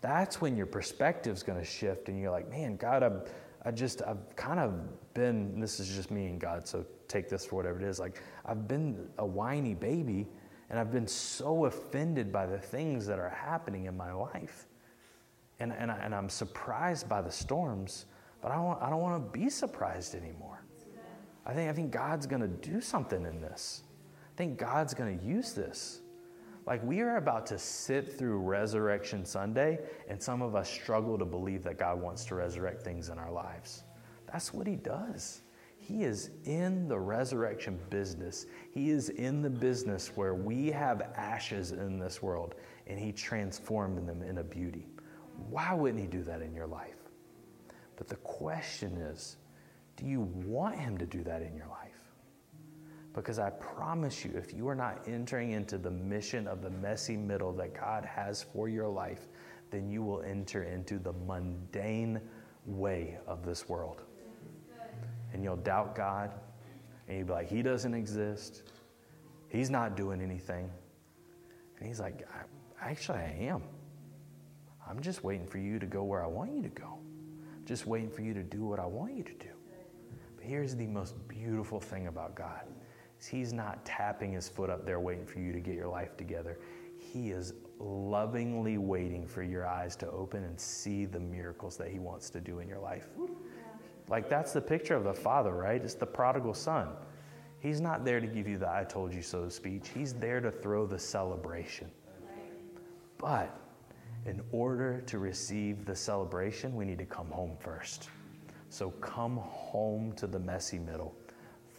that's 0.00 0.40
when 0.40 0.56
your 0.56 0.66
perspective 0.66 1.34
is 1.34 1.42
going 1.42 1.58
to 1.58 1.64
shift 1.64 2.08
and 2.08 2.20
you're 2.20 2.30
like, 2.30 2.48
man, 2.50 2.76
God, 2.76 3.02
I'm, 3.02 3.22
I 3.64 3.70
just, 3.70 4.02
I've 4.02 4.34
kind 4.36 4.60
of 4.60 5.14
been, 5.14 5.58
this 5.60 5.80
is 5.80 5.88
just 5.88 6.10
me 6.10 6.26
and 6.26 6.40
God, 6.40 6.66
so 6.66 6.84
take 7.08 7.28
this 7.28 7.44
for 7.44 7.56
whatever 7.56 7.78
it 7.80 7.84
is. 7.84 7.98
Like, 7.98 8.22
I've 8.44 8.68
been 8.68 9.08
a 9.18 9.26
whiny 9.26 9.74
baby 9.74 10.26
and 10.70 10.78
I've 10.78 10.92
been 10.92 11.06
so 11.06 11.64
offended 11.64 12.32
by 12.32 12.46
the 12.46 12.58
things 12.58 13.06
that 13.06 13.18
are 13.18 13.30
happening 13.30 13.86
in 13.86 13.96
my 13.96 14.12
life. 14.12 14.66
And, 15.60 15.72
and, 15.72 15.90
I, 15.90 15.96
and 15.96 16.14
I'm 16.14 16.28
surprised 16.28 17.08
by 17.08 17.20
the 17.20 17.30
storms, 17.32 18.06
but 18.40 18.52
I 18.52 18.54
don't, 18.54 18.64
want, 18.64 18.82
I 18.82 18.90
don't 18.90 19.00
want 19.00 19.32
to 19.32 19.38
be 19.38 19.50
surprised 19.50 20.14
anymore. 20.14 20.62
I 21.44 21.54
think, 21.54 21.70
I 21.70 21.72
think 21.72 21.90
God's 21.90 22.26
going 22.26 22.42
to 22.42 22.48
do 22.48 22.80
something 22.80 23.24
in 23.24 23.40
this. 23.40 23.82
I 24.34 24.36
think 24.36 24.58
God's 24.58 24.94
going 24.94 25.18
to 25.18 25.24
use 25.24 25.54
this. 25.54 26.02
Like 26.68 26.84
we 26.84 27.00
are 27.00 27.16
about 27.16 27.46
to 27.46 27.58
sit 27.58 28.18
through 28.18 28.40
Resurrection 28.40 29.24
Sunday, 29.24 29.78
and 30.06 30.22
some 30.22 30.42
of 30.42 30.54
us 30.54 30.70
struggle 30.70 31.16
to 31.16 31.24
believe 31.24 31.62
that 31.62 31.78
God 31.78 31.98
wants 31.98 32.26
to 32.26 32.34
resurrect 32.34 32.82
things 32.82 33.08
in 33.08 33.18
our 33.18 33.32
lives. 33.32 33.84
That's 34.30 34.52
what 34.52 34.66
He 34.66 34.76
does. 34.76 35.40
He 35.78 36.04
is 36.04 36.28
in 36.44 36.86
the 36.86 36.98
resurrection 36.98 37.78
business. 37.88 38.44
He 38.70 38.90
is 38.90 39.08
in 39.08 39.40
the 39.40 39.48
business 39.48 40.12
where 40.14 40.34
we 40.34 40.66
have 40.66 41.00
ashes 41.16 41.72
in 41.72 41.98
this 41.98 42.20
world, 42.22 42.54
and 42.86 42.98
He 42.98 43.12
transformed 43.12 44.06
them 44.06 44.20
into 44.20 44.44
beauty. 44.44 44.88
Why 45.48 45.72
wouldn't 45.72 46.02
He 46.02 46.06
do 46.06 46.22
that 46.24 46.42
in 46.42 46.54
your 46.54 46.66
life? 46.66 46.98
But 47.96 48.08
the 48.08 48.16
question 48.16 48.98
is 48.98 49.38
do 49.96 50.04
you 50.04 50.20
want 50.20 50.78
Him 50.78 50.98
to 50.98 51.06
do 51.06 51.24
that 51.24 51.40
in 51.40 51.56
your 51.56 51.68
life? 51.68 51.87
Because 53.18 53.40
I 53.40 53.50
promise 53.50 54.24
you, 54.24 54.30
if 54.36 54.54
you 54.54 54.68
are 54.68 54.76
not 54.76 55.02
entering 55.08 55.50
into 55.50 55.76
the 55.76 55.90
mission 55.90 56.46
of 56.46 56.62
the 56.62 56.70
messy 56.70 57.16
middle 57.16 57.52
that 57.54 57.74
God 57.74 58.04
has 58.04 58.44
for 58.44 58.68
your 58.68 58.86
life, 58.86 59.26
then 59.72 59.90
you 59.90 60.04
will 60.04 60.22
enter 60.22 60.62
into 60.62 61.00
the 61.00 61.12
mundane 61.26 62.20
way 62.64 63.18
of 63.26 63.44
this 63.44 63.68
world. 63.68 64.02
And 65.32 65.42
you'll 65.42 65.56
doubt 65.56 65.96
God, 65.96 66.32
and 67.08 67.18
you'll 67.18 67.26
be 67.26 67.32
like, 67.32 67.48
He 67.48 67.60
doesn't 67.60 67.92
exist. 67.92 68.62
He's 69.48 69.68
not 69.68 69.96
doing 69.96 70.22
anything. 70.22 70.70
And 71.78 71.88
He's 71.88 71.98
like, 71.98 72.24
Actually, 72.80 73.18
I 73.18 73.36
am. 73.40 73.62
I'm 74.88 75.00
just 75.00 75.24
waiting 75.24 75.46
for 75.46 75.58
you 75.58 75.80
to 75.80 75.86
go 75.86 76.04
where 76.04 76.22
I 76.22 76.28
want 76.28 76.52
you 76.52 76.62
to 76.62 76.68
go. 76.68 76.98
just 77.64 77.84
waiting 77.84 78.10
for 78.10 78.22
you 78.22 78.32
to 78.32 78.44
do 78.44 78.64
what 78.64 78.78
I 78.78 78.86
want 78.86 79.16
you 79.16 79.24
to 79.24 79.34
do. 79.34 79.50
But 80.36 80.44
here's 80.44 80.76
the 80.76 80.86
most 80.86 81.16
beautiful 81.26 81.80
thing 81.80 82.06
about 82.06 82.36
God 82.36 82.62
He's 83.26 83.52
not 83.52 83.84
tapping 83.84 84.32
his 84.32 84.48
foot 84.48 84.70
up 84.70 84.86
there 84.86 85.00
waiting 85.00 85.26
for 85.26 85.40
you 85.40 85.52
to 85.52 85.60
get 85.60 85.74
your 85.74 85.88
life 85.88 86.16
together. 86.16 86.58
He 86.98 87.30
is 87.30 87.54
lovingly 87.80 88.78
waiting 88.78 89.26
for 89.26 89.42
your 89.42 89.66
eyes 89.66 89.96
to 89.96 90.10
open 90.10 90.44
and 90.44 90.58
see 90.58 91.04
the 91.04 91.20
miracles 91.20 91.76
that 91.76 91.88
he 91.88 91.98
wants 91.98 92.30
to 92.30 92.40
do 92.40 92.60
in 92.60 92.68
your 92.68 92.78
life. 92.78 93.08
Like 94.08 94.28
that's 94.28 94.52
the 94.52 94.60
picture 94.60 94.94
of 94.94 95.04
the 95.04 95.14
father, 95.14 95.52
right? 95.52 95.82
It's 95.82 95.94
the 95.94 96.06
prodigal 96.06 96.54
son. 96.54 96.88
He's 97.60 97.80
not 97.80 98.04
there 98.04 98.20
to 98.20 98.26
give 98.26 98.46
you 98.46 98.56
the 98.56 98.70
I 98.70 98.84
told 98.84 99.12
you 99.12 99.22
so 99.22 99.48
speech. 99.48 99.88
He's 99.92 100.14
there 100.14 100.40
to 100.40 100.50
throw 100.50 100.86
the 100.86 100.98
celebration. 100.98 101.90
But 103.18 103.58
in 104.26 104.40
order 104.52 105.00
to 105.06 105.18
receive 105.18 105.84
the 105.84 105.96
celebration, 105.96 106.76
we 106.76 106.84
need 106.84 106.98
to 106.98 107.04
come 107.04 107.30
home 107.30 107.56
first. 107.58 108.10
So 108.70 108.90
come 108.90 109.38
home 109.38 110.12
to 110.12 110.26
the 110.26 110.38
messy 110.38 110.78
middle. 110.78 111.14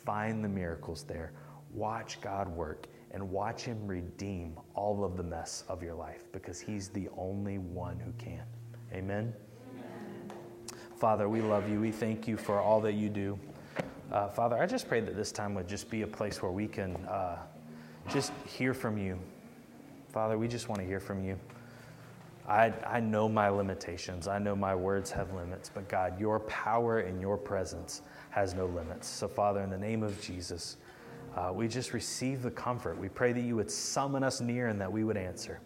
Find 0.09 0.43
the 0.43 0.49
miracles 0.49 1.03
there. 1.03 1.33
Watch 1.71 2.19
God 2.19 2.47
work 2.47 2.87
and 3.11 3.29
watch 3.29 3.61
Him 3.61 3.85
redeem 3.85 4.57
all 4.73 5.03
of 5.03 5.17
the 5.17 5.21
mess 5.21 5.65
of 5.69 5.83
your 5.83 5.93
life 5.93 6.23
because 6.31 6.59
He's 6.59 6.89
the 6.89 7.09
only 7.15 7.59
one 7.59 7.99
who 7.99 8.11
can. 8.13 8.41
Amen? 8.91 9.31
Amen. 9.71 10.31
Father, 10.97 11.29
we 11.29 11.41
love 11.41 11.69
you. 11.69 11.79
We 11.79 11.91
thank 11.91 12.27
you 12.27 12.37
for 12.37 12.59
all 12.59 12.81
that 12.81 12.93
you 12.93 13.07
do. 13.07 13.37
Uh, 14.11 14.29
Father, 14.29 14.57
I 14.57 14.65
just 14.65 14.87
pray 14.87 14.99
that 14.99 15.15
this 15.15 15.31
time 15.31 15.53
would 15.53 15.67
just 15.67 15.91
be 15.91 16.01
a 16.01 16.07
place 16.07 16.41
where 16.41 16.51
we 16.51 16.67
can 16.67 16.95
uh, 17.05 17.37
just 18.11 18.31
hear 18.47 18.73
from 18.73 18.97
you. 18.97 19.19
Father, 20.11 20.39
we 20.39 20.47
just 20.47 20.69
want 20.69 20.81
to 20.81 20.87
hear 20.87 20.99
from 20.99 21.23
you. 21.23 21.37
I, 22.49 22.73
I 22.87 22.99
know 22.99 23.29
my 23.29 23.47
limitations. 23.49 24.27
I 24.27 24.39
know 24.39 24.55
my 24.55 24.73
words 24.73 25.11
have 25.11 25.31
limits, 25.33 25.69
but 25.71 25.87
God, 25.87 26.19
your 26.19 26.39
power 26.41 26.99
and 27.01 27.21
your 27.21 27.37
presence 27.37 28.01
has 28.31 28.55
no 28.55 28.65
limits. 28.65 29.07
So, 29.07 29.27
Father, 29.27 29.61
in 29.61 29.69
the 29.69 29.77
name 29.77 30.01
of 30.01 30.19
Jesus, 30.19 30.77
uh, 31.35 31.51
we 31.53 31.67
just 31.67 31.93
receive 31.93 32.41
the 32.41 32.49
comfort. 32.49 32.97
We 32.97 33.07
pray 33.07 33.33
that 33.33 33.41
you 33.41 33.55
would 33.55 33.69
summon 33.69 34.23
us 34.23 34.41
near 34.41 34.67
and 34.67 34.81
that 34.81 34.91
we 34.91 35.03
would 35.03 35.15
answer. 35.15 35.61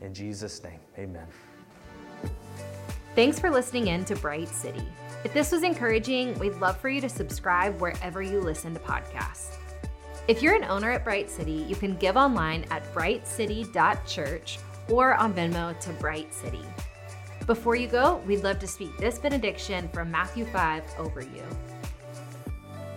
In 0.00 0.12
Jesus' 0.12 0.60
name, 0.64 0.80
amen. 0.98 1.26
Thanks 3.14 3.38
for 3.38 3.48
listening 3.48 3.86
in 3.86 4.04
to 4.06 4.16
Bright 4.16 4.48
City. 4.48 4.86
If 5.22 5.32
this 5.32 5.52
was 5.52 5.62
encouraging, 5.62 6.36
we'd 6.40 6.54
love 6.56 6.80
for 6.80 6.88
you 6.88 7.00
to 7.00 7.08
subscribe 7.08 7.80
wherever 7.80 8.22
you 8.22 8.40
listen 8.40 8.74
to 8.74 8.80
podcasts. 8.80 9.54
If 10.26 10.42
you're 10.42 10.56
an 10.56 10.64
owner 10.64 10.90
at 10.90 11.04
Bright 11.04 11.30
City, 11.30 11.64
you 11.68 11.76
can 11.76 11.96
give 11.96 12.16
online 12.16 12.66
at 12.70 12.84
brightcity.church 12.92 14.58
or 14.90 15.14
on 15.14 15.34
Venmo 15.34 15.78
to 15.80 15.90
Bright 15.94 16.32
City. 16.32 16.64
Before 17.46 17.76
you 17.76 17.88
go, 17.88 18.22
we'd 18.26 18.44
love 18.44 18.58
to 18.58 18.66
speak 18.66 18.96
this 18.98 19.18
benediction 19.18 19.88
from 19.88 20.10
Matthew 20.10 20.44
5 20.46 20.84
over 20.98 21.20
you. 21.20 21.42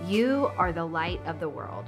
You 0.06 0.52
are 0.58 0.74
the 0.74 0.84
light 0.84 1.22
of 1.26 1.39
the 1.39 1.48
world. 1.48 1.86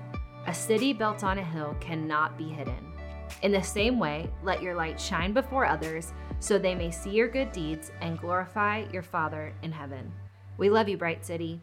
A 0.48 0.54
city 0.54 0.94
built 0.94 1.24
on 1.24 1.40
a 1.40 1.44
hill 1.44 1.76
cannot 1.80 2.38
be 2.38 2.48
hidden. 2.50 2.94
In 3.42 3.52
the 3.52 3.62
same 3.62 4.00
way, 4.00 4.30
let 4.44 4.62
your 4.62 4.76
light 4.76 5.00
shine 5.00 5.34
before 5.34 5.66
others 5.66 6.14
so 6.40 6.58
they 6.58 6.76
may 6.76 6.92
see 6.92 7.10
your 7.10 7.28
good 7.28 7.52
deeds 7.52 7.92
and 8.02 8.20
glorify 8.20 8.86
your 8.92 9.02
Father 9.02 9.54
in 9.62 9.72
heaven. 9.72 10.12
We 10.58 10.70
love 10.70 10.88
you, 10.88 10.98
Bright 10.98 11.26
City. 11.26 11.60